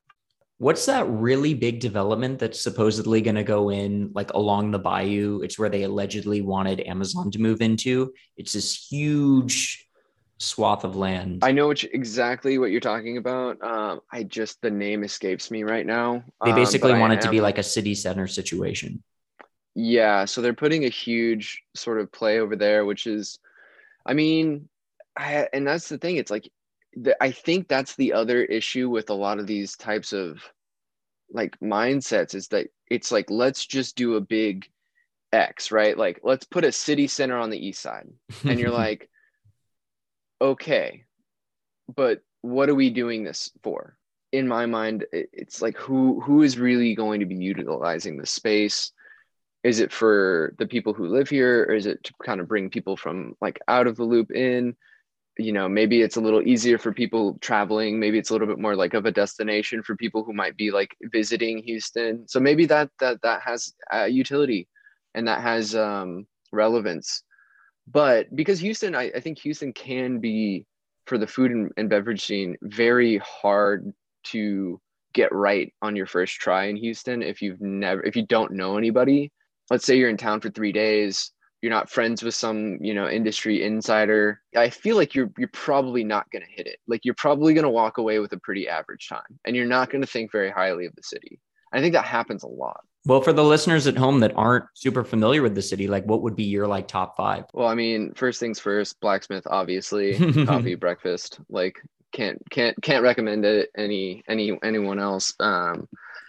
What's 0.58 0.87
that 0.87 1.08
really 1.08 1.54
big 1.54 1.80
development 1.80 2.38
that's 2.38 2.61
supposedly 2.61 3.20
going 3.20 3.37
to 3.37 3.42
go 3.42 3.70
in 3.70 4.11
like 4.14 4.32
along 4.32 4.70
the 4.70 4.78
bayou? 4.78 5.40
It's 5.42 5.58
where 5.58 5.68
they 5.68 5.85
allegedly 5.85 6.40
wanted 6.40 6.80
amazon 6.80 7.30
to 7.30 7.40
move 7.40 7.62
into. 7.62 8.12
It's 8.37 8.52
this 8.52 8.74
huge 8.74 9.88
swath 10.42 10.85
of 10.85 10.96
land. 10.96 11.40
I 11.42 11.52
know 11.52 11.68
which, 11.68 11.85
exactly 11.85 12.59
what 12.59 12.70
you're 12.70 12.81
talking 12.81 13.16
about. 13.16 13.62
Um, 13.62 14.00
I 14.11 14.24
just 14.24 14.61
the 14.61 14.70
name 14.70 15.05
escapes 15.05 15.50
me 15.50 15.62
right 15.62 15.87
now. 15.87 16.24
They 16.44 16.52
basically 16.52 16.92
um, 16.92 17.00
want 17.00 17.12
it 17.12 17.20
to 17.22 17.31
be 17.31 17.40
like 17.40 17.59
a 17.59 17.62
city 17.62 17.94
center 17.94 18.26
situation. 18.26 19.02
Yeah, 19.74 20.26
so 20.26 20.42
they're 20.42 20.52
putting 20.52 20.85
a 20.85 20.90
huge 20.90 21.62
sort 21.74 22.00
of 22.00 22.12
play 22.12 22.40
over 22.40 22.57
there, 22.57 22.85
which 22.85 23.07
is, 23.07 23.38
I 24.05 24.12
mean, 24.12 24.68
I, 25.16 25.48
and 25.52 25.66
that's 25.66 25.88
the 25.88 25.96
thing. 25.96 26.16
It's 26.16 26.31
like, 26.31 26.50
the, 26.94 27.16
I 27.22 27.31
think 27.31 27.68
that's 27.68 27.96
the 27.96 28.12
other 28.12 28.42
issue 28.44 28.90
with 28.90 29.09
a 29.09 29.14
lot 29.14 29.38
of 29.38 29.46
these 29.46 29.76
types 29.76 30.12
of 30.12 30.42
like 31.33 31.59
mindsets 31.61 32.35
is 32.35 32.48
that 32.48 32.68
it's 32.90 33.11
like 33.11 33.31
let's 33.31 33.64
just 33.64 33.96
do 33.96 34.16
a 34.16 34.20
big 34.20 34.66
X, 35.33 35.72
right? 35.72 35.96
Like 35.96 36.20
let's 36.22 36.44
put 36.44 36.64
a 36.64 36.72
city 36.72 37.07
center 37.07 37.38
on 37.38 37.48
the 37.48 37.66
east 37.66 37.81
side, 37.81 38.09
and 38.44 38.61
you're 38.61 38.70
like 38.85 39.09
okay, 40.42 41.05
but 41.94 42.20
what 42.42 42.68
are 42.68 42.74
we 42.74 42.90
doing 42.90 43.22
this 43.22 43.50
for? 43.62 43.96
In 44.33 44.48
my 44.48 44.66
mind, 44.66 45.07
it's 45.12 45.62
like 45.62 45.76
who 45.76 46.20
who 46.20 46.42
is 46.42 46.59
really 46.59 46.94
going 46.94 47.20
to 47.20 47.26
be 47.26 47.37
utilizing 47.37 48.16
the 48.16 48.26
space? 48.26 48.92
Is 49.62 49.78
it 49.78 49.92
for 49.92 50.55
the 50.59 50.66
people 50.66 50.92
who 50.92 51.07
live 51.07 51.28
here, 51.28 51.64
or 51.68 51.74
is 51.74 51.87
it 51.87 52.02
to 52.05 52.12
kind 52.24 52.40
of 52.40 52.48
bring 52.48 52.70
people 52.70 52.96
from 52.96 53.37
like 53.40 53.61
out 53.68 53.87
of 53.87 53.96
the 53.96 54.05
loop 54.05 54.33
in? 54.33 54.74
You 55.38 55.52
know, 55.52 55.68
maybe 55.68 56.02
it's 56.02 56.16
a 56.16 56.20
little 56.20 56.42
easier 56.42 56.78
for 56.78 56.92
people 56.92 57.38
traveling. 57.40 58.00
Maybe 58.00 58.18
it's 58.18 58.31
a 58.31 58.33
little 58.35 58.48
bit 58.48 58.59
more 58.59 58.74
like 58.74 58.94
of 58.94 59.07
a 59.07 59.12
destination 59.12 59.83
for 59.83 59.96
people 59.96 60.24
who 60.24 60.33
might 60.33 60.57
be 60.57 60.70
like 60.70 60.96
visiting 61.02 61.62
Houston. 61.62 62.26
So 62.26 62.40
maybe 62.40 62.66
that 62.66 62.90
that 63.00 63.22
that 63.22 63.42
has 63.42 63.72
uh, 63.94 64.05
utility, 64.05 64.66
and 65.14 65.28
that 65.28 65.42
has 65.42 65.74
um, 65.74 66.26
relevance 66.52 67.22
but 67.86 68.34
because 68.34 68.60
Houston, 68.60 68.94
I, 68.94 69.10
I 69.14 69.20
think 69.20 69.38
Houston 69.40 69.72
can 69.72 70.18
be 70.18 70.66
for 71.06 71.18
the 71.18 71.26
food 71.26 71.50
and, 71.50 71.70
and 71.76 71.90
beverage 71.90 72.24
scene 72.24 72.56
very 72.62 73.18
hard 73.18 73.92
to 74.24 74.80
get 75.12 75.32
right 75.32 75.72
on 75.82 75.96
your 75.96 76.06
first 76.06 76.34
try 76.34 76.64
in 76.64 76.76
Houston 76.76 77.22
if 77.22 77.42
you've 77.42 77.60
never 77.60 78.02
if 78.02 78.16
you 78.16 78.26
don't 78.26 78.52
know 78.52 78.76
anybody. 78.76 79.32
Let's 79.70 79.84
say 79.84 79.96
you're 79.96 80.10
in 80.10 80.16
town 80.16 80.40
for 80.40 80.50
three 80.50 80.72
days, 80.72 81.32
you're 81.60 81.72
not 81.72 81.90
friends 81.90 82.22
with 82.22 82.34
some 82.34 82.78
you 82.80 82.94
know 82.94 83.08
industry 83.08 83.62
insider. 83.62 84.40
I 84.56 84.70
feel 84.70 84.96
like 84.96 85.14
you're 85.14 85.30
you're 85.38 85.48
probably 85.52 86.04
not 86.04 86.30
going 86.30 86.44
to 86.44 86.52
hit 86.52 86.66
it. 86.66 86.78
Like 86.86 87.04
you're 87.04 87.14
probably 87.14 87.54
going 87.54 87.64
to 87.64 87.70
walk 87.70 87.98
away 87.98 88.18
with 88.18 88.32
a 88.32 88.40
pretty 88.40 88.68
average 88.68 89.08
time, 89.08 89.38
and 89.44 89.56
you're 89.56 89.66
not 89.66 89.90
going 89.90 90.02
to 90.02 90.06
think 90.06 90.32
very 90.32 90.50
highly 90.50 90.86
of 90.86 90.94
the 90.94 91.02
city. 91.02 91.40
I 91.72 91.80
think 91.80 91.94
that 91.94 92.04
happens 92.04 92.42
a 92.42 92.48
lot. 92.48 92.85
Well, 93.04 93.20
for 93.20 93.32
the 93.32 93.42
listeners 93.42 93.88
at 93.88 93.96
home 93.96 94.20
that 94.20 94.32
aren't 94.37 94.66
super 94.74 95.02
familiar 95.02 95.42
with 95.42 95.56
the 95.56 95.62
city, 95.62 95.88
like 95.88 96.04
what 96.04 96.22
would 96.22 96.37
be 96.37 96.44
your 96.44 96.68
like 96.68 96.87
top 96.87 97.16
five? 97.16 97.46
Well, 97.52 97.66
I 97.66 97.74
mean, 97.74 98.14
first 98.14 98.38
things 98.38 98.61
first, 98.61 99.00
blacksmith, 99.00 99.46
obviously, 99.46 100.14
coffee, 100.46 100.76
breakfast. 100.76 101.40
Like 101.48 101.82
can't 102.12 102.40
can't 102.50 102.80
can't 102.80 103.02
recommend 103.02 103.44
it 103.44 103.70
any 103.76 104.22
any 104.28 104.56
anyone 104.62 105.00
else. 105.00 105.35
Um, 105.40 105.88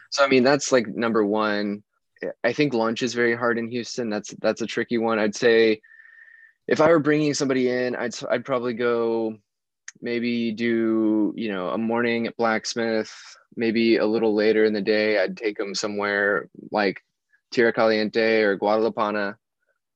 so 0.10 0.24
I 0.24 0.28
mean, 0.28 0.44
that's 0.44 0.72
like 0.72 0.88
number 0.88 1.24
one. 1.24 1.84
I 2.44 2.54
think 2.54 2.74
lunch 2.74 3.04
is 3.04 3.14
very 3.14 3.36
hard 3.36 3.58
in 3.58 3.68
Houston. 3.70 4.10
That's 4.10 4.34
that's 4.42 4.62
a 4.62 4.68
tricky 4.68 4.98
one. 4.98 5.20
I'd 5.20 5.36
say 5.36 5.82
if 6.68 6.82
I 6.82 6.88
were 6.88 7.00
bringing 7.00 7.34
somebody 7.36 7.70
in, 7.70 7.96
I'd 7.96 8.16
I'd 8.32 8.46
probably 8.46 8.74
go 8.74 9.38
maybe 10.02 10.52
do 10.52 11.34
you 11.36 11.52
know 11.52 11.70
a 11.70 11.78
morning 11.78 12.28
at 12.28 12.36
blacksmith 12.36 13.14
maybe 13.56 13.98
a 13.98 14.06
little 14.06 14.36
later 14.36 14.66
in 14.66 14.74
the 14.74 14.82
day, 14.82 15.20
I'd 15.20 15.38
take 15.38 15.58
them 15.58 15.76
somewhere 15.76 16.50
like 16.72 17.02
Tierra 17.52 17.74
Caliente 17.74 18.42
or 18.42 18.58
Guadalupana. 18.58 19.36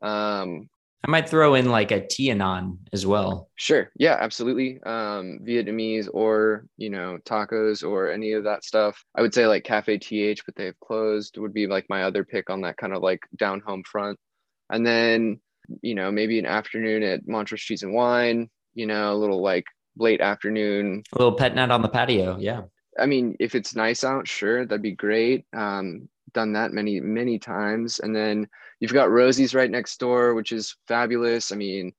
Um, 0.02 0.70
I 1.06 1.12
might 1.12 1.30
throw 1.30 1.54
in 1.54 1.70
like 1.70 1.92
a 1.92 2.02
Tianan 2.02 2.78
as 2.92 3.06
well. 3.06 3.50
Sure. 3.56 3.92
Yeah, 3.98 4.18
absolutely. 4.20 4.82
Um, 4.84 5.40
Vietnamese 5.44 6.10
or, 6.12 6.66
you 6.78 6.90
know, 6.90 7.20
tacos 7.24 7.88
or 7.88 8.12
any 8.12 8.34
of 8.34 8.44
that 8.46 8.66
stuff. 8.66 9.02
I 9.16 9.22
would 9.22 9.34
say 9.34 9.48
like 9.48 9.64
Cafe 9.64 10.00
TH, 10.00 10.44
but 10.46 10.56
they've 10.56 10.80
closed 10.80 11.38
would 11.38 11.54
be 11.54 11.68
like 11.68 11.86
my 11.88 12.04
other 12.04 12.24
pick 12.24 12.50
on 12.50 12.62
that 12.62 12.78
kind 12.78 12.94
of 12.94 13.04
like 13.04 13.22
down 13.38 13.62
home 13.62 13.84
front. 13.84 14.18
And 14.70 14.86
then, 14.86 15.40
you 15.82 15.96
know, 15.96 16.12
maybe 16.12 16.40
an 16.40 16.46
afternoon 16.46 17.04
at 17.04 17.28
Montrose 17.28 17.62
Cheese 17.62 17.84
and 17.84 17.94
Wine, 17.94 18.50
you 18.74 18.88
know, 18.88 19.14
a 19.14 19.16
little 19.16 19.42
like 19.42 19.66
late 19.98 20.20
afternoon. 20.20 21.04
A 21.14 21.18
little 21.18 21.38
pet 21.38 21.56
nat 21.56 21.72
on 21.72 21.84
the 21.84 21.90
patio. 21.90 22.38
Yeah. 22.40 22.64
I 23.00 23.06
mean, 23.06 23.36
if 23.40 23.56
it's 23.56 23.76
nice 23.76 24.04
out, 24.04 24.28
sure, 24.28 24.66
that'd 24.66 24.82
be 24.82 24.92
great. 24.92 25.46
Um, 25.56 26.10
done 26.34 26.54
that 26.54 26.74
many, 26.74 27.00
many 27.00 27.40
times. 27.40 28.00
And 28.00 28.16
then 28.16 28.48
you've 28.80 28.94
got 28.94 29.10
Rosie's 29.10 29.56
right 29.56 29.72
next 29.72 30.00
door, 30.00 30.34
which 30.34 30.52
is 30.52 30.76
fabulous. 30.88 31.52
I 31.52 31.56
mean, 31.56 31.94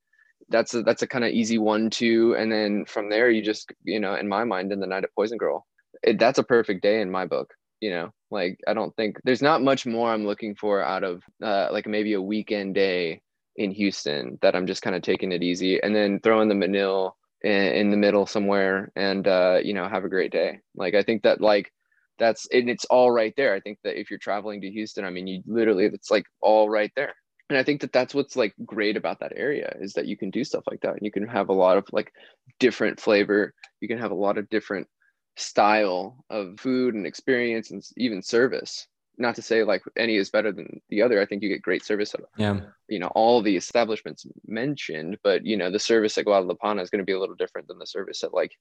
that's 0.48 0.74
a 0.74 0.82
that's 0.82 1.02
a 1.02 1.06
kind 1.06 1.24
of 1.24 1.32
easy 1.32 1.58
one 1.58 1.90
too. 1.90 2.34
And 2.38 2.50
then 2.50 2.84
from 2.87 3.11
there, 3.11 3.30
you 3.30 3.42
just, 3.42 3.72
you 3.84 4.00
know, 4.00 4.14
in 4.14 4.28
my 4.28 4.44
mind, 4.44 4.72
in 4.72 4.80
the 4.80 4.87
night 4.87 5.04
at 5.04 5.14
Poison 5.14 5.38
Girl, 5.38 5.66
it, 6.02 6.18
that's 6.18 6.38
a 6.38 6.44
perfect 6.44 6.82
day 6.82 7.00
in 7.00 7.11
my 7.11 7.26
book. 7.26 7.52
You 7.80 7.90
know, 7.90 8.12
like 8.30 8.58
I 8.66 8.74
don't 8.74 8.94
think 8.96 9.18
there's 9.24 9.42
not 9.42 9.62
much 9.62 9.87
more 9.87 10.11
I'm 10.11 10.26
looking 10.26 10.54
for 10.54 10.82
out 10.82 11.04
of 11.04 11.22
uh, 11.42 11.68
like 11.70 11.87
maybe 11.87 12.14
a 12.14 12.22
weekend 12.22 12.74
day 12.74 13.20
in 13.56 13.70
Houston 13.72 14.38
that 14.40 14.54
I'm 14.54 14.66
just 14.66 14.82
kind 14.82 14.96
of 14.96 15.02
taking 15.02 15.32
it 15.32 15.42
easy 15.42 15.82
and 15.82 15.94
then 15.94 16.20
throwing 16.20 16.48
the 16.48 16.54
Menil 16.54 17.12
in, 17.42 17.90
the 17.90 17.96
middle 17.96 18.27
somewhere 18.27 18.90
and 18.96 19.27
uh, 19.27 19.59
you 19.62 19.74
know 19.74 19.88
have 19.88 20.05
a 20.05 20.09
great 20.09 20.33
day. 20.33 20.61
Like 20.74 20.94
i 20.94 21.03
think 21.03 21.22
that 21.22 21.40
like 21.40 21.72
that's 22.18 22.48
and 22.53 22.68
it's 22.68 22.85
all 22.87 23.11
right 23.11 23.35
there. 23.37 23.55
I 23.55 23.61
think 23.61 23.79
that 23.85 23.98
if 23.98 24.11
you're 24.11 24.18
traveling 24.18 24.61
to 24.62 24.70
houston 24.70 25.05
i 25.05 25.11
mean 25.11 25.27
you 25.27 25.42
literally 25.46 25.87
it's 25.87 26.11
like 26.11 26.24
all 26.40 26.68
right 26.68 26.92
there. 26.96 27.14
And 27.51 27.59
i 27.59 27.62
think 27.62 27.81
that 27.81 27.92
that's 27.92 28.14
what's 28.14 28.37
like 28.37 28.55
great 28.64 28.96
about 28.96 29.20
that 29.20 29.33
area 29.37 29.74
is 29.81 29.92
that 29.94 30.07
you 30.07 30.16
can 30.16 30.31
do 30.31 30.44
stuff 30.44 30.64
like 30.70 30.81
that 30.81 30.94
and 30.94 31.03
you 31.03 31.12
can 31.12 31.27
have 31.29 31.48
a 31.48 31.55
lot 31.55 31.79
of 31.79 31.85
like 31.92 32.12
different 32.59 33.01
flavor. 33.01 33.55
You 33.81 33.88
can 33.88 33.98
have 33.98 34.11
a 34.11 34.22
lot 34.27 34.38
of 34.38 34.48
different 34.51 34.88
style 35.37 36.24
of 36.31 36.59
food 36.59 36.94
and 36.94 37.07
experience 37.07 37.70
and 37.70 37.83
even 37.96 38.22
service 38.22 38.88
not 39.18 39.35
to 39.37 39.42
say 39.42 39.64
like 39.64 39.83
any 39.96 40.16
is 40.16 40.31
better 40.31 40.52
than 40.52 40.81
the 40.88 41.02
other. 41.02 41.20
I 41.20 41.26
think 41.26 41.42
you 41.42 41.48
get 41.48 41.62
great 41.62 41.85
service 41.85 42.14
at 42.14 42.20
yeah. 42.37 42.61
you 42.88 42.98
know 42.98 43.09
all 43.09 43.42
the 43.42 43.57
establishments 43.57 44.26
mentioned, 44.46 45.18
but 45.22 45.44
you 45.44 45.57
know 45.57 45.70
the 45.70 45.78
service 45.78 46.16
at 46.18 46.24
Guadalupana 46.24 46.83
is 46.83 46.90
going 46.90 47.00
to 47.00 47.04
be 47.04 47.12
a 47.12 47.20
little 47.20 47.35
different 47.35 47.68
than 47.68 47.78
the 47.78 47.87
service 47.87 48.22
at 48.22 48.35
like 48.35 48.52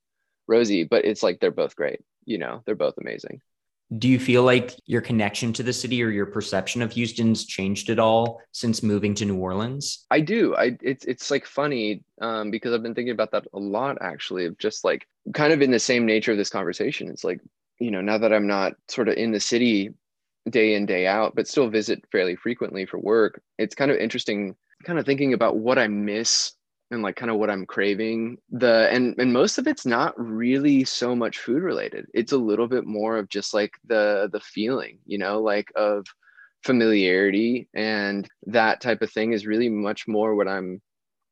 Rosie, 0.48 0.84
but 0.84 1.06
it's 1.06 1.24
like 1.24 1.40
they're 1.40 1.52
both 1.52 1.76
great. 1.76 2.02
You 2.26 2.38
know, 2.38 2.64
they're 2.66 2.76
both 2.76 2.98
amazing. 2.98 3.42
Do 3.98 4.10
you 4.10 4.20
feel 4.20 4.44
like 4.44 4.76
your 4.86 5.00
connection 5.00 5.54
to 5.54 5.64
the 5.64 5.72
city 5.72 6.04
or 6.04 6.10
your 6.10 6.26
perception 6.26 6.82
of 6.82 6.92
Houston's 6.92 7.46
changed 7.46 7.90
at 7.90 8.00
all 8.00 8.42
since 8.52 8.84
moving 8.84 9.14
to 9.16 9.26
New 9.26 9.38
Orleans? 9.38 10.06
I 10.12 10.20
do. 10.20 10.56
I 10.56 10.78
it's 10.82 11.06
it's 11.06 11.32
like 11.32 11.46
funny 11.46 12.04
um, 12.20 12.52
because 12.52 12.74
I've 12.74 12.84
been 12.84 12.96
thinking 12.96 13.14
about 13.14 13.32
that 13.32 13.48
a 13.54 13.60
lot 13.60 13.98
actually. 14.02 14.46
Of 14.46 14.58
just 14.58 14.84
like 14.84 15.08
kind 15.34 15.54
of 15.54 15.62
in 15.62 15.72
the 15.72 15.80
same 15.80 16.06
nature 16.06 16.34
of 16.34 16.38
this 16.38 16.50
conversation. 16.50 17.10
It's 17.10 17.24
like 17.24 17.40
you 17.80 17.92
know 17.92 18.02
now 18.02 18.18
that 18.18 18.34
I'm 18.34 18.48
not 18.48 18.74
sort 18.90 19.08
of 19.08 19.16
in 19.16 19.32
the 19.32 19.40
city 19.40 19.94
day 20.50 20.76
in 20.76 20.86
day 20.86 21.08
out 21.08 21.36
but 21.36 21.48
still 21.48 21.70
visit 21.70 22.04
fairly 22.12 22.36
frequently 22.36 22.86
for 22.86 23.00
work 23.00 23.42
it's 23.58 23.76
kind 23.76 23.92
of 23.92 23.98
interesting 23.98 24.56
kind 24.84 25.00
of 25.00 25.06
thinking 25.06 25.34
about 25.34 25.58
what 25.58 25.78
i 25.78 25.88
miss 25.88 26.54
and 26.92 27.02
like 27.02 27.18
kind 27.18 27.30
of 27.30 27.38
what 27.38 27.50
i'm 27.50 27.66
craving. 27.66 28.38
The 28.50 28.88
and 28.90 29.14
and 29.18 29.34
most 29.34 29.58
of 29.58 29.68
it's 29.68 29.86
not 29.86 30.14
really 30.18 30.86
so 30.86 31.14
much 31.18 31.40
food 31.40 31.62
related. 31.62 32.06
It's 32.14 32.32
a 32.32 32.38
little 32.38 32.68
bit 32.68 32.86
more 32.86 33.18
of 33.18 33.28
just 33.28 33.54
like 33.54 33.74
the 33.86 34.30
the 34.32 34.40
feeling 34.40 35.00
you 35.06 35.18
know 35.18 35.42
like 35.42 35.70
of 35.76 36.06
familiarity 36.64 37.68
and 37.74 38.28
that 38.46 38.82
type 38.82 39.02
of 39.02 39.12
thing 39.12 39.32
is 39.32 39.48
really 39.48 39.70
much 39.70 40.08
more 40.08 40.36
what 40.36 40.48
i'm 40.48 40.82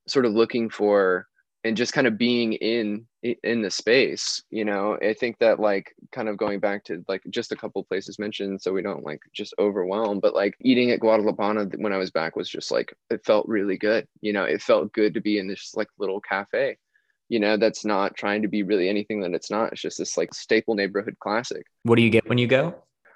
sort 0.07 0.25
of 0.25 0.33
looking 0.33 0.69
for 0.69 1.27
and 1.65 1.75
just 1.75 1.93
kind 1.93 2.05
of 2.05 2.17
being 2.17 2.53
in 2.53 3.05
in 3.23 3.63
the 3.63 3.71
space 3.71 4.43
you 4.51 4.63
know? 4.63 4.97
I 5.01 5.13
think 5.13 5.39
that 5.39 5.59
like 5.59 5.95
kind 6.11 6.29
of 6.29 6.37
going 6.37 6.59
back 6.59 6.83
to 6.85 7.03
like 7.07 7.23
just 7.29 7.51
a 7.51 7.55
couple 7.55 7.83
places 7.83 8.19
mentioned 8.19 8.61
so 8.61 8.71
we 8.71 8.83
don't 8.83 9.03
like 9.03 9.19
just 9.33 9.55
overwhelm 9.59 10.19
but 10.19 10.35
like 10.35 10.55
eating 10.61 10.91
at 10.91 10.99
guadalupana 10.99 11.73
when 11.79 11.91
i 11.91 11.97
was 11.97 12.11
back 12.11 12.35
was 12.35 12.47
just 12.47 12.71
like 12.71 12.93
it 13.09 13.25
felt 13.25 13.47
really 13.47 13.77
good 13.77 14.07
you 14.21 14.31
know? 14.31 14.43
It 14.43 14.61
felt 14.61 14.93
good 14.93 15.15
to 15.15 15.21
be 15.21 15.39
in 15.39 15.47
this 15.47 15.73
like 15.75 15.89
little 15.97 16.21
cafe 16.21 16.77
you 17.27 17.39
know? 17.39 17.57
That's 17.57 17.83
not 17.83 18.15
trying 18.15 18.43
to 18.43 18.47
be 18.47 18.61
really 18.61 18.87
anything 18.87 19.19
that 19.21 19.33
it's 19.33 19.49
not 19.49 19.73
it's 19.73 19.81
just 19.81 19.97
this 19.97 20.17
like 20.17 20.33
staple 20.33 20.75
neighborhood 20.75 21.17
classic. 21.19 21.65
What 21.81 21.95
do 21.95 22.03
you 22.03 22.11
get 22.11 22.29
when 22.29 22.37
you 22.37 22.47
go? 22.47 22.75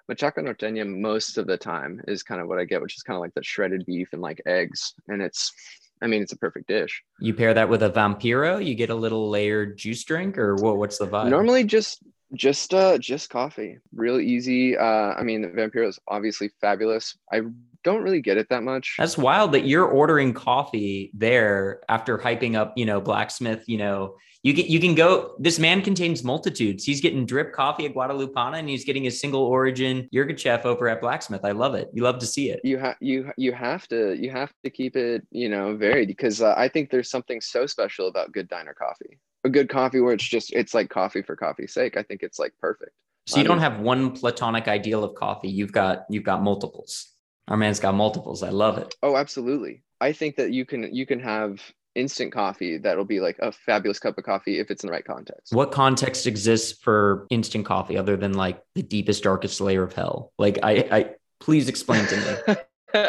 Machaca 0.09 0.39
norteña 0.39 0.87
most 0.87 1.37
of 1.37 1.45
the 1.45 1.55
time 1.55 2.01
is 2.07 2.23
kind 2.23 2.41
of 2.41 2.47
what 2.47 2.57
i 2.57 2.65
get 2.65 2.81
which 2.81 2.95
is 2.95 3.03
kind 3.03 3.15
of 3.15 3.21
like 3.21 3.35
the 3.35 3.43
shredded 3.43 3.85
beef 3.85 4.09
and 4.11 4.23
like 4.23 4.41
eggs 4.47 4.95
and 5.07 5.21
it's 5.21 5.53
I 6.01 6.07
mean, 6.07 6.21
it's 6.21 6.31
a 6.31 6.37
perfect 6.37 6.67
dish. 6.67 7.03
You 7.19 7.33
pair 7.33 7.53
that 7.53 7.69
with 7.69 7.83
a 7.83 7.89
vampiro, 7.89 8.65
you 8.65 8.75
get 8.75 8.89
a 8.89 8.95
little 8.95 9.29
layered 9.29 9.77
juice 9.77 10.03
drink, 10.03 10.37
or 10.37 10.55
what? 10.55 10.77
What's 10.77 10.97
the 10.97 11.07
vibe? 11.07 11.29
Normally, 11.29 11.63
just 11.63 12.01
just 12.33 12.73
uh 12.73 12.97
just 12.97 13.29
coffee, 13.29 13.77
real 13.93 14.19
easy. 14.19 14.77
Uh, 14.77 15.13
I 15.17 15.23
mean, 15.23 15.41
the 15.41 15.47
vampiro 15.49 15.87
is 15.87 15.99
obviously 16.07 16.49
fabulous. 16.61 17.17
I 17.31 17.41
don't 17.83 18.03
really 18.03 18.21
get 18.21 18.37
it 18.37 18.49
that 18.49 18.63
much. 18.63 18.95
That's 18.97 19.17
wild 19.17 19.53
that 19.53 19.65
you're 19.65 19.85
ordering 19.85 20.33
coffee 20.33 21.11
there 21.13 21.81
after 21.87 22.17
hyping 22.17 22.55
up, 22.55 22.73
you 22.75 22.85
know, 22.85 22.99
blacksmith, 22.99 23.63
you 23.67 23.77
know, 23.77 24.15
you 24.43 24.53
get 24.53 24.67
you 24.67 24.79
can 24.79 24.95
go 24.95 25.35
this 25.37 25.59
man 25.59 25.81
contains 25.81 26.23
multitudes. 26.23 26.85
He's 26.85 27.01
getting 27.01 27.25
drip 27.25 27.51
coffee 27.51 27.85
at 27.85 27.93
guadalupana 27.93 28.59
and 28.59 28.69
he's 28.69 28.85
getting 28.85 29.07
a 29.07 29.11
single 29.11 29.43
origin 29.43 30.07
yirgacheffe 30.13 30.63
over 30.65 30.87
at 30.87 31.01
blacksmith. 31.01 31.43
I 31.43 31.51
love 31.51 31.75
it. 31.75 31.89
You 31.93 32.03
love 32.03 32.19
to 32.19 32.25
see 32.25 32.49
it. 32.49 32.61
You 32.63 32.77
have 32.77 32.95
you 33.01 33.31
you 33.37 33.51
have 33.51 33.87
to 33.89 34.15
you 34.15 34.31
have 34.31 34.53
to 34.63 34.69
keep 34.69 34.95
it 34.95 35.25
you 35.31 35.49
know 35.49 35.75
varied 35.75 36.07
because 36.07 36.41
uh, 36.41 36.53
i 36.57 36.67
think 36.67 36.89
there's 36.89 37.09
something 37.09 37.41
so 37.41 37.65
special 37.65 38.07
about 38.07 38.31
good 38.31 38.47
diner 38.47 38.73
coffee 38.73 39.19
a 39.43 39.49
good 39.49 39.69
coffee 39.69 39.99
where 39.99 40.13
it's 40.13 40.27
just 40.27 40.51
it's 40.53 40.73
like 40.73 40.89
coffee 40.89 41.21
for 41.21 41.35
coffee's 41.35 41.73
sake. 41.73 41.97
I 41.97 42.03
think 42.03 42.23
it's 42.23 42.39
like 42.39 42.53
perfect. 42.59 42.91
So 43.27 43.37
you 43.37 43.43
don't 43.43 43.59
have 43.59 43.79
one 43.79 44.11
platonic 44.11 44.67
ideal 44.67 45.03
of 45.03 45.15
coffee. 45.15 45.49
You've 45.49 45.71
got 45.71 46.05
you've 46.09 46.23
got 46.23 46.41
multiples. 46.41 47.11
Our 47.47 47.57
man's 47.57 47.79
got 47.79 47.95
multiples. 47.95 48.43
I 48.43 48.49
love 48.49 48.77
it. 48.77 48.95
Oh 49.03 49.15
absolutely. 49.15 49.83
I 50.01 50.13
think 50.13 50.35
that 50.37 50.51
you 50.51 50.65
can 50.65 50.93
you 50.93 51.05
can 51.05 51.19
have 51.19 51.61
instant 51.95 52.31
coffee 52.31 52.77
that'll 52.77 53.05
be 53.05 53.19
like 53.19 53.37
a 53.39 53.51
fabulous 53.51 53.99
cup 53.99 54.17
of 54.17 54.23
coffee 54.23 54.59
if 54.59 54.71
it's 54.71 54.83
in 54.83 54.87
the 54.87 54.93
right 54.93 55.05
context. 55.05 55.53
What 55.53 55.71
context 55.71 56.27
exists 56.27 56.79
for 56.81 57.27
instant 57.29 57.65
coffee 57.65 57.97
other 57.97 58.15
than 58.17 58.33
like 58.33 58.61
the 58.75 58.83
deepest, 58.83 59.23
darkest 59.23 59.59
layer 59.61 59.83
of 59.83 59.93
hell? 59.93 60.31
Like, 60.37 60.59
I, 60.63 60.87
I 60.91 61.09
please 61.39 61.67
explain 61.67 62.05
to 62.05 62.55
me. 62.95 63.05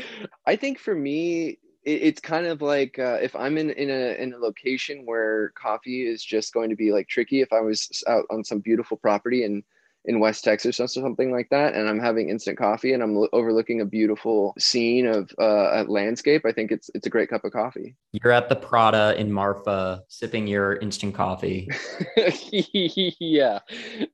I 0.46 0.56
think 0.56 0.78
for 0.78 0.94
me, 0.94 1.58
it's 1.86 2.20
kind 2.20 2.46
of 2.46 2.60
like 2.62 2.98
uh, 2.98 3.18
if 3.22 3.36
I'm 3.36 3.56
in 3.56 3.70
in 3.70 3.90
a 3.90 4.20
in 4.20 4.34
a 4.34 4.38
location 4.38 5.06
where 5.06 5.50
coffee 5.50 6.04
is 6.06 6.24
just 6.24 6.52
going 6.52 6.68
to 6.70 6.76
be 6.76 6.90
like 6.90 7.06
tricky. 7.06 7.40
If 7.40 7.52
I 7.52 7.60
was 7.60 8.02
out 8.08 8.24
on 8.28 8.42
some 8.42 8.58
beautiful 8.58 8.96
property 8.96 9.44
and 9.44 9.62
in 10.06 10.20
West 10.20 10.44
Texas 10.44 10.80
or 10.80 10.86
something 10.88 11.30
like 11.32 11.48
that, 11.50 11.74
and 11.74 11.88
I'm 11.88 11.98
having 11.98 12.28
instant 12.28 12.58
coffee 12.58 12.92
and 12.92 13.02
I'm 13.02 13.26
overlooking 13.32 13.80
a 13.80 13.84
beautiful 13.84 14.54
scene 14.58 15.06
of 15.06 15.32
uh, 15.38 15.82
a 15.82 15.84
landscape, 15.84 16.42
I 16.44 16.52
think 16.52 16.72
it's 16.72 16.90
it's 16.94 17.06
a 17.06 17.10
great 17.10 17.28
cup 17.28 17.44
of 17.44 17.52
coffee. 17.52 17.96
You're 18.12 18.32
at 18.32 18.48
the 18.48 18.56
Prada 18.56 19.14
in 19.18 19.32
Marfa, 19.32 20.02
sipping 20.08 20.46
your 20.46 20.76
instant 20.76 21.14
coffee. 21.14 21.68
yeah, 23.20 23.58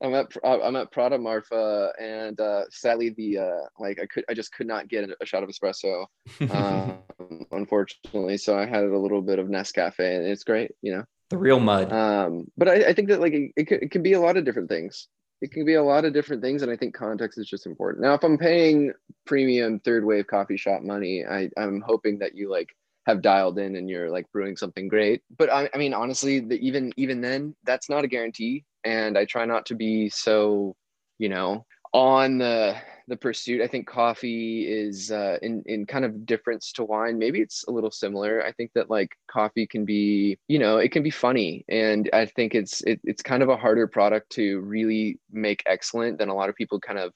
I'm 0.03 0.14
at 0.14 0.32
I'm 0.45 0.76
at 0.76 0.90
Prada 0.90 1.18
Marfa, 1.18 1.93
and 2.01 2.40
uh, 2.40 2.62
sadly 2.70 3.11
the 3.11 3.38
uh, 3.38 3.68
like 3.78 4.01
I 4.01 4.07
could 4.07 4.24
I 4.28 4.34
just 4.34 4.53
could 4.53 4.66
not 4.66 4.88
get 4.88 5.11
a 5.20 5.26
shot 5.26 5.43
of 5.43 5.51
espresso, 5.51 6.07
um, 6.51 6.99
unfortunately. 7.53 8.38
So 8.38 8.59
I 8.59 8.66
had 8.66 8.84
a 8.84 8.99
little 8.99 9.22
bit 9.22 9.38
of 9.38 9.49
Nescafe, 9.49 9.99
and 9.99 10.26
it's 10.26 10.45
great, 10.45 10.72
you 10.80 10.93
know 10.93 11.05
the 11.32 11.38
real 11.38 11.61
mud. 11.61 11.90
Um, 11.90 12.47
but 12.59 12.68
I, 12.68 12.88
I, 12.88 12.93
think 12.93 13.09
that 13.09 13.18
like 13.18 13.32
it, 13.32 13.53
it, 13.57 13.64
could, 13.64 13.82
it 13.82 13.90
can 13.90 14.03
be 14.03 14.12
a 14.12 14.20
lot 14.20 14.36
of 14.36 14.45
different 14.45 14.68
things 14.68 15.09
it 15.43 15.51
can 15.51 15.66
be 15.66 15.74
a 15.74 15.82
lot 15.82 16.05
of 16.07 16.14
different 16.14 16.40
things 16.40 16.62
and 16.62 16.70
i 16.70 16.76
think 16.76 16.95
context 16.95 17.38
is 17.38 17.49
just 17.49 17.66
important. 17.66 18.03
Now 18.03 18.14
if 18.14 18.24
i'm 18.24 18.38
paying 18.38 18.93
premium 19.26 19.80
third 19.80 20.05
wave 20.05 20.26
coffee 20.26 20.57
shop 20.57 20.82
money 20.82 21.24
I, 21.28 21.51
i'm 21.59 21.82
hoping 21.82 22.18
that 22.20 22.34
you 22.34 22.51
like 22.51 22.74
have 23.07 23.20
dialed 23.20 23.59
in 23.59 23.74
and 23.74 23.90
you're 23.90 24.11
like 24.11 24.30
brewing 24.32 24.57
something 24.57 24.88
great. 24.88 25.22
But 25.36 25.53
i, 25.53 25.68
I 25.74 25.76
mean 25.76 25.93
honestly 25.93 26.40
the, 26.40 26.55
even 26.66 26.93
even 26.97 27.20
then 27.20 27.55
that's 27.64 27.90
not 27.90 28.05
a 28.05 28.09
guarantee 28.09 28.64
and 28.84 29.18
i 29.18 29.24
try 29.26 29.45
not 29.45 29.66
to 29.66 29.74
be 29.74 30.09
so 30.09 30.74
you 31.18 31.28
know 31.28 31.66
on 31.93 32.38
the 32.38 32.76
the 33.09 33.16
pursuit. 33.16 33.61
I 33.61 33.66
think 33.66 33.86
coffee 33.86 34.66
is 34.66 35.11
uh, 35.11 35.38
in 35.42 35.62
in 35.66 35.86
kind 35.86 36.05
of 36.05 36.26
difference 36.26 36.72
to 36.72 36.84
wine. 36.84 37.18
Maybe 37.18 37.40
it's 37.40 37.64
a 37.68 37.70
little 37.70 37.90
similar. 37.90 38.44
I 38.44 38.53
think 38.53 38.72
that 38.74 38.90
like 38.90 39.11
coffee 39.30 39.66
can 39.66 39.84
be, 39.84 40.38
you 40.48 40.59
know, 40.59 40.78
it 40.78 40.92
can 40.92 41.03
be 41.03 41.11
funny, 41.11 41.64
and 41.68 42.09
I 42.12 42.26
think 42.26 42.55
it's 42.55 42.82
it, 42.82 43.00
it's 43.05 43.22
kind 43.22 43.42
of 43.42 43.48
a 43.48 43.57
harder 43.57 43.86
product 43.86 44.30
to 44.32 44.61
really 44.61 45.18
make 45.30 45.62
excellent 45.66 46.18
than 46.18 46.28
a 46.28 46.34
lot 46.34 46.48
of 46.48 46.55
people 46.55 46.80
kind 46.80 46.98
of 46.98 47.12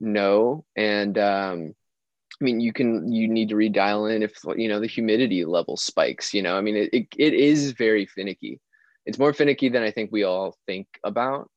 know. 0.00 0.64
And 0.76 1.16
um, 1.18 1.74
I 2.40 2.44
mean, 2.44 2.60
you 2.60 2.72
can 2.72 3.12
you 3.12 3.28
need 3.28 3.48
to 3.50 3.56
redial 3.56 4.14
in 4.14 4.22
if 4.22 4.38
you 4.56 4.68
know 4.68 4.80
the 4.80 4.86
humidity 4.86 5.44
level 5.44 5.76
spikes. 5.76 6.34
You 6.34 6.42
know, 6.42 6.56
I 6.56 6.60
mean, 6.60 6.76
it 6.76 6.90
it, 6.92 7.06
it 7.16 7.34
is 7.34 7.72
very 7.72 8.06
finicky. 8.06 8.60
It's 9.06 9.18
more 9.18 9.32
finicky 9.32 9.68
than 9.68 9.82
I 9.82 9.90
think 9.90 10.12
we 10.12 10.24
all 10.24 10.56
think 10.66 10.86
about 11.02 11.50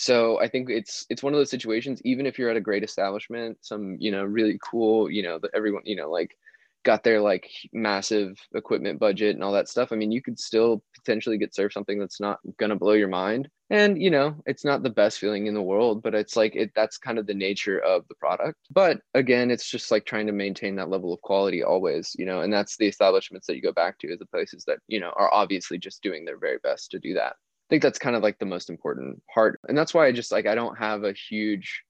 so 0.00 0.40
i 0.40 0.48
think 0.48 0.70
it's 0.70 1.06
it's 1.10 1.22
one 1.22 1.32
of 1.32 1.38
those 1.38 1.50
situations 1.50 2.00
even 2.04 2.26
if 2.26 2.38
you're 2.38 2.50
at 2.50 2.56
a 2.56 2.60
great 2.60 2.82
establishment 2.82 3.56
some 3.60 3.96
you 3.98 4.10
know 4.10 4.24
really 4.24 4.58
cool 4.62 5.10
you 5.10 5.22
know 5.22 5.38
that 5.38 5.50
everyone 5.54 5.82
you 5.84 5.96
know 5.96 6.10
like 6.10 6.36
got 6.82 7.04
their 7.04 7.20
like 7.20 7.50
massive 7.74 8.38
equipment 8.54 8.98
budget 8.98 9.34
and 9.34 9.44
all 9.44 9.52
that 9.52 9.68
stuff 9.68 9.92
i 9.92 9.96
mean 9.96 10.10
you 10.10 10.22
could 10.22 10.38
still 10.38 10.82
potentially 11.00 11.38
get 11.38 11.54
served 11.54 11.72
something 11.72 11.98
that's 11.98 12.20
not 12.20 12.38
going 12.58 12.70
to 12.70 12.76
blow 12.76 12.92
your 12.92 13.08
mind. 13.08 13.48
And 13.70 14.02
you 14.02 14.10
know 14.10 14.34
it's 14.46 14.64
not 14.64 14.82
the 14.82 14.90
best 14.90 15.18
feeling 15.18 15.46
in 15.46 15.54
the 15.54 15.62
world 15.62 16.02
but 16.02 16.14
it's 16.14 16.36
like 16.36 16.56
it 16.56 16.72
that's 16.74 16.98
kind 16.98 17.18
of 17.18 17.26
the 17.26 17.34
nature 17.34 17.78
of 17.78 18.06
the 18.08 18.16
product. 18.16 18.58
But 18.70 19.00
again 19.14 19.50
it's 19.50 19.70
just 19.70 19.90
like 19.90 20.04
trying 20.04 20.26
to 20.26 20.32
maintain 20.32 20.76
that 20.76 20.90
level 20.90 21.12
of 21.12 21.20
quality 21.20 21.62
always 21.62 22.14
you 22.18 22.26
know 22.26 22.40
and 22.40 22.52
that's 22.52 22.76
the 22.76 22.88
establishments 22.88 23.46
that 23.46 23.56
you 23.56 23.62
go 23.62 23.72
back 23.72 23.98
to 23.98 24.12
as 24.12 24.18
the 24.18 24.26
places 24.26 24.64
that 24.66 24.78
you 24.88 24.98
know 24.98 25.12
are 25.16 25.32
obviously 25.32 25.78
just 25.78 26.02
doing 26.02 26.24
their 26.24 26.38
very 26.38 26.58
best 26.62 26.90
to 26.90 26.98
do 26.98 27.14
that 27.14 27.36
think 27.70 27.82
that's 27.82 27.98
kind 27.98 28.16
of 28.16 28.22
like 28.22 28.38
the 28.38 28.46
most 28.46 28.68
important 28.68 29.22
part. 29.32 29.60
And 29.68 29.78
that's 29.78 29.94
why 29.94 30.06
I 30.06 30.12
just 30.12 30.32
like 30.32 30.46
I 30.46 30.54
don't 30.54 30.76
have 30.76 31.04
a 31.04 31.12
huge 31.12 31.84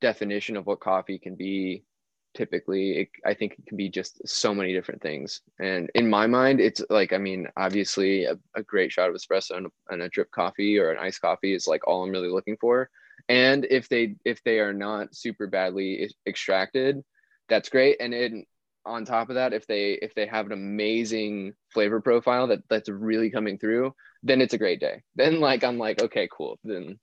definition 0.00 0.56
of 0.56 0.66
what 0.66 0.80
coffee 0.80 1.18
can 1.18 1.34
be 1.34 1.84
typically. 2.34 3.00
It, 3.00 3.08
i 3.24 3.34
think 3.34 3.54
it 3.58 3.66
can 3.66 3.76
be 3.76 3.88
just 3.88 4.20
so 4.28 4.54
many 4.54 4.72
different 4.74 5.02
things. 5.02 5.40
And 5.58 5.90
in 5.94 6.08
my 6.08 6.26
mind 6.26 6.60
it's 6.60 6.82
like 6.90 7.12
i 7.12 7.18
mean 7.18 7.48
obviously 7.56 8.24
a, 8.24 8.36
a 8.54 8.62
great 8.62 8.92
shot 8.92 9.08
of 9.08 9.16
espresso 9.16 9.56
and 9.56 9.66
a, 9.66 9.70
and 9.90 10.02
a, 10.02 10.08
drip 10.10 10.30
coffee 10.30 10.78
or 10.78 10.90
an 10.90 10.98
iced 10.98 11.22
coffee 11.22 11.54
is 11.54 11.66
like 11.66 11.86
all 11.88 12.04
i'm 12.04 12.10
really 12.10 12.30
looking 12.30 12.58
for. 12.60 12.90
And 13.28 13.66
if 13.70 13.88
they 13.88 14.16
if 14.24 14.42
they 14.44 14.60
are 14.60 14.74
not 14.74 15.14
super 15.16 15.46
badly 15.46 16.10
extracted 16.26 17.02
that's 17.48 17.68
great. 17.68 17.96
And 18.00 18.12
it 18.14 18.32
on 18.84 19.04
top 19.04 19.28
of 19.28 19.34
that 19.34 19.52
if 19.52 19.66
they 19.66 19.92
if 20.00 20.14
they 20.14 20.26
have 20.26 20.46
an 20.46 20.52
amazing 20.52 21.54
flavor 21.74 22.00
profile 22.00 22.46
that 22.46 22.60
that's 22.70 22.88
really 22.88 23.30
coming 23.30 23.58
through 23.58 23.92
then 24.26 24.40
it's 24.40 24.54
a 24.54 24.58
great 24.58 24.80
day. 24.80 25.02
Then 25.14 25.40
like 25.40 25.64
i'm 25.64 25.78
like 25.78 26.02
okay 26.02 26.28
cool. 26.30 26.58
Then 26.64 26.98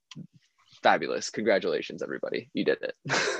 fabulous. 0.81 1.29
Congratulations 1.29 2.03
everybody. 2.03 2.49
You 2.53 2.65
did 2.65 2.79
it. 2.81 2.95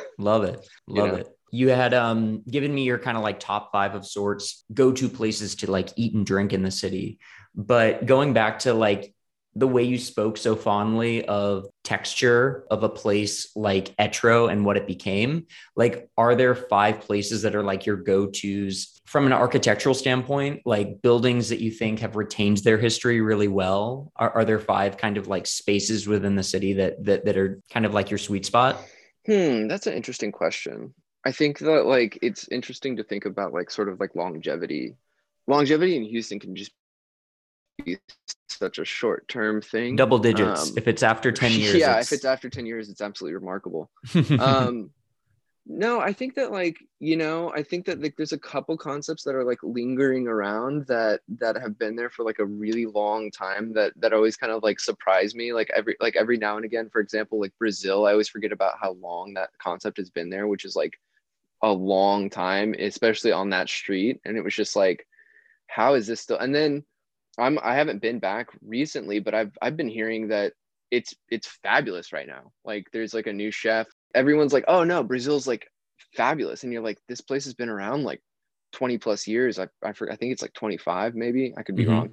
Love 0.17 0.43
it. 0.43 0.65
Love 0.87 1.05
you 1.05 1.11
know? 1.11 1.17
it. 1.17 1.27
You 1.51 1.69
had 1.69 1.93
um 1.93 2.43
given 2.49 2.73
me 2.73 2.83
your 2.83 2.97
kind 2.97 3.17
of 3.17 3.23
like 3.23 3.39
top 3.39 3.71
five 3.71 3.95
of 3.95 4.05
sorts 4.05 4.65
go 4.73 4.91
to 4.91 5.09
places 5.09 5.55
to 5.55 5.69
like 5.69 5.89
eat 5.95 6.13
and 6.13 6.25
drink 6.25 6.53
in 6.53 6.63
the 6.63 6.71
city. 6.71 7.19
But 7.55 8.05
going 8.05 8.33
back 8.33 8.59
to 8.59 8.73
like 8.73 9.13
the 9.55 9.67
way 9.67 9.83
you 9.83 9.97
spoke 9.97 10.37
so 10.37 10.55
fondly 10.55 11.25
of 11.25 11.67
texture 11.83 12.65
of 12.71 12.83
a 12.83 12.89
place 12.89 13.55
like 13.55 13.95
Etro 13.97 14.51
and 14.51 14.65
what 14.65 14.77
it 14.77 14.87
became. 14.87 15.45
Like, 15.75 16.09
are 16.17 16.35
there 16.35 16.55
five 16.55 17.01
places 17.01 17.43
that 17.43 17.55
are 17.55 17.63
like 17.63 17.85
your 17.85 17.97
go 17.97 18.27
tos 18.27 18.99
from 19.05 19.27
an 19.27 19.33
architectural 19.33 19.93
standpoint, 19.93 20.61
like 20.65 21.01
buildings 21.01 21.49
that 21.49 21.59
you 21.59 21.69
think 21.69 21.99
have 21.99 22.15
retained 22.15 22.57
their 22.57 22.77
history 22.77 23.21
really 23.21 23.47
well? 23.47 24.11
Are, 24.15 24.31
are 24.31 24.45
there 24.45 24.59
five 24.59 24.97
kind 24.97 25.17
of 25.17 25.27
like 25.27 25.45
spaces 25.45 26.07
within 26.07 26.35
the 26.35 26.43
city 26.43 26.73
that, 26.73 27.03
that 27.05 27.25
that 27.25 27.37
are 27.37 27.61
kind 27.69 27.85
of 27.85 27.93
like 27.93 28.09
your 28.09 28.17
sweet 28.17 28.45
spot? 28.45 28.77
Hmm, 29.25 29.67
that's 29.67 29.87
an 29.87 29.93
interesting 29.93 30.31
question. 30.31 30.93
I 31.25 31.31
think 31.31 31.59
that 31.59 31.85
like 31.85 32.17
it's 32.21 32.47
interesting 32.49 32.97
to 32.97 33.03
think 33.03 33.25
about 33.25 33.53
like 33.53 33.71
sort 33.71 33.89
of 33.89 33.99
like 33.99 34.15
longevity. 34.15 34.95
Longevity 35.47 35.95
in 35.95 36.03
Houston 36.03 36.39
can 36.39 36.55
just 36.55 36.71
be 37.77 37.97
such 38.49 38.79
a 38.79 38.85
short 38.85 39.27
term 39.27 39.61
thing. 39.61 39.95
Double 39.95 40.19
digits. 40.19 40.69
Um, 40.69 40.77
if 40.77 40.87
it's 40.87 41.03
after 41.03 41.31
10 41.31 41.51
years. 41.59 41.75
Yeah, 41.75 41.97
it's... 41.97 42.11
if 42.11 42.17
it's 42.17 42.25
after 42.25 42.49
10 42.49 42.65
years, 42.65 42.89
it's 42.89 43.01
absolutely 43.01 43.35
remarkable. 43.35 43.89
um, 44.39 44.91
no, 45.65 46.01
I 46.01 46.11
think 46.11 46.35
that 46.35 46.51
like, 46.51 46.77
you 46.99 47.15
know, 47.15 47.51
I 47.53 47.63
think 47.63 47.85
that 47.85 48.01
like 48.01 48.15
there's 48.17 48.33
a 48.33 48.37
couple 48.37 48.75
concepts 48.77 49.23
that 49.23 49.35
are 49.35 49.45
like 49.45 49.59
lingering 49.63 50.27
around 50.27 50.87
that 50.87 51.21
that 51.39 51.55
have 51.55 51.79
been 51.79 51.95
there 51.95 52.09
for 52.09 52.25
like 52.25 52.39
a 52.39 52.45
really 52.45 52.85
long 52.85 53.31
time 53.31 53.73
that 53.73 53.93
that 53.97 54.11
always 54.11 54.35
kind 54.35 54.51
of 54.51 54.61
like 54.61 54.79
surprise 54.81 55.33
me. 55.33 55.53
Like 55.53 55.71
every 55.73 55.95
like 56.01 56.17
every 56.17 56.37
now 56.37 56.57
and 56.57 56.65
again, 56.65 56.89
for 56.89 56.99
example, 56.99 57.39
like 57.39 57.53
Brasil, 57.57 58.05
I 58.05 58.11
always 58.11 58.27
forget 58.27 58.51
about 58.51 58.77
how 58.81 58.93
long 58.93 59.35
that 59.35 59.51
concept 59.57 59.97
has 59.97 60.09
been 60.09 60.29
there, 60.29 60.47
which 60.47 60.65
is 60.65 60.75
like 60.75 60.99
a 61.61 61.71
long 61.71 62.29
time, 62.29 62.75
especially 62.77 63.31
on 63.31 63.51
that 63.51 63.69
street. 63.69 64.19
And 64.25 64.35
it 64.35 64.43
was 64.43 64.53
just 64.53 64.75
like, 64.75 65.07
how 65.67 65.93
is 65.93 66.07
this 66.07 66.19
still 66.19 66.37
and 66.37 66.53
then 66.53 66.83
I'm 67.37 67.57
I 67.61 67.75
haven't 67.75 68.01
been 68.01 68.19
back 68.19 68.49
recently, 68.61 69.19
but 69.19 69.33
I've 69.33 69.51
I've 69.61 69.77
been 69.77 69.87
hearing 69.87 70.27
that 70.29 70.53
it's 70.91 71.13
it's 71.29 71.47
fabulous 71.63 72.13
right 72.13 72.27
now. 72.27 72.51
Like 72.63 72.87
there's 72.93 73.13
like 73.13 73.27
a 73.27 73.33
new 73.33 73.51
chef. 73.51 73.87
Everyone's 74.13 74.53
like, 74.53 74.65
"Oh 74.67 74.83
no, 74.83 75.03
Brasil's 75.03 75.47
like 75.47 75.67
fabulous." 76.15 76.63
And 76.63 76.71
you're 76.71 76.83
like, 76.83 76.99
"This 77.07 77.21
place 77.21 77.45
has 77.45 77.55
been 77.55 77.69
around 77.69 78.03
like 78.03 78.21
20 78.73 78.99
plus 78.99 79.27
years." 79.27 79.57
I 79.57 79.67
I, 79.83 79.89
I 79.89 80.15
think 80.15 80.31
it's 80.33 80.41
like 80.43 80.53
25 80.53 81.15
maybe. 81.15 81.53
I 81.57 81.63
could 81.63 81.75
be 81.75 81.85
mm-hmm. 81.85 81.93
wrong. 81.93 82.09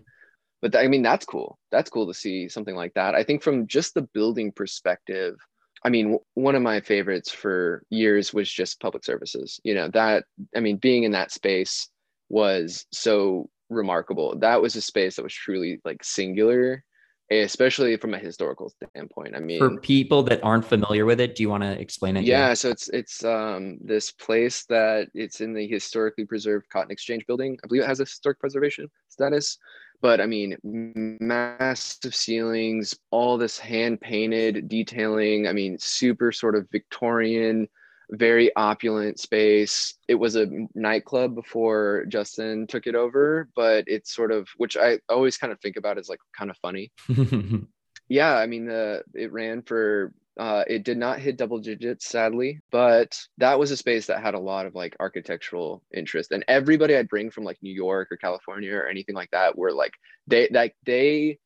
But 0.63 0.73
th- 0.73 0.85
I 0.85 0.89
mean, 0.89 1.03
that's 1.03 1.27
cool. 1.27 1.59
That's 1.71 1.91
cool 1.91 2.07
to 2.07 2.15
see 2.15 2.49
something 2.49 2.75
like 2.75 2.95
that. 2.95 3.15
I 3.15 3.23
think 3.23 3.43
from 3.43 3.67
just 3.67 3.95
the 3.95 4.03
building 4.03 4.53
perspective, 4.53 5.37
I 5.85 5.89
mean, 5.89 6.07
w- 6.07 6.25
one 6.35 6.55
of 6.55 6.63
my 6.63 6.81
favorites 6.81 7.31
for 7.31 7.83
years 7.91 8.33
was 8.35 8.51
just 8.51 8.81
public 8.81 9.05
services. 9.05 9.61
You 9.65 9.75
know, 9.75 9.89
that 9.89 10.25
I 10.57 10.61
mean, 10.61 10.77
being 10.77 11.05
in 11.05 11.13
that 11.13 11.33
space 11.33 11.89
was 12.31 12.87
so 12.93 13.51
remarkable. 13.71 14.37
That 14.39 14.61
was 14.61 14.77
a 14.77 14.83
space 14.83 15.17
that 15.17 15.23
was 15.23 15.33
truly 15.33 15.81
like 15.85 16.05
singular, 16.05 16.85
especially 17.31 17.97
from 17.97 18.15
a 18.15 18.19
historical 18.19 18.71
standpoint. 18.71 19.37
I 19.37 19.41
mean, 19.41 19.59
for 19.59 19.79
people 19.79 20.23
that 20.25 20.43
aren't 20.43 20.65
familiar 20.65 21.07
with 21.07 21.21
it, 21.21 21.35
do 21.37 21.43
you 21.43 21.49
want 21.49 21.63
to 21.63 21.81
explain 21.81 22.17
it? 22.17 22.25
Yeah, 22.25 22.49
here? 22.49 22.57
so 22.57 22.71
it's 22.71 22.89
it's 22.89 23.25
um 23.25 23.79
this 23.81 24.11
place 24.11 24.65
that 24.67 25.09
it's 25.15 25.41
in 25.41 25.55
the 25.55 25.67
historically 25.67 26.27
preserved 26.27 26.69
Cotton 26.69 26.91
Exchange 26.91 27.25
building. 27.27 27.59
I 27.65 27.67
believe 27.67 27.83
it 27.83 27.89
has 27.89 28.01
a 28.01 28.05
historic 28.05 28.41
preservation 28.41 28.91
status. 29.09 29.59
But 30.03 30.21
I 30.21 30.27
mean, 30.27 30.57
massive 30.63 32.15
ceilings, 32.15 32.95
all 33.11 33.37
this 33.37 33.59
hand 33.59 34.01
painted 34.01 34.69
detailing. 34.69 35.47
I 35.47 35.53
mean, 35.53 35.79
super 35.79 36.33
sort 36.33 36.57
of 36.57 36.67
Victorian 36.73 37.69
very 38.11 38.55
opulent 38.57 39.21
space. 39.21 39.95
It 40.09 40.15
was 40.17 40.37
a 40.37 40.49
nightclub 40.75 41.35
before 41.35 42.05
Justin 42.09 42.67
took 42.67 42.87
it 42.87 42.95
over, 42.95 43.49
but 43.55 43.85
it's 43.87 44.15
sort 44.15 44.33
of 44.33 44.49
which 44.57 44.77
I 44.77 44.99
always 45.09 45.37
kind 45.37 45.53
of 45.53 45.61
think 45.61 45.77
about 45.77 45.99
as 45.99 46.09
like 46.09 46.21
kind 46.37 46.51
of 46.51 46.57
funny. 46.59 46.93
yeah, 48.09 48.35
I 48.35 48.47
mean 48.47 48.67
the 48.67 49.03
it 49.15 49.33
ran 49.33 49.63
for 49.63 50.13
uh, 50.39 50.65
it 50.67 50.85
did 50.85 50.97
not 50.97 51.19
hit 51.19 51.37
double 51.37 51.59
digits 51.59 52.07
sadly 52.07 52.61
but 52.71 53.19
that 53.37 53.59
was 53.59 53.71
a 53.71 53.77
space 53.77 54.07
that 54.07 54.23
had 54.23 54.35
a 54.35 54.39
lot 54.39 54.65
of 54.65 54.75
like 54.75 54.97
architectural 54.99 55.83
interest 55.93 56.31
and 56.31 56.45
everybody 56.49 56.97
i'd 56.97 57.09
bring 57.09 57.31
from 57.31 57.45
like 57.45 57.59
new 57.63 57.73
york 57.73 58.11
or 58.11 58.17
california 58.17 58.75
or 58.75 58.87
anything 58.87 59.15
like 59.15 59.31
that 59.33 59.59
were 59.59 59.73
like 59.73 59.93
they 60.29 60.49
like 60.51 60.75
they 60.87 61.39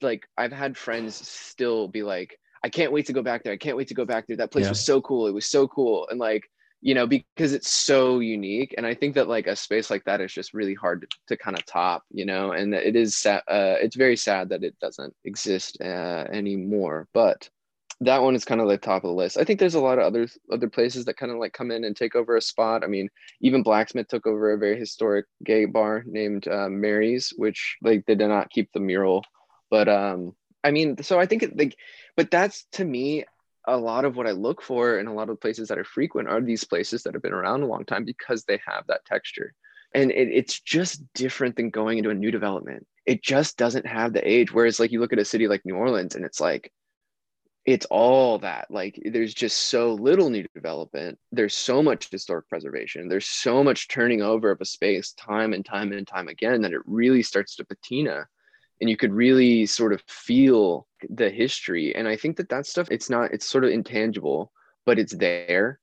like 0.00 0.26
i've 0.36 0.52
had 0.52 0.76
friends 0.76 1.14
still 1.14 1.86
be 1.86 2.02
like 2.02 2.36
I 2.66 2.68
can't 2.68 2.90
wait 2.90 3.06
to 3.06 3.12
go 3.12 3.22
back 3.22 3.44
there. 3.44 3.52
I 3.52 3.56
can't 3.56 3.76
wait 3.76 3.86
to 3.88 3.94
go 3.94 4.04
back 4.04 4.26
there. 4.26 4.36
That 4.36 4.50
place 4.50 4.64
yeah. 4.64 4.70
was 4.70 4.84
so 4.84 5.00
cool. 5.00 5.28
It 5.28 5.34
was 5.34 5.46
so 5.46 5.68
cool. 5.68 6.08
And 6.10 6.18
like, 6.18 6.42
you 6.80 6.96
know, 6.96 7.06
because 7.06 7.52
it's 7.52 7.70
so 7.70 8.18
unique. 8.18 8.74
And 8.76 8.84
I 8.84 8.92
think 8.92 9.14
that 9.14 9.28
like 9.28 9.46
a 9.46 9.54
space 9.54 9.88
like 9.88 10.02
that 10.04 10.20
is 10.20 10.32
just 10.32 10.52
really 10.52 10.74
hard 10.74 11.02
to, 11.02 11.06
to 11.28 11.36
kind 11.36 11.56
of 11.56 11.64
top, 11.64 12.02
you 12.10 12.26
know, 12.26 12.50
and 12.50 12.74
it 12.74 12.96
is 12.96 13.16
sad. 13.16 13.42
Uh, 13.46 13.76
it's 13.80 13.94
very 13.94 14.16
sad 14.16 14.48
that 14.48 14.64
it 14.64 14.76
doesn't 14.80 15.14
exist 15.24 15.78
uh, 15.80 16.24
anymore. 16.32 17.06
But 17.14 17.48
that 18.00 18.20
one 18.20 18.34
is 18.34 18.44
kind 18.44 18.60
of 18.60 18.66
like 18.66 18.82
top 18.82 19.04
of 19.04 19.10
the 19.10 19.14
list. 19.14 19.38
I 19.38 19.44
think 19.44 19.60
there's 19.60 19.76
a 19.76 19.80
lot 19.80 20.00
of 20.00 20.04
other 20.04 20.26
other 20.52 20.68
places 20.68 21.04
that 21.04 21.16
kind 21.16 21.30
of 21.30 21.38
like 21.38 21.52
come 21.52 21.70
in 21.70 21.84
and 21.84 21.94
take 21.94 22.16
over 22.16 22.36
a 22.36 22.42
spot. 22.42 22.82
I 22.82 22.88
mean, 22.88 23.08
even 23.40 23.62
Blacksmith 23.62 24.08
took 24.08 24.26
over 24.26 24.52
a 24.52 24.58
very 24.58 24.76
historic 24.76 25.26
gay 25.44 25.66
bar 25.66 26.02
named 26.04 26.48
uh, 26.48 26.68
Mary's, 26.68 27.32
which 27.36 27.76
like 27.80 28.04
they 28.06 28.16
did 28.16 28.28
not 28.28 28.50
keep 28.50 28.72
the 28.72 28.80
mural, 28.80 29.22
but 29.70 29.88
um, 29.88 30.34
I 30.66 30.72
mean, 30.72 31.00
so 31.02 31.20
I 31.20 31.26
think 31.26 31.44
it, 31.44 31.56
like, 31.56 31.76
but 32.16 32.28
that's 32.28 32.64
to 32.72 32.84
me 32.84 33.24
a 33.68 33.76
lot 33.76 34.04
of 34.04 34.16
what 34.16 34.26
I 34.26 34.32
look 34.32 34.62
for 34.62 34.98
in 34.98 35.06
a 35.06 35.14
lot 35.14 35.30
of 35.30 35.40
places 35.40 35.68
that 35.68 35.78
are 35.78 35.84
frequent 35.84 36.28
are 36.28 36.40
these 36.40 36.64
places 36.64 37.04
that 37.04 37.14
have 37.14 37.22
been 37.22 37.32
around 37.32 37.62
a 37.62 37.66
long 37.66 37.84
time 37.84 38.04
because 38.04 38.42
they 38.42 38.60
have 38.66 38.84
that 38.88 39.04
texture. 39.04 39.54
And 39.94 40.10
it, 40.10 40.28
it's 40.28 40.58
just 40.58 41.02
different 41.14 41.54
than 41.54 41.70
going 41.70 41.98
into 41.98 42.10
a 42.10 42.14
new 42.14 42.32
development. 42.32 42.84
It 43.06 43.22
just 43.22 43.56
doesn't 43.56 43.86
have 43.86 44.12
the 44.12 44.28
age. 44.28 44.52
Whereas, 44.52 44.80
like, 44.80 44.90
you 44.90 44.98
look 44.98 45.12
at 45.12 45.20
a 45.20 45.24
city 45.24 45.46
like 45.46 45.64
New 45.64 45.76
Orleans 45.76 46.16
and 46.16 46.24
it's 46.24 46.40
like, 46.40 46.72
it's 47.64 47.86
all 47.86 48.38
that. 48.40 48.66
Like, 48.68 49.00
there's 49.04 49.34
just 49.34 49.58
so 49.70 49.94
little 49.94 50.30
new 50.30 50.44
development. 50.52 51.18
There's 51.30 51.54
so 51.54 51.80
much 51.80 52.10
historic 52.10 52.48
preservation. 52.48 53.08
There's 53.08 53.26
so 53.26 53.62
much 53.62 53.86
turning 53.86 54.20
over 54.20 54.50
of 54.50 54.60
a 54.60 54.64
space 54.64 55.12
time 55.12 55.52
and 55.52 55.64
time 55.64 55.92
and 55.92 56.06
time 56.06 56.26
again 56.26 56.62
that 56.62 56.72
it 56.72 56.82
really 56.86 57.22
starts 57.22 57.54
to 57.56 57.64
patina 57.64 58.26
and 58.80 58.90
you 58.90 58.96
could 58.96 59.12
really 59.12 59.66
sort 59.66 59.92
of 59.92 60.02
feel 60.06 60.86
the 61.10 61.30
history. 61.30 61.94
And 61.94 62.08
i 62.08 62.16
think 62.16 62.36
that 62.36 62.48
that 62.48 62.66
stuff 62.66 62.88
it's 62.90 63.10
not 63.10 63.32
it's 63.32 63.46
sort 63.46 63.64
of 63.64 63.70
intangible 63.70 64.52
but 64.84 64.98
it's 64.98 65.14
there. 65.14 65.80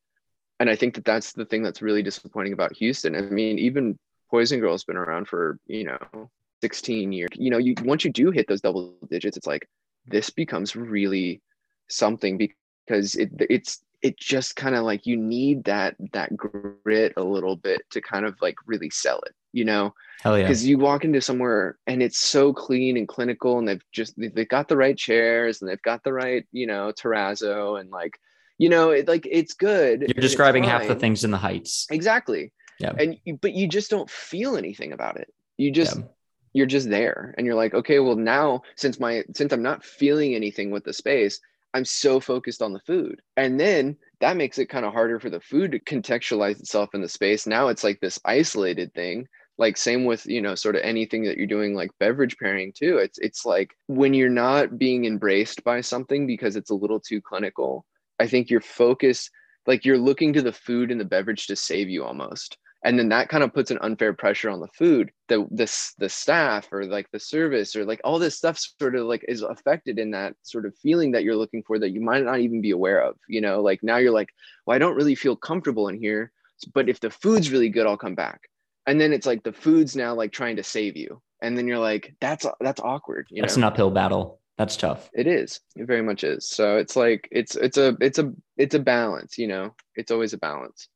And 0.60 0.70
i 0.70 0.76
think 0.76 0.96
that 0.96 1.06
that's 1.06 1.34
the 1.34 1.46
thing 1.46 1.64
that's 1.64 1.82
really 1.82 2.04
disappointing 2.04 2.54
about 2.54 2.76
houston. 2.76 3.16
I 3.16 3.22
mean 3.22 3.60
even 3.60 3.98
poison 4.30 4.60
girl's 4.60 4.84
been 4.84 4.98
around 4.98 5.28
for 5.28 5.60
you 5.68 5.86
know 5.86 6.30
16 6.62 7.12
years. 7.12 7.30
You 7.36 7.52
know 7.52 7.58
you 7.58 7.76
once 7.84 8.06
you 8.06 8.12
do 8.12 8.32
hit 8.32 8.48
those 8.48 8.62
double 8.62 8.96
digits 9.10 9.38
it's 9.38 9.48
like 9.48 9.68
this 10.06 10.30
becomes 10.30 10.76
really 10.76 11.42
something 11.90 12.38
because 12.38 13.16
it 13.16 13.30
it's 13.40 13.84
it 14.02 14.18
just 14.18 14.56
kind 14.58 14.76
of 14.76 14.84
like 14.84 15.06
you 15.06 15.16
need 15.16 15.64
that 15.64 15.96
that 16.12 16.36
grit 16.36 17.14
a 17.18 17.24
little 17.24 17.56
bit 17.56 17.82
to 17.92 18.02
kind 18.02 18.26
of 18.26 18.36
like 18.42 18.56
really 18.66 18.90
sell 18.90 19.20
it 19.22 19.34
you 19.54 19.66
know 19.66 19.94
Hell 20.24 20.38
yeah. 20.38 20.46
Because 20.46 20.66
you 20.66 20.78
walk 20.78 21.04
into 21.04 21.20
somewhere 21.20 21.78
and 21.86 22.02
it's 22.02 22.18
so 22.18 22.54
clean 22.54 22.96
and 22.96 23.10
clinical, 23.10 23.60
and 23.60 23.68
they've 23.68 23.84
just 23.92 24.14
they've 24.18 24.48
got 24.48 24.70
the 24.70 24.78
right 24.78 24.98
chairs 24.98 25.62
and 25.62 25.70
they've 25.70 25.82
got 25.82 26.02
the 26.06 26.14
right, 26.14 26.46
you 26.54 26.66
know, 26.66 26.94
terrazzo 26.94 27.78
and 27.78 27.90
like, 27.90 28.18
you 28.58 28.70
know, 28.70 28.92
it, 28.92 29.06
like 29.06 29.28
it's 29.30 29.54
good. 29.54 30.00
You're 30.02 30.22
describing 30.22 30.64
half 30.64 30.88
the 30.88 30.96
things 30.96 31.26
in 31.26 31.32
the 31.32 31.38
heights. 31.38 31.88
Exactly. 31.92 32.54
Yeah. 32.80 32.94
And 32.98 33.18
but 33.42 33.52
you 33.52 33.68
just 33.68 33.92
don't 33.92 34.10
feel 34.10 34.56
anything 34.56 34.94
about 34.94 35.18
it. 35.18 35.28
You 35.58 35.72
just 35.72 35.98
yeah. 35.98 36.06
you're 36.54 36.68
just 36.68 36.90
there, 36.90 37.36
and 37.38 37.46
you're 37.46 37.56
like, 37.56 37.74
okay, 37.74 38.00
well 38.00 38.16
now 38.16 38.62
since 38.78 39.02
my 39.02 39.26
since 39.36 39.52
I'm 39.52 39.62
not 39.62 39.84
feeling 39.84 40.36
anything 40.36 40.72
with 40.72 40.86
the 40.86 40.94
space, 40.94 41.42
I'm 41.74 41.84
so 41.84 42.22
focused 42.22 42.62
on 42.62 42.72
the 42.72 42.80
food. 42.80 43.22
And 43.36 43.60
then 43.60 43.98
that 44.22 44.38
makes 44.38 44.58
it 44.58 44.70
kind 44.70 44.86
of 44.86 44.94
harder 44.94 45.20
for 45.20 45.30
the 45.30 45.42
food 45.42 45.74
to 45.74 45.80
contextualize 45.80 46.62
itself 46.62 46.92
in 46.94 47.02
the 47.02 47.10
space. 47.10 47.46
Now 47.46 47.68
it's 47.68 47.84
like 47.84 48.00
this 48.00 48.22
isolated 48.24 48.94
thing 48.94 49.28
like 49.58 49.78
same 49.78 50.06
with 50.06 50.26
you 50.26 50.42
know 50.42 50.56
sort 50.56 50.76
of 50.76 50.82
anything 50.84 51.24
that 51.24 51.38
you're 51.38 51.48
doing 51.48 51.76
like 51.76 51.92
beverage 52.00 52.38
pairing 52.38 52.74
too. 52.74 52.98
It's 52.98 53.20
it's 53.20 53.46
like 53.46 53.76
when 53.88 54.14
you're 54.14 54.30
not 54.30 54.78
being 54.78 55.06
embraced 55.06 55.64
by 55.64 55.82
something 55.82 56.26
because 56.28 56.56
it's 56.56 56.72
a 56.72 56.76
little 56.76 57.00
too 57.00 57.22
clinical 57.22 57.86
i 58.20 58.28
think 58.28 58.50
your 58.50 58.62
focus 58.62 59.30
like 59.68 59.86
you're 59.86 59.98
looking 59.98 60.34
to 60.34 60.42
the 60.42 60.54
food 60.54 60.92
and 60.92 61.00
the 61.00 61.06
beverage 61.06 61.48
to 61.48 61.56
save 61.56 61.90
you 61.90 62.04
almost. 62.04 62.58
And 62.86 63.00
then 63.00 63.08
that 63.10 63.30
kind 63.30 63.46
of 63.46 63.54
puts 63.54 63.72
an 63.72 63.78
unfair 63.80 64.12
pressure 64.12 64.50
on 64.50 64.60
the 64.60 64.68
food. 64.78 65.10
The 65.30 65.48
this 65.50 65.94
the 66.00 66.10
staff 66.10 66.68
or 66.70 66.84
like 66.84 67.10
the 67.12 67.20
service 67.20 67.78
or 67.78 67.86
like 67.86 68.02
all 68.04 68.20
this 68.20 68.36
stuff 68.36 68.60
sort 68.60 68.98
of 68.98 69.06
like 69.06 69.24
is 69.30 69.42
affected 69.42 70.00
in 70.00 70.12
that 70.12 70.36
sort 70.42 70.66
of 70.66 70.76
feeling 70.76 71.12
that 71.12 71.24
you're 71.24 71.38
looking 71.38 71.64
for 71.64 71.80
that 71.80 71.92
you 71.92 72.02
might 72.02 72.26
not 72.26 72.42
even 72.42 72.62
be 72.62 72.72
aware 72.72 73.02
of 73.02 73.16
you 73.30 73.40
know? 73.40 73.62
Like 73.62 73.84
now 73.84 73.98
you're 73.98 74.12
like 74.12 74.30
well 74.66 74.76
i 74.76 74.80
don't 74.80 74.96
really 74.96 75.16
feel 75.16 75.36
comfortable 75.36 75.88
in 75.88 75.98
here 75.98 76.32
but 76.74 76.90
if 76.90 77.00
the 77.00 77.10
food's 77.10 77.52
really 77.52 77.70
good 77.70 77.88
i'll 77.88 77.98
come 77.98 78.16
back 78.16 78.42
and 78.86 79.00
then 79.00 79.14
it's 79.14 79.26
like 79.26 79.44
the 79.44 79.54
food's 79.54 79.96
now 79.96 80.14
like 80.14 80.32
trying 80.32 80.58
to 80.58 80.64
save 80.64 80.98
you. 80.98 81.22
And 81.42 81.58
then 81.58 81.68
you're 81.68 81.80
like 81.80 82.16
that's 82.22 82.46
that's 82.62 82.82
awkward 82.82 83.28
you 83.30 83.42
that's 83.42 83.58
know? 83.58 83.68
an 83.68 83.74
uphill 83.74 83.92
battle. 83.92 84.40
That's 84.58 84.78
tough. 84.78 85.10
It 85.14 85.28
is. 85.28 85.60
It 85.76 85.88
very 85.88 86.04
much 86.04 86.24
is. 86.24 86.48
So 86.48 86.78
it's 86.78 86.96
like 86.96 87.28
it's 87.32 87.56
it's 87.56 87.78
a 87.78 87.98
it's 88.00 88.20
a 88.20 88.34
it's 88.58 88.76
a 88.76 88.80
balance 88.80 89.38
you 89.38 89.48
know? 89.48 89.76
It's 89.96 90.12
always 90.12 90.34
a 90.34 90.38
balance. 90.38 90.88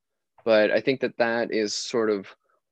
But 0.45 0.71
i 0.71 0.79
think 0.79 1.01
that 1.01 1.17
that 1.17 1.53
is 1.53 1.73
sort 1.75 2.09
of 2.09 2.27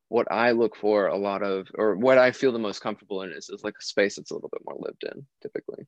what 0.08 0.32
i 0.32 0.52
look 0.52 0.76
for 0.76 1.08
a 1.08 1.18
lot 1.18 1.44
of 1.44 1.68
or 1.76 1.96
what 1.96 2.18
i 2.18 2.32
feel 2.32 2.52
the 2.52 2.60
most 2.60 2.80
comfortable 2.80 3.24
in 3.24 3.32
is, 3.32 3.50
is 3.50 3.64
like 3.64 3.74
a 3.78 3.84
space 3.84 4.16
that's 4.16 4.32
a 4.32 4.34
little 4.34 4.50
bit 4.50 4.62
more 4.64 4.78
lived 4.80 5.04
in 5.04 5.26
typically 5.42 5.86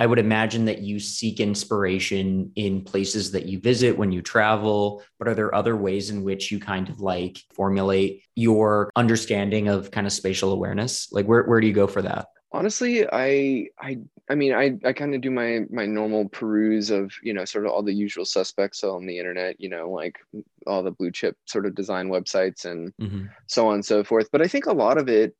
I 0.00 0.06
would 0.06 0.18
imagine 0.18 0.64
that 0.64 0.80
you 0.80 0.98
seek 0.98 1.40
inspiration 1.40 2.50
in 2.56 2.82
places 2.82 3.32
that 3.32 3.44
you 3.44 3.60
visit 3.60 3.98
when 3.98 4.10
you 4.10 4.22
travel, 4.22 5.02
but 5.18 5.28
are 5.28 5.34
there 5.34 5.54
other 5.54 5.76
ways 5.76 6.08
in 6.08 6.24
which 6.24 6.50
you 6.50 6.58
kind 6.58 6.88
of 6.88 7.00
like 7.00 7.36
formulate 7.52 8.24
your 8.34 8.90
understanding 8.96 9.68
of 9.68 9.90
kind 9.90 10.06
of 10.06 10.14
spatial 10.14 10.52
awareness? 10.52 11.12
Like 11.12 11.26
where, 11.26 11.42
where 11.42 11.60
do 11.60 11.66
you 11.66 11.74
go 11.74 11.86
for 11.86 12.00
that? 12.00 12.28
Honestly, 12.50 13.06
I 13.12 13.66
I 13.78 13.98
I 14.30 14.36
mean 14.36 14.54
I 14.54 14.78
I 14.86 14.94
kind 14.94 15.14
of 15.14 15.20
do 15.20 15.30
my 15.30 15.66
my 15.70 15.84
normal 15.84 16.30
peruse 16.30 16.88
of, 16.88 17.12
you 17.22 17.34
know, 17.34 17.44
sort 17.44 17.66
of 17.66 17.70
all 17.70 17.82
the 17.82 17.92
usual 17.92 18.24
suspects 18.24 18.82
on 18.82 19.04
the 19.04 19.18
internet, 19.18 19.60
you 19.60 19.68
know, 19.68 19.90
like 19.90 20.18
all 20.66 20.82
the 20.82 20.92
blue 20.92 21.10
chip 21.10 21.36
sort 21.44 21.66
of 21.66 21.74
design 21.74 22.08
websites 22.08 22.64
and 22.64 22.90
mm-hmm. 22.96 23.26
so 23.48 23.68
on 23.68 23.74
and 23.74 23.84
so 23.84 24.02
forth. 24.02 24.30
But 24.32 24.40
I 24.40 24.48
think 24.48 24.64
a 24.64 24.72
lot 24.72 24.96
of 24.96 25.10
it 25.10 25.36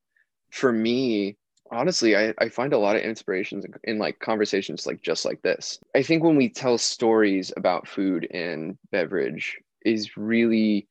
for 0.50 0.70
me 0.70 1.38
honestly 1.71 2.16
I, 2.16 2.35
I 2.39 2.49
find 2.49 2.73
a 2.73 2.79
lot 2.79 2.97
of 2.97 3.03
inspirations 3.03 3.64
in, 3.64 3.75
in, 3.85 3.99
like 3.99 4.18
conversations 4.18 4.87
like 4.87 5.03
just 5.03 5.25
like 5.25 5.43
this. 5.43 5.79
I 5.95 6.03
think 6.03 6.23
when 6.23 6.37
we 6.37 6.49
tell 6.49 6.79
stories 6.79 7.53
about 7.57 7.89
food 7.89 8.27
and 8.33 8.77
beverage 8.91 9.59
is 9.85 10.16
really 10.16 10.89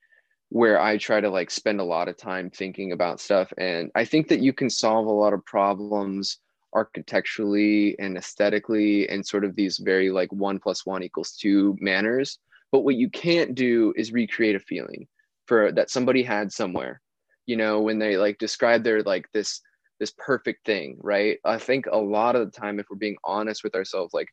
where 0.49 0.81
i 0.81 0.97
try 0.97 1.21
to 1.21 1.29
like 1.29 1.51
spend 1.51 1.79
a 1.79 1.83
lot 1.83 2.07
of 2.07 2.17
time 2.17 2.49
thinking 2.49 2.91
about 2.91 3.19
stuff 3.19 3.53
and 3.57 3.91
i 3.95 4.03
think 4.03 4.27
that 4.27 4.39
you 4.39 4.51
can 4.51 4.69
solve 4.69 5.05
a 5.05 5.11
lot 5.11 5.33
of 5.33 5.45
problems 5.45 6.39
architecturally 6.73 7.97
and 7.99 8.17
aesthetically 8.17 9.07
and 9.09 9.25
sort 9.25 9.43
of 9.43 9.55
these 9.55 9.77
very 9.77 10.11
like 10.11 10.31
one 10.31 10.59
plus 10.59 10.85
one 10.85 11.03
equals 11.03 11.33
two 11.33 11.77
manners 11.79 12.39
but 12.71 12.81
what 12.81 12.95
you 12.95 13.09
can't 13.09 13.55
do 13.55 13.93
is 13.95 14.11
recreate 14.11 14.55
a 14.55 14.59
feeling 14.59 15.07
for 15.45 15.71
that 15.71 15.89
somebody 15.89 16.23
had 16.23 16.51
somewhere 16.51 17.01
you 17.45 17.55
know 17.55 17.81
when 17.81 17.99
they 17.99 18.17
like 18.17 18.37
describe 18.37 18.83
their 18.83 19.01
like 19.03 19.31
this 19.33 19.61
this 19.99 20.13
perfect 20.17 20.65
thing 20.65 20.97
right? 21.01 21.37
I 21.45 21.57
think 21.57 21.85
a 21.85 21.97
lot 21.97 22.35
of 22.35 22.51
the 22.51 22.59
time 22.59 22.79
if 22.79 22.87
we're 22.89 22.97
being 22.97 23.17
honest 23.23 23.63
with 23.63 23.75
ourselves 23.75 24.13
like 24.13 24.27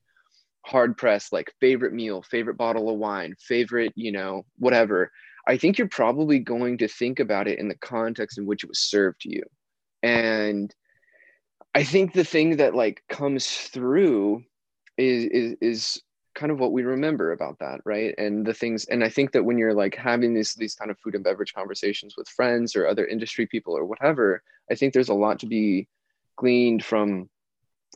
hard 0.67 0.97
pressed 0.97 1.33
like 1.33 1.53
favorite 1.61 1.93
meal 1.93 2.23
favorite 2.23 2.57
bottle 2.57 2.91
of 2.91 2.97
wine 2.97 3.35
favorite 3.41 3.93
you 3.95 4.11
know 4.11 4.45
whatever 4.59 5.13
i 5.47 5.57
think 5.57 5.79
you're 5.79 5.89
probably 5.89 6.41
going 6.41 6.77
to 6.77 6.89
think 6.89 7.21
about 7.21 7.47
it 7.47 7.61
in 7.61 7.69
the 7.69 7.79
context 7.79 8.37
in 8.37 8.47
which 8.47 8.65
it 8.65 8.69
was 8.69 8.81
served 8.81 9.21
to 9.21 9.33
you. 9.33 9.43
And 10.03 10.75
i 11.75 11.85
think 11.85 12.13
the 12.13 12.25
thing 12.25 12.57
that 12.57 12.75
like 12.75 13.03
comes 13.09 13.47
through 13.47 14.43
is 14.99 15.25
is 15.27 15.57
is 15.61 16.03
kind 16.37 16.53
of 16.53 16.61
what 16.61 16.73
we 16.73 16.85
remember 16.85 17.33
about 17.33 17.59
that 17.59 17.81
right? 17.85 18.15
And 18.19 18.47
the 18.47 18.55
things 18.55 18.85
and 18.85 19.03
i 19.03 19.09
think 19.09 19.33
that 19.33 19.45
when 19.45 19.59
you're 19.59 19.75
like 19.75 19.97
having 19.97 20.35
these 20.35 20.55
these 20.55 20.75
kind 20.75 20.91
of 20.91 20.99
food 21.01 21.17
and 21.17 21.25
beverage 21.25 21.55
conversations 21.55 22.15
with 22.17 22.29
friends 22.29 22.77
or 22.77 22.87
other 22.87 23.07
industry 23.07 23.47
people 23.47 23.77
or 23.77 23.85
whatever 23.85 24.43
i 24.71 24.75
think 24.75 24.93
there's 24.93 25.09
a 25.09 25.15
lot 25.15 25.41
to 25.41 25.47
be 25.47 25.89
gleaned 26.37 26.85
from 26.85 27.29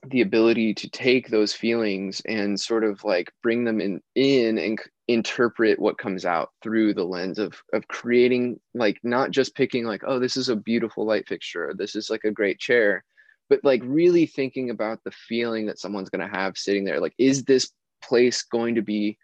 the 0.07 0.22
ability 0.22 0.72
to 0.72 0.88
take 0.88 1.28
those 1.28 1.53
feelings 1.53 2.22
and 2.26 2.59
sort 2.59 2.84
of 2.84 3.05
like 3.05 3.30
bring 3.43 3.64
them 3.64 3.80
in 3.80 4.01
in 4.14 4.57
and 4.59 4.80
interpret 5.09 5.78
what 5.78 5.99
comes 5.99 6.24
out 6.24 6.51
through 6.62 6.95
the 6.95 7.05
lens 7.05 7.38
of 7.38 7.61
of 7.72 7.86
creating 7.88 8.59
like 8.74 8.99
not 9.03 9.30
just 9.30 9.55
picking 9.55 9.84
like 9.84 10.03
oh 10.07 10.18
this 10.18 10.36
is 10.36 10.49
a 10.49 10.57
beautiful 10.57 11.05
light 11.05 11.26
fixture 11.28 11.74
this 11.76 11.95
is 11.95 12.09
like 12.09 12.24
a 12.24 12.30
great 12.30 12.59
chair 12.59 13.05
but 13.51 13.61
like 13.62 13.82
really 13.84 14.24
thinking 14.24 14.70
about 14.70 15.03
the 15.05 15.11
feeling 15.11 15.66
that 15.66 15.78
someone's 15.78 16.09
going 16.09 16.26
to 16.26 16.36
have 16.36 16.57
sitting 16.57 16.84
there 16.84 17.01
like 17.01 17.14
is 17.18 17.45
this 17.45 17.70
place 18.03 18.43
going 18.43 18.75
to 18.75 18.83
be 18.83 19.19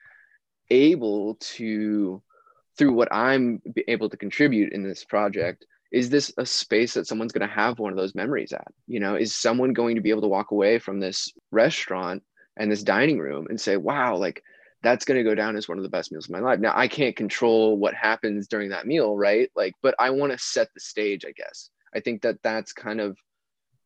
able 0.71 1.37
to 1.41 2.23
through 2.77 2.93
what 2.93 3.09
i'm 3.13 3.63
able 3.89 4.09
to 4.09 4.17
contribute 4.17 4.73
in 4.73 4.83
this 4.83 5.05
project 5.05 5.65
is 5.93 6.11
this 6.11 6.33
a 6.37 6.45
space 6.45 6.95
that 6.95 7.07
someone's 7.07 7.33
going 7.33 7.49
to 7.49 7.55
have 7.55 7.79
one 7.79 7.93
of 7.93 7.97
those 7.97 8.15
memories 8.15 8.53
at? 8.53 8.69
You 8.87 9.01
know 9.01 9.15
is 9.15 9.35
someone 9.35 9.73
going 9.73 9.95
to 9.97 10.01
be 10.01 10.11
able 10.11 10.23
to 10.23 10.29
walk 10.29 10.51
away 10.51 10.79
from 10.79 11.01
this 11.01 11.33
restaurant 11.51 12.23
and 12.57 12.71
this 12.71 12.83
dining 12.83 13.19
room 13.19 13.47
and 13.49 13.61
say 13.61 13.77
wow 13.77 14.17
like 14.17 14.43
that's 14.83 15.05
going 15.05 15.19
to 15.19 15.29
go 15.29 15.35
down 15.35 15.57
as 15.57 15.69
one 15.69 15.79
of 15.79 15.85
the 15.85 15.91
best 15.91 16.13
meals 16.13 16.27
of 16.27 16.31
my 16.31 16.41
life. 16.41 16.61
Now 16.61 16.73
i 16.77 16.89
can't 16.89 17.17
control 17.17 17.77
what 17.79 17.95
happens 17.95 18.49
during 18.49 18.71
that 18.71 18.87
meal 18.87 19.17
right? 19.17 19.51
Like 19.55 19.75
but 19.83 19.95
i 19.99 20.11
want 20.11 20.33
to 20.33 20.39
set 20.39 20.69
the 20.75 20.81
stage 20.81 21.25
i 21.25 21.33
guess. 21.33 21.71
I 21.95 22.01
think 22.01 22.23
that 22.23 22.43
that's 22.43 22.73
kind 22.73 23.01
of 23.01 23.17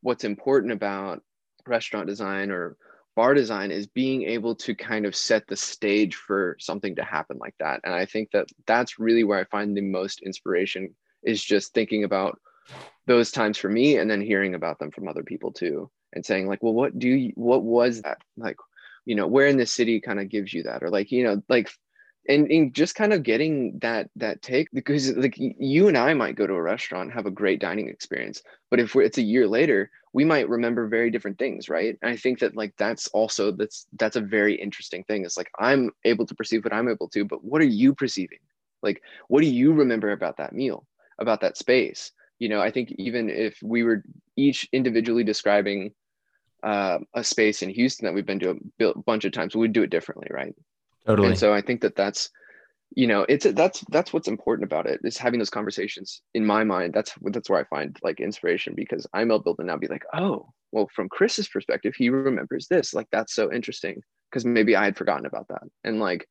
what's 0.02 0.24
important 0.24 0.72
about 0.72 1.22
restaurant 1.66 2.06
design 2.06 2.50
or 2.50 2.76
bar 3.20 3.34
design 3.34 3.70
is 3.70 3.86
being 3.86 4.22
able 4.22 4.54
to 4.54 4.74
kind 4.74 5.04
of 5.04 5.14
set 5.14 5.46
the 5.46 5.54
stage 5.54 6.14
for 6.14 6.56
something 6.58 6.96
to 6.96 7.04
happen 7.04 7.36
like 7.36 7.54
that. 7.60 7.78
And 7.84 7.92
i 7.92 8.06
think 8.06 8.30
that 8.32 8.46
that's 8.66 8.98
really 8.98 9.24
where 9.24 9.38
i 9.38 9.44
find 9.44 9.76
the 9.76 9.82
most 9.82 10.22
inspiration 10.22 10.94
is 11.22 11.44
just 11.44 11.74
thinking 11.74 12.04
about 12.04 12.38
those 13.06 13.30
times 13.30 13.58
for 13.58 13.68
me 13.68 13.98
and 13.98 14.10
then 14.10 14.22
hearing 14.22 14.54
about 14.54 14.78
them 14.78 14.90
from 14.90 15.06
other 15.06 15.22
people 15.22 15.52
too 15.52 15.90
and 16.14 16.24
saying 16.24 16.48
like 16.48 16.62
well 16.62 16.72
what 16.72 16.98
do 16.98 17.08
you 17.08 17.32
what 17.34 17.62
was 17.62 18.00
that? 18.00 18.22
Like 18.38 18.56
you 19.04 19.16
know 19.16 19.26
where 19.26 19.48
in 19.48 19.58
the 19.58 19.66
city 19.66 20.00
kind 20.00 20.18
of 20.18 20.30
gives 20.30 20.54
you 20.54 20.62
that? 20.62 20.82
Or 20.82 20.88
like 20.88 21.12
you 21.12 21.22
know 21.24 21.42
like 21.54 21.68
and, 22.28 22.50
and 22.50 22.74
just 22.74 22.94
kind 22.94 23.12
of 23.12 23.22
getting 23.22 23.78
that 23.80 24.10
that 24.16 24.42
take 24.42 24.68
because 24.72 25.16
like 25.16 25.34
you 25.38 25.88
and 25.88 25.96
I 25.96 26.14
might 26.14 26.36
go 26.36 26.46
to 26.46 26.54
a 26.54 26.62
restaurant 26.62 27.12
have 27.12 27.26
a 27.26 27.30
great 27.30 27.60
dining 27.60 27.88
experience 27.88 28.42
but 28.70 28.80
if 28.80 28.94
it's 28.94 29.18
a 29.18 29.22
year 29.22 29.48
later 29.48 29.90
we 30.12 30.24
might 30.24 30.48
remember 30.48 30.88
very 30.88 31.10
different 31.10 31.38
things 31.38 31.68
right? 31.68 31.96
And 32.02 32.10
I 32.10 32.16
think 32.16 32.40
that 32.40 32.56
like 32.56 32.74
that's 32.76 33.06
also 33.08 33.52
that's 33.52 33.86
that's 33.98 34.16
a 34.16 34.20
very 34.20 34.54
interesting 34.54 35.04
thing. 35.04 35.24
It's 35.24 35.36
like 35.36 35.50
I'm 35.58 35.90
able 36.04 36.26
to 36.26 36.34
perceive 36.34 36.64
what 36.64 36.74
I'm 36.74 36.88
able 36.88 37.08
to 37.08 37.24
but 37.24 37.42
what 37.42 37.62
are 37.62 37.66
you 37.66 37.94
perceiving? 37.94 38.40
Like 38.82 39.02
what 39.28 39.40
do 39.40 39.48
you 39.48 39.72
remember 39.72 40.12
about 40.12 40.36
that 40.38 40.52
meal 40.52 40.86
about 41.18 41.40
that 41.40 41.56
space? 41.56 42.12
You 42.38 42.48
know 42.48 42.60
I 42.60 42.70
think 42.70 42.92
even 42.98 43.30
if 43.30 43.58
we 43.62 43.82
were 43.82 44.04
each 44.36 44.68
individually 44.72 45.24
describing 45.24 45.92
uh, 46.62 46.98
a 47.14 47.24
space 47.24 47.62
in 47.62 47.70
Houston 47.70 48.04
that 48.04 48.12
we've 48.12 48.26
been 48.26 48.40
to 48.40 48.58
a 48.80 48.98
bunch 48.98 49.24
of 49.24 49.32
times 49.32 49.56
we'd 49.56 49.72
do 49.72 49.82
it 49.82 49.90
differently 49.90 50.28
right 50.30 50.54
Totally. 51.06 51.28
And 51.28 51.38
so 51.38 51.52
I 51.52 51.60
think 51.60 51.80
that 51.82 51.96
that's, 51.96 52.30
you 52.94 53.06
know, 53.06 53.24
it's 53.28 53.46
that's 53.52 53.84
that's 53.90 54.12
what's 54.12 54.28
important 54.28 54.64
about 54.64 54.86
it 54.86 55.00
is 55.04 55.16
having 55.16 55.38
those 55.38 55.50
conversations. 55.50 56.22
In 56.34 56.44
my 56.44 56.64
mind, 56.64 56.92
that's 56.92 57.14
that's 57.22 57.48
where 57.48 57.60
I 57.60 57.64
find 57.64 57.96
like 58.02 58.20
inspiration 58.20 58.74
because 58.74 59.06
I'm 59.12 59.30
able 59.30 59.54
to 59.56 59.64
now 59.64 59.76
be 59.76 59.86
like, 59.86 60.04
oh, 60.12 60.48
well, 60.72 60.88
from 60.94 61.08
Chris's 61.08 61.48
perspective, 61.48 61.94
he 61.96 62.10
remembers 62.10 62.66
this. 62.68 62.92
Like 62.92 63.06
that's 63.12 63.34
so 63.34 63.52
interesting 63.52 64.02
because 64.30 64.44
maybe 64.44 64.76
I 64.76 64.84
had 64.84 64.96
forgotten 64.96 65.26
about 65.26 65.48
that, 65.48 65.62
and 65.84 66.00
like 66.00 66.26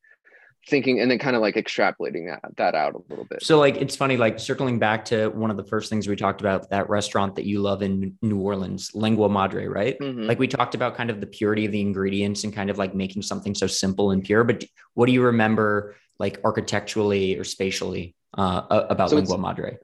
thinking 0.68 1.00
and 1.00 1.10
then 1.10 1.18
kind 1.18 1.34
of 1.34 1.42
like 1.42 1.54
extrapolating 1.54 2.28
that 2.28 2.56
that 2.56 2.74
out 2.74 2.94
a 2.94 3.00
little 3.08 3.24
bit. 3.24 3.42
So 3.42 3.58
like 3.58 3.76
it's 3.76 3.96
funny, 3.96 4.16
like 4.16 4.38
circling 4.38 4.78
back 4.78 5.04
to 5.06 5.28
one 5.28 5.50
of 5.50 5.56
the 5.56 5.64
first 5.64 5.88
things 5.88 6.06
we 6.06 6.16
talked 6.16 6.40
about, 6.40 6.68
that 6.70 6.88
restaurant 6.88 7.34
that 7.36 7.46
you 7.46 7.60
love 7.60 7.82
in 7.82 8.16
New 8.22 8.38
Orleans, 8.38 8.94
Lengua 8.94 9.28
Madre, 9.28 9.66
right? 9.66 9.98
Mm-hmm. 9.98 10.24
Like 10.24 10.38
we 10.38 10.48
talked 10.48 10.74
about 10.74 10.96
kind 10.96 11.10
of 11.10 11.20
the 11.20 11.26
purity 11.26 11.64
of 11.66 11.72
the 11.72 11.80
ingredients 11.80 12.44
and 12.44 12.54
kind 12.54 12.70
of 12.70 12.78
like 12.78 12.94
making 12.94 13.22
something 13.22 13.54
so 13.54 13.66
simple 13.66 14.10
and 14.10 14.22
pure. 14.22 14.44
But 14.44 14.64
what 14.94 15.06
do 15.06 15.12
you 15.12 15.22
remember 15.22 15.96
like 16.18 16.40
architecturally 16.44 17.38
or 17.38 17.44
spatially 17.44 18.14
uh, 18.36 18.62
about 18.90 19.10
so 19.10 19.16
Lengua 19.16 19.38
Madre? 19.38 19.78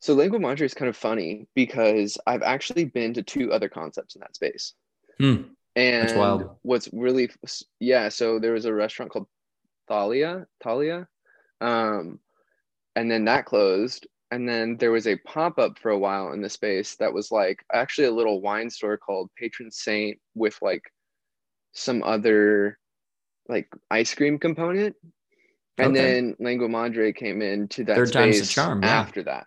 So 0.00 0.14
Lengua 0.14 0.40
Madre 0.40 0.66
is 0.66 0.74
kind 0.74 0.88
of 0.88 0.96
funny 0.96 1.46
because 1.54 2.18
I've 2.26 2.42
actually 2.42 2.84
been 2.84 3.14
to 3.14 3.22
two 3.22 3.52
other 3.52 3.68
concepts 3.68 4.16
in 4.16 4.20
that 4.20 4.34
space. 4.34 4.74
Hmm. 5.18 5.42
And 5.74 6.50
what's 6.62 6.88
really 6.92 7.30
yeah, 7.80 8.10
so 8.10 8.38
there 8.38 8.52
was 8.52 8.66
a 8.66 8.74
restaurant 8.74 9.10
called 9.10 9.26
Thalia, 9.88 10.46
Thalia. 10.62 11.08
Um, 11.60 12.18
and 12.96 13.10
then 13.10 13.24
that 13.26 13.46
closed. 13.46 14.06
And 14.30 14.48
then 14.48 14.76
there 14.78 14.92
was 14.92 15.06
a 15.06 15.16
pop 15.16 15.58
up 15.58 15.78
for 15.78 15.90
a 15.90 15.98
while 15.98 16.32
in 16.32 16.40
the 16.40 16.48
space 16.48 16.96
that 16.96 17.12
was 17.12 17.30
like 17.30 17.62
actually 17.72 18.06
a 18.06 18.12
little 18.12 18.40
wine 18.40 18.70
store 18.70 18.96
called 18.96 19.30
Patron 19.36 19.70
Saint 19.70 20.18
with 20.34 20.56
like 20.62 20.82
some 21.72 22.02
other 22.02 22.78
like 23.48 23.68
ice 23.90 24.14
cream 24.14 24.38
component. 24.38 24.96
And 25.78 25.96
okay. 25.96 26.02
then 26.02 26.36
Lengua 26.38 26.68
Madre 26.68 27.12
came 27.12 27.42
into 27.42 27.84
that 27.84 27.96
Third 27.96 28.08
space 28.08 28.52
charm, 28.52 28.82
yeah. 28.82 28.88
after 28.88 29.22
that 29.24 29.46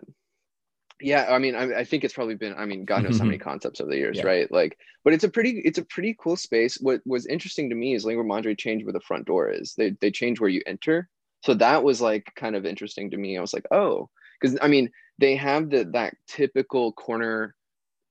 yeah 1.02 1.26
i 1.30 1.38
mean 1.38 1.56
I, 1.56 1.80
I, 1.80 1.84
think 1.84 2.04
it's 2.04 2.14
probably 2.14 2.36
been 2.36 2.56
i 2.58 2.66
mean 2.66 2.86
god 2.86 3.04
knows 3.04 3.20
how 3.20 3.26
many 3.26 3.38
concepts 3.38 3.82
over 3.82 3.90
the 3.90 3.98
years 3.98 4.18
yeah. 4.18 4.26
right? 4.26 4.52
Like 4.52 4.78
but 5.04 5.14
it's 5.14 5.24
a 5.24 5.30
pretty 5.30 5.62
it's 5.64 5.78
a 5.78 5.86
pretty 5.86 6.16
cool 6.18 6.36
space. 6.36 6.78
What 6.82 7.02
was 7.06 7.28
interesting 7.28 7.70
to 7.70 7.76
me 7.76 7.94
is 7.94 8.06
lengua 8.06 8.24
madre 8.24 8.56
changed 8.56 8.86
where 8.86 8.94
the 8.94 9.02
front 9.02 9.26
door 9.26 9.50
is. 9.50 9.76
They, 9.76 9.92
they 10.02 10.10
change 10.10 10.40
where 10.40 10.50
you 10.50 10.62
enter. 10.66 11.10
So 11.44 11.54
that 11.56 11.84
was 11.84 12.02
like 12.02 12.32
kind 12.36 12.56
of 12.56 12.66
interesting 12.66 13.12
to 13.12 13.18
me. 13.18 13.38
I 13.38 13.42
was 13.42 13.54
like 13.54 13.68
oh 13.72 14.10
because 14.40 14.58
i 14.62 14.68
mean 14.68 14.90
they 15.20 15.36
have 15.36 15.70
the 15.70 15.84
that 15.94 16.16
typical 16.28 16.92
corner 16.94 17.56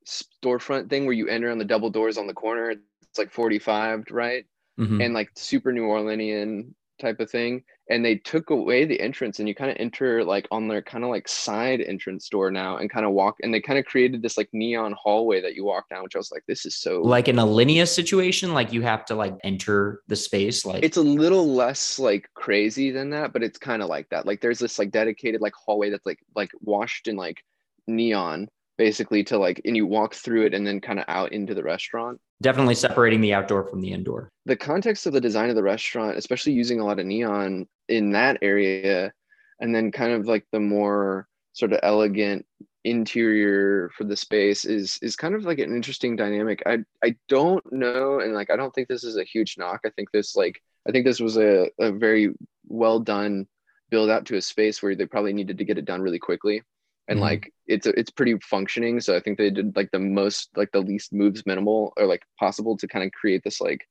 storefront 0.06 0.90
thing 0.90 1.04
where 1.04 1.14
you 1.14 1.28
enter 1.28 1.50
on 1.50 1.58
the 1.58 1.64
double 1.64 1.90
doors 1.90 2.18
on 2.18 2.26
the 2.26 2.34
corner. 2.34 2.70
It's 2.70 3.18
like 3.18 3.32
45 3.32 4.04
right? 4.10 4.44
Mm-hmm. 4.78 5.00
and 5.00 5.14
like 5.14 5.30
super 5.36 5.72
new 5.72 5.84
orleanian 5.84 6.74
type 7.00 7.20
of 7.20 7.30
thing 7.30 7.62
and 7.90 8.04
they 8.04 8.16
took 8.16 8.50
away 8.50 8.84
the 8.84 9.00
entrance 9.00 9.38
and 9.38 9.48
you 9.48 9.54
kind 9.54 9.70
of 9.70 9.76
enter 9.78 10.24
like 10.24 10.48
on 10.50 10.68
their 10.68 10.80
kind 10.80 11.04
of 11.04 11.10
like 11.10 11.28
side 11.28 11.80
entrance 11.82 12.28
door 12.28 12.50
now 12.50 12.78
and 12.78 12.90
kind 12.90 13.04
of 13.04 13.12
walk 13.12 13.36
and 13.42 13.52
they 13.52 13.60
kind 13.60 13.78
of 13.78 13.84
created 13.84 14.22
this 14.22 14.38
like 14.38 14.48
neon 14.52 14.94
hallway 14.98 15.40
that 15.40 15.54
you 15.54 15.64
walk 15.64 15.88
down 15.90 16.02
which 16.02 16.16
i 16.16 16.18
was 16.18 16.32
like 16.32 16.42
this 16.48 16.64
is 16.64 16.76
so 16.76 17.02
like 17.02 17.28
in 17.28 17.38
a 17.38 17.44
linear 17.44 17.84
situation 17.84 18.54
like 18.54 18.72
you 18.72 18.80
have 18.80 19.04
to 19.04 19.14
like 19.14 19.36
enter 19.44 20.00
the 20.08 20.16
space 20.16 20.64
like 20.64 20.82
it's 20.82 20.96
a 20.96 21.02
little 21.02 21.54
less 21.54 21.98
like 21.98 22.28
crazy 22.34 22.90
than 22.90 23.10
that 23.10 23.32
but 23.34 23.42
it's 23.42 23.58
kind 23.58 23.82
of 23.82 23.88
like 23.88 24.08
that. 24.10 24.26
Like 24.26 24.40
there's 24.40 24.58
this 24.58 24.78
like 24.78 24.90
dedicated 24.90 25.40
like 25.40 25.54
hallway 25.54 25.90
that's 25.90 26.06
like 26.06 26.20
like 26.34 26.50
washed 26.60 27.08
in 27.08 27.16
like 27.16 27.44
neon 27.86 28.48
basically 28.78 29.22
to 29.24 29.38
like 29.38 29.60
and 29.64 29.76
you 29.76 29.86
walk 29.86 30.14
through 30.14 30.46
it 30.46 30.54
and 30.54 30.66
then 30.66 30.80
kind 30.80 30.98
of 30.98 31.04
out 31.08 31.32
into 31.32 31.54
the 31.54 31.62
restaurant 31.62 32.20
definitely 32.44 32.74
separating 32.74 33.22
the 33.22 33.32
outdoor 33.32 33.64
from 33.64 33.80
the 33.80 33.90
indoor. 33.90 34.28
The 34.44 34.54
context 34.54 35.06
of 35.06 35.14
the 35.14 35.20
design 35.20 35.48
of 35.48 35.56
the 35.56 35.62
restaurant 35.62 36.16
especially 36.16 36.52
using 36.52 36.78
a 36.78 36.84
lot 36.84 37.00
of 37.00 37.06
neon 37.06 37.66
in 37.88 38.12
that 38.12 38.38
area 38.42 39.12
and 39.60 39.74
then 39.74 39.90
kind 39.90 40.12
of 40.12 40.26
like 40.26 40.44
the 40.52 40.60
more 40.60 41.26
sort 41.54 41.72
of 41.72 41.80
elegant 41.82 42.44
interior 42.84 43.90
for 43.96 44.04
the 44.04 44.16
space 44.16 44.66
is 44.66 44.98
is 45.00 45.16
kind 45.16 45.34
of 45.34 45.44
like 45.44 45.58
an 45.58 45.74
interesting 45.74 46.16
dynamic. 46.16 46.62
I 46.66 46.78
i 47.02 47.16
don't 47.28 47.64
know 47.72 48.20
and 48.20 48.34
like 48.34 48.50
i 48.50 48.56
don't 48.56 48.74
think 48.74 48.88
this 48.88 49.04
is 49.04 49.16
a 49.16 49.24
huge 49.24 49.56
knock. 49.56 49.80
I 49.86 49.90
think 49.90 50.10
this 50.12 50.36
like 50.36 50.60
i 50.86 50.92
think 50.92 51.06
this 51.06 51.20
was 51.20 51.38
a, 51.38 51.70
a 51.80 51.90
very 51.92 52.34
well 52.68 53.00
done 53.00 53.46
build 53.90 54.10
out 54.10 54.26
to 54.26 54.36
a 54.36 54.42
space 54.42 54.82
where 54.82 54.94
they 54.94 55.06
probably 55.06 55.32
needed 55.32 55.56
to 55.58 55.64
get 55.64 55.78
it 55.78 55.86
done 55.86 56.02
really 56.02 56.18
quickly 56.18 56.62
and 57.08 57.16
mm-hmm. 57.16 57.24
like 57.24 57.52
it's 57.66 57.86
it's 57.86 58.10
pretty 58.10 58.36
functioning 58.38 59.00
so 59.00 59.16
i 59.16 59.20
think 59.20 59.36
they 59.36 59.50
did 59.50 59.74
like 59.76 59.90
the 59.90 59.98
most 59.98 60.48
like 60.56 60.70
the 60.72 60.80
least 60.80 61.12
moves 61.12 61.44
minimal 61.46 61.92
or 61.96 62.06
like 62.06 62.22
possible 62.38 62.76
to 62.76 62.88
kind 62.88 63.04
of 63.04 63.12
create 63.12 63.42
this 63.44 63.60
like 63.60 63.86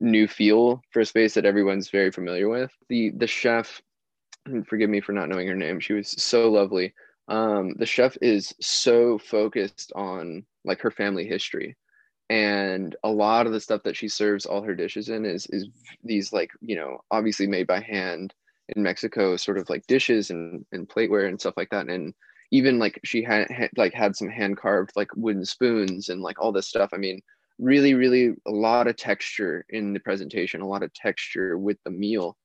new 0.00 0.28
feel 0.28 0.82
for 0.90 1.00
a 1.00 1.06
space 1.06 1.34
that 1.34 1.44
everyone's 1.46 1.90
very 1.90 2.10
familiar 2.10 2.48
with. 2.48 2.70
The 2.88 3.10
the 3.10 3.26
chef 3.26 3.80
forgive 4.66 4.88
me 4.88 5.00
for 5.00 5.12
not 5.12 5.28
knowing 5.28 5.48
her 5.48 5.56
name 5.56 5.80
she 5.80 5.92
was 5.92 6.10
so 6.10 6.50
lovely. 6.50 6.94
Um 7.28 7.74
the 7.78 7.86
chef 7.86 8.16
is 8.20 8.54
so 8.60 9.18
focused 9.18 9.92
on 9.94 10.44
like 10.64 10.80
her 10.80 10.90
family 10.90 11.26
history. 11.26 11.76
And 12.28 12.96
a 13.04 13.08
lot 13.08 13.46
of 13.46 13.52
the 13.52 13.60
stuff 13.60 13.82
that 13.84 13.96
she 13.96 14.08
serves 14.08 14.46
all 14.46 14.62
her 14.62 14.74
dishes 14.74 15.08
in 15.08 15.24
is 15.24 15.46
is 15.46 15.68
these 16.04 16.32
like 16.32 16.50
you 16.60 16.76
know 16.76 16.98
obviously 17.10 17.46
made 17.46 17.66
by 17.66 17.80
hand 17.80 18.34
in 18.68 18.82
mexico 18.82 19.36
sort 19.36 19.58
of 19.58 19.70
like 19.70 19.86
dishes 19.86 20.30
and, 20.30 20.66
and 20.72 20.88
plateware 20.88 21.28
and 21.28 21.40
stuff 21.40 21.54
like 21.56 21.70
that. 21.70 21.88
And 21.88 22.14
even 22.50 22.78
like 22.78 23.00
she 23.04 23.22
had, 23.22 23.50
had 23.50 23.70
like 23.76 23.92
had 23.92 24.16
some 24.16 24.28
hand 24.28 24.56
carved 24.56 24.92
like 24.96 25.08
wooden 25.16 25.44
spoons 25.44 26.08
and 26.08 26.20
like 26.20 26.40
all 26.40 26.52
this 26.52 26.68
stuff 26.68 26.90
i 26.92 26.96
mean 26.96 27.20
really 27.58 27.94
really 27.94 28.34
a 28.46 28.50
lot 28.50 28.86
of 28.86 28.96
texture 28.96 29.64
in 29.70 29.92
the 29.92 30.00
presentation 30.00 30.60
a 30.60 30.66
lot 30.66 30.82
of 30.82 30.92
texture 30.92 31.56
with 31.58 31.78
the 31.84 31.90
meal 31.90 32.36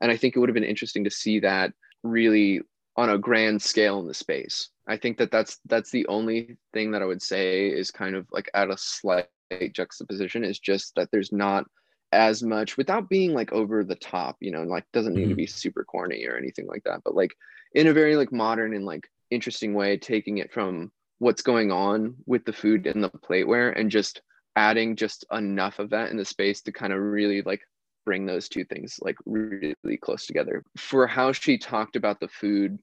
and 0.00 0.10
i 0.10 0.16
think 0.16 0.34
it 0.34 0.38
would 0.38 0.48
have 0.48 0.54
been 0.54 0.64
interesting 0.64 1.04
to 1.04 1.10
see 1.10 1.38
that 1.38 1.72
really 2.02 2.60
on 2.96 3.10
a 3.10 3.18
grand 3.18 3.60
scale 3.60 3.98
in 4.00 4.06
the 4.06 4.14
space 4.14 4.70
i 4.88 4.96
think 4.96 5.18
that 5.18 5.30
that's 5.30 5.58
that's 5.66 5.90
the 5.90 6.06
only 6.06 6.56
thing 6.72 6.90
that 6.90 7.02
i 7.02 7.06
would 7.06 7.22
say 7.22 7.68
is 7.68 7.90
kind 7.90 8.14
of 8.14 8.26
like 8.32 8.50
at 8.54 8.70
a 8.70 8.76
slight 8.78 9.28
juxtaposition 9.72 10.42
is 10.42 10.58
just 10.58 10.94
that 10.94 11.08
there's 11.12 11.32
not 11.32 11.64
as 12.12 12.42
much 12.42 12.76
without 12.76 13.08
being 13.08 13.34
like 13.34 13.52
over 13.52 13.82
the 13.82 13.96
top 13.96 14.36
you 14.40 14.50
know 14.50 14.60
and 14.60 14.70
like 14.70 14.84
doesn't 14.92 15.14
need 15.14 15.22
mm-hmm. 15.22 15.30
to 15.30 15.36
be 15.36 15.46
super 15.46 15.84
corny 15.84 16.24
or 16.26 16.36
anything 16.36 16.66
like 16.66 16.82
that 16.84 17.00
but 17.04 17.14
like 17.14 17.34
in 17.74 17.88
a 17.88 17.92
very 17.92 18.16
like 18.16 18.32
modern 18.32 18.74
and 18.74 18.86
like 18.86 19.08
interesting 19.34 19.74
way 19.74 19.96
taking 19.96 20.38
it 20.38 20.52
from 20.52 20.90
what's 21.18 21.42
going 21.42 21.70
on 21.70 22.14
with 22.26 22.44
the 22.44 22.52
food 22.52 22.86
and 22.86 23.02
the 23.02 23.10
plateware 23.10 23.78
and 23.78 23.90
just 23.90 24.22
adding 24.56 24.96
just 24.96 25.24
enough 25.32 25.78
of 25.78 25.90
that 25.90 26.10
in 26.10 26.16
the 26.16 26.24
space 26.24 26.60
to 26.62 26.72
kind 26.72 26.92
of 26.92 27.00
really 27.00 27.42
like 27.42 27.62
bring 28.04 28.26
those 28.26 28.48
two 28.48 28.64
things 28.64 28.98
like 29.00 29.16
really 29.24 29.96
close 30.00 30.26
together. 30.26 30.62
For 30.76 31.06
how 31.06 31.32
she 31.32 31.58
talked 31.58 31.96
about 31.96 32.20
the 32.20 32.28
food 32.28 32.78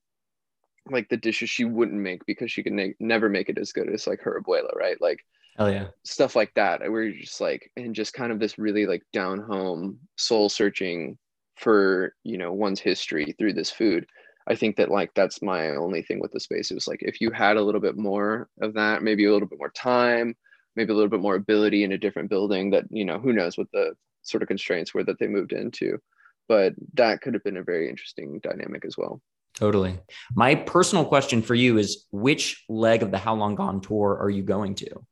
like 0.89 1.08
the 1.10 1.18
dishes 1.18 1.49
she 1.49 1.64
wouldn't 1.64 2.02
make 2.02 2.26
because 2.26 2.52
she 2.52 2.64
could 2.64 2.74
ne- 2.74 2.95
never 2.99 3.30
make 3.30 3.49
it 3.49 3.60
as 3.60 3.72
good 3.72 3.88
as 3.88 4.08
like 4.08 4.20
her 4.22 4.41
abuela 4.41 4.76
right? 4.76 4.99
Like 4.99 5.20
oh 5.60 5.68
yeah. 5.68 5.88
stuff 6.04 6.36
like 6.36 6.52
that 6.56 6.82
where 6.82 7.04
you're 7.04 7.22
just 7.22 7.39
like 7.39 7.70
and 7.78 7.93
just 7.93 8.14
kind 8.14 8.32
of 8.32 8.39
this 8.39 8.58
really 8.58 8.86
like 8.86 9.04
down 9.14 9.39
home 9.39 9.99
soul 10.18 10.49
searching 10.49 11.18
for 11.58 12.16
you 12.24 12.38
know 12.38 12.52
one's 12.52 12.80
history 12.80 13.36
through 13.38 13.54
this 13.54 13.70
food 13.70 14.06
i 14.48 14.56
think 14.56 14.76
that 14.76 14.92
like 14.92 15.12
that's 15.14 15.42
my 15.42 15.70
only 15.76 16.02
thing 16.02 16.20
with 16.20 16.32
the 16.32 16.39
space 16.39 16.72
it 16.72 16.76
was 16.76 16.88
like 16.88 17.02
if 17.02 17.22
you 17.22 17.32
had 17.32 17.58
a 17.58 17.62
little 17.62 17.82
bit 17.82 17.98
more 17.98 18.50
of 18.62 18.74
that 18.74 19.04
maybe 19.04 19.26
a 19.26 19.32
little 19.32 19.48
bit 19.48 19.60
more 19.60 19.72
time 19.72 20.36
maybe 20.76 20.92
a 20.92 20.96
little 20.96 21.10
bit 21.10 21.20
more 21.20 21.36
ability 21.36 21.84
in 21.84 21.92
a 21.92 21.98
different 21.98 22.30
building 22.30 22.70
that 22.72 22.86
you 22.89 23.06
know 23.06 23.20
who 23.20 23.34
knows 23.34 23.58
what 23.58 23.68
the 23.72 23.94
sort 24.24 24.44
of 24.44 24.48
constraints 24.48 24.94
were 24.94 25.04
that 25.04 25.18
they 25.20 25.28
moved 25.28 25.52
into 25.52 25.98
but 26.52 26.74
that 26.96 27.22
could 27.22 27.34
have 27.34 27.46
been 27.46 27.56
a 27.56 27.64
very 27.64 27.89
interesting 27.89 28.42
dynamic 28.44 28.84
as 28.84 28.98
well. 28.98 29.22
Totally. 29.54 29.98
My 30.36 30.56
personal 30.56 31.06
question 31.06 31.42
for 31.42 31.56
you 31.56 31.78
is 31.78 32.06
which 32.12 32.66
leg 32.68 33.04
of 33.04 33.12
the 33.12 33.18
how 33.18 33.36
long 33.36 33.56
gone 33.56 33.80
tour 33.80 34.18
are 34.20 34.30
you 34.30 34.44
going 34.44 34.76
to 34.76 35.06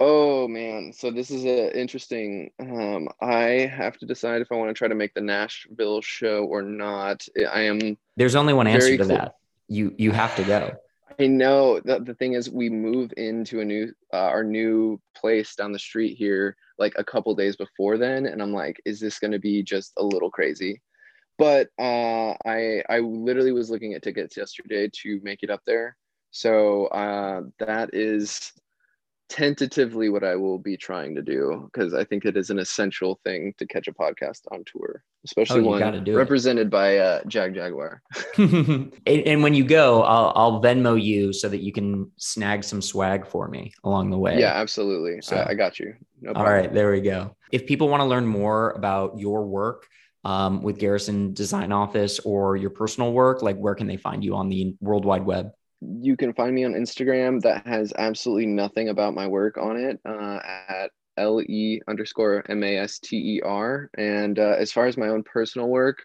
oh 0.00 0.48
man. 0.48 0.92
So 0.92 1.10
this 1.10 1.30
is 1.30 1.44
a 1.44 1.78
interesting 1.78 2.50
um 2.58 3.08
i 3.20 3.70
have 3.72 3.98
to 3.98 4.06
decide 4.06 4.40
if 4.40 4.50
i 4.50 4.56
want 4.56 4.70
to 4.70 4.74
try 4.74 4.88
to 4.88 4.94
make 4.94 5.14
the 5.14 5.20
nashville 5.20 6.00
show 6.00 6.44
or 6.46 6.62
not. 6.62 7.24
I 7.50 7.60
am 7.62 7.96
there's 8.16 8.34
only 8.34 8.54
one 8.54 8.66
answer 8.66 8.96
to 8.96 9.04
cl- 9.04 9.18
that. 9.18 9.36
You 9.68 9.94
you 9.96 10.10
have 10.10 10.34
to 10.36 10.44
go. 10.44 10.72
I 11.18 11.26
know. 11.26 11.80
That 11.80 12.06
the 12.06 12.14
thing 12.14 12.32
is 12.32 12.50
we 12.50 12.70
move 12.70 13.12
into 13.16 13.60
a 13.60 13.64
new 13.64 13.92
uh, 14.12 14.16
our 14.16 14.42
new 14.42 15.00
place 15.14 15.54
down 15.54 15.72
the 15.72 15.78
street 15.78 16.16
here 16.16 16.56
like 16.78 16.94
a 16.96 17.04
couple 17.04 17.34
days 17.34 17.56
before 17.56 17.98
then 17.98 18.24
and 18.26 18.42
I'm 18.42 18.52
like 18.52 18.80
is 18.84 18.98
this 18.98 19.18
going 19.18 19.32
to 19.32 19.38
be 19.38 19.62
just 19.62 19.92
a 19.98 20.02
little 20.02 20.30
crazy? 20.30 20.80
But 21.38 21.68
uh, 21.78 22.34
I 22.44 22.82
I 22.88 22.98
literally 23.00 23.52
was 23.52 23.70
looking 23.70 23.94
at 23.94 24.02
tickets 24.02 24.36
yesterday 24.36 24.90
to 25.02 25.20
make 25.22 25.42
it 25.42 25.50
up 25.50 25.62
there. 25.66 25.96
So 26.32 26.86
uh, 26.86 27.42
that 27.58 27.90
is 27.92 28.52
tentatively 29.30 30.10
what 30.10 30.24
I 30.24 30.36
will 30.36 30.58
be 30.58 30.76
trying 30.76 31.14
to 31.14 31.22
do 31.22 31.70
because 31.72 31.94
I 31.94 32.04
think 32.04 32.24
it 32.24 32.36
is 32.36 32.50
an 32.50 32.58
essential 32.58 33.20
thing 33.24 33.54
to 33.58 33.66
catch 33.66 33.86
a 33.88 33.92
podcast 33.92 34.40
on 34.50 34.64
tour, 34.66 35.04
especially 35.24 35.60
oh, 35.60 35.68
one 35.68 36.04
represented 36.04 36.66
it. 36.66 36.70
by 36.70 36.98
uh, 36.98 37.22
Jagjaguwar. 37.22 38.00
and, 38.36 38.92
and, 39.06 39.42
when 39.42 39.54
you 39.54 39.64
go, 39.64 40.02
I'll, 40.02 40.32
I'll 40.34 40.62
Venmo 40.62 41.00
you 41.00 41.32
so 41.32 41.48
that 41.48 41.62
you 41.62 41.72
can 41.72 42.10
snag 42.18 42.64
some 42.64 42.82
swag 42.82 43.26
for 43.26 43.48
me 43.48 43.72
along 43.84 44.10
the 44.10 44.18
way. 44.18 44.38
Yeah, 44.38 44.52
absolutely. 44.54 45.22
So, 45.22 45.36
I, 45.36 45.50
I 45.50 45.54
got 45.54 45.78
you. 45.78 45.94
No 46.20 46.32
all 46.32 46.44
right, 46.44 46.72
there 46.72 46.90
we 46.90 47.00
go. 47.00 47.36
If 47.52 47.66
people 47.66 47.88
want 47.88 48.00
to 48.00 48.06
learn 48.06 48.26
more 48.26 48.72
about 48.72 49.18
your 49.18 49.46
work, 49.46 49.86
um, 50.22 50.60
with 50.60 50.78
Garrison 50.78 51.32
Design 51.32 51.72
Office 51.72 52.18
or 52.20 52.54
your 52.54 52.68
personal 52.68 53.10
work, 53.10 53.40
like 53.40 53.56
where 53.56 53.74
can 53.74 53.86
they 53.86 53.96
find 53.96 54.22
you 54.22 54.36
on 54.36 54.50
the 54.50 54.76
World 54.78 55.06
Wide 55.06 55.24
Web? 55.24 55.52
You 55.80 56.16
can 56.16 56.32
find 56.34 56.54
me 56.54 56.64
on 56.64 56.74
Instagram 56.74 57.40
that 57.42 57.66
has 57.66 57.92
absolutely 57.98 58.46
nothing 58.46 58.88
about 58.88 59.14
my 59.14 59.26
work 59.26 59.56
on 59.56 59.76
it 59.76 59.98
uh, 60.04 60.38
at 60.68 60.90
le 61.18 61.78
underscore 61.88 62.44
m 62.48 62.62
a 62.62 62.78
s 62.78 62.98
t 62.98 63.36
e 63.36 63.42
r. 63.42 63.90
And 63.96 64.38
uh, 64.38 64.56
as 64.58 64.72
far 64.72 64.86
as 64.86 64.96
my 64.96 65.08
own 65.08 65.22
personal 65.22 65.68
work, 65.68 66.02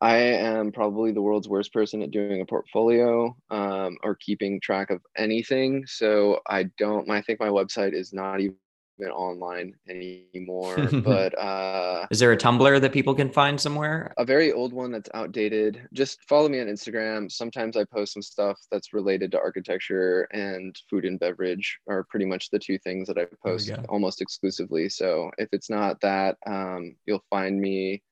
I 0.00 0.16
am 0.16 0.72
probably 0.72 1.12
the 1.12 1.22
world's 1.22 1.48
worst 1.48 1.72
person 1.72 2.02
at 2.02 2.10
doing 2.10 2.40
a 2.40 2.46
portfolio 2.46 3.34
um, 3.50 3.96
or 4.02 4.16
keeping 4.16 4.60
track 4.60 4.90
of 4.90 5.00
anything. 5.16 5.84
So 5.86 6.40
I 6.48 6.64
don't. 6.78 7.08
I 7.10 7.22
think 7.22 7.40
my 7.40 7.48
website 7.48 7.94
is 7.94 8.12
not 8.12 8.40
even 8.40 8.56
online 9.00 9.74
anymore. 9.88 10.76
but 10.92 11.38
uh, 11.38 12.06
is 12.10 12.18
there 12.18 12.32
a 12.32 12.36
Tumblr 12.36 12.80
that 12.80 12.92
people 12.92 13.14
can 13.14 13.30
find 13.30 13.60
somewhere? 13.60 14.12
A 14.18 14.24
very 14.24 14.52
old 14.52 14.72
one 14.72 14.92
that's 14.92 15.10
outdated. 15.14 15.86
Just 15.92 16.22
follow 16.28 16.48
me 16.48 16.60
on 16.60 16.66
Instagram. 16.66 17.30
Sometimes 17.30 17.76
I 17.76 17.84
post 17.84 18.14
some 18.14 18.22
stuff 18.22 18.58
that's 18.70 18.92
related 18.92 19.32
to 19.32 19.38
architecture 19.38 20.22
and 20.32 20.76
food 20.88 21.04
and 21.04 21.18
beverage 21.18 21.78
are 21.88 22.04
pretty 22.04 22.26
much 22.26 22.50
the 22.50 22.58
two 22.58 22.78
things 22.78 23.08
that 23.08 23.18
I 23.18 23.26
post 23.44 23.70
almost 23.88 24.20
exclusively. 24.20 24.88
So 24.88 25.30
if 25.38 25.48
it's 25.52 25.70
not 25.70 26.00
that, 26.00 26.36
um, 26.46 26.96
you'll 27.06 27.24
find 27.30 27.60
me 27.60 28.02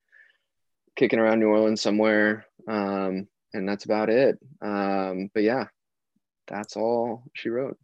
kicking 0.95 1.19
around 1.19 1.39
New 1.39 1.47
Orleans 1.47 1.81
somewhere. 1.81 2.45
Um, 2.67 3.27
and 3.53 3.67
that's 3.67 3.85
about 3.85 4.09
it. 4.09 4.39
Um, 4.61 5.29
but 5.33 5.43
yeah, 5.43 5.67
that's 6.47 6.75
all 6.75 7.23
she 7.33 7.49
wrote. 7.49 7.77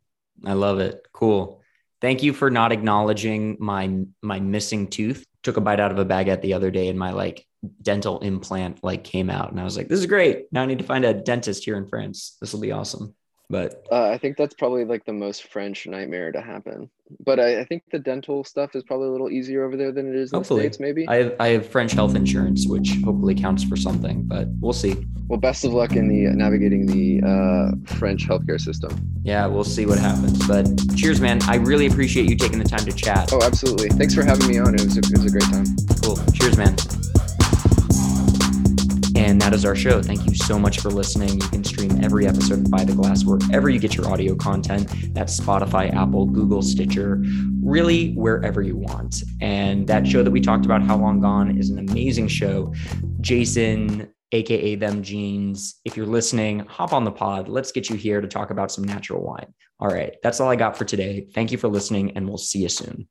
I 0.45 0.53
love 0.53 0.79
it. 0.79 1.05
Cool. 1.13 1.61
Thank 2.01 2.23
you 2.23 2.33
for 2.33 2.49
not 2.49 2.71
acknowledging 2.71 3.57
my 3.59 4.05
my 4.21 4.39
missing 4.39 4.87
tooth. 4.87 5.25
Took 5.43 5.57
a 5.57 5.61
bite 5.61 5.79
out 5.79 5.91
of 5.91 5.99
a 5.99 6.05
baguette 6.05 6.41
the 6.41 6.53
other 6.53 6.71
day 6.71 6.89
and 6.89 6.99
my 6.99 7.11
like 7.11 7.45
dental 7.81 8.19
implant 8.19 8.83
like 8.83 9.03
came 9.03 9.29
out 9.29 9.51
and 9.51 9.59
I 9.59 9.63
was 9.63 9.77
like, 9.77 9.87
this 9.87 9.99
is 9.99 10.05
great. 10.05 10.45
Now 10.51 10.63
I 10.63 10.65
need 10.65 10.79
to 10.79 10.85
find 10.85 11.05
a 11.05 11.13
dentist 11.13 11.65
here 11.65 11.77
in 11.77 11.87
France. 11.87 12.37
This 12.39 12.53
will 12.53 12.61
be 12.61 12.71
awesome. 12.71 13.15
But 13.49 13.83
uh, 13.91 14.09
I 14.09 14.17
think 14.19 14.37
that's 14.37 14.53
probably 14.53 14.85
like 14.85 15.05
the 15.05 15.13
most 15.13 15.51
French 15.51 15.87
nightmare 15.87 16.31
to 16.31 16.39
happen. 16.39 16.87
But 17.25 17.39
I, 17.39 17.61
I, 17.61 17.65
think 17.65 17.81
the 17.91 17.97
dental 17.97 18.43
stuff 18.43 18.75
is 18.75 18.83
probably 18.83 19.07
a 19.07 19.11
little 19.11 19.31
easier 19.31 19.65
over 19.65 19.75
there 19.75 19.91
than 19.91 20.07
it 20.07 20.15
is 20.15 20.31
in 20.31 20.37
hopefully. 20.37 20.59
the 20.59 20.65
States, 20.65 20.79
maybe. 20.79 21.07
I 21.07 21.15
have, 21.15 21.35
I 21.39 21.47
have 21.49 21.67
French 21.67 21.93
health 21.93 22.13
insurance, 22.13 22.67
which 22.67 22.97
hopefully 23.03 23.33
counts 23.33 23.63
for 23.63 23.75
something, 23.75 24.21
but 24.27 24.47
we'll 24.59 24.71
see. 24.71 25.03
Well, 25.27 25.39
best 25.39 25.65
of 25.65 25.73
luck 25.73 25.93
in 25.93 26.07
the 26.07 26.27
uh, 26.27 26.33
navigating 26.33 26.85
the 26.85 27.27
uh, 27.27 27.95
French 27.95 28.27
healthcare 28.27 28.61
system. 28.61 28.91
Yeah, 29.23 29.47
we'll 29.47 29.63
see 29.63 29.87
what 29.87 29.97
happens. 29.97 30.47
But 30.47 30.67
cheers, 30.95 31.19
man. 31.19 31.39
I 31.43 31.55
really 31.55 31.87
appreciate 31.87 32.29
you 32.29 32.35
taking 32.35 32.59
the 32.59 32.69
time 32.69 32.85
to 32.85 32.91
chat. 32.91 33.33
Oh, 33.33 33.41
absolutely. 33.41 33.89
Thanks 33.89 34.13
for 34.13 34.23
having 34.23 34.47
me 34.47 34.59
on. 34.59 34.75
It 34.75 34.83
was 34.83 34.97
a, 34.97 34.99
it 34.99 35.17
was 35.17 35.25
a 35.25 35.31
great 35.31 35.43
time. 35.43 35.65
Cool. 36.03 36.17
Cheers, 36.33 36.55
man. 36.55 36.75
And 39.19 39.41
that 39.41 39.53
is 39.53 39.65
our 39.65 39.75
show. 39.75 40.01
Thank 40.01 40.25
you 40.25 40.33
so 40.33 40.57
much 40.57 40.79
for 40.79 40.89
listening. 40.89 41.41
You 41.41 41.49
can 41.49 41.61
stream 41.61 42.01
every 42.01 42.25
episode 42.25 42.59
of 42.59 42.71
By 42.71 42.85
the 42.85 42.93
Glass 42.93 43.25
wherever 43.25 43.69
you 43.69 43.77
get 43.77 43.93
your 43.93 44.07
audio 44.07 44.33
content. 44.33 45.13
That's 45.13 45.37
Spotify, 45.37 45.93
Apple, 45.93 46.25
Google, 46.25 46.61
Stitcher, 46.61 47.21
really 47.61 48.13
wherever 48.13 48.61
you 48.61 48.77
want. 48.77 49.21
And 49.41 49.85
that 49.87 50.07
show 50.07 50.23
that 50.23 50.31
we 50.31 50.39
talked 50.39 50.63
about, 50.63 50.81
How 50.83 50.95
Long 50.95 51.19
Gone, 51.19 51.57
is 51.57 51.69
an 51.69 51.79
amazing 51.79 52.29
show. 52.29 52.73
Jason, 53.19 54.09
aka 54.31 54.75
them 54.75 55.03
jeans. 55.03 55.81
If 55.83 55.97
you're 55.97 56.05
listening, 56.05 56.59
hop 56.59 56.93
on 56.93 57.03
the 57.03 57.11
pod. 57.11 57.49
Let's 57.49 57.73
get 57.73 57.89
you 57.89 57.97
here 57.97 58.21
to 58.21 58.27
talk 58.27 58.51
about 58.51 58.71
some 58.71 58.85
natural 58.85 59.21
wine. 59.21 59.53
All 59.81 59.89
right, 59.89 60.15
that's 60.23 60.39
all 60.39 60.47
I 60.47 60.55
got 60.55 60.77
for 60.77 60.85
today. 60.85 61.27
Thank 61.35 61.51
you 61.51 61.57
for 61.57 61.67
listening, 61.67 62.11
and 62.15 62.25
we'll 62.25 62.37
see 62.37 62.59
you 62.59 62.69
soon. 62.69 63.09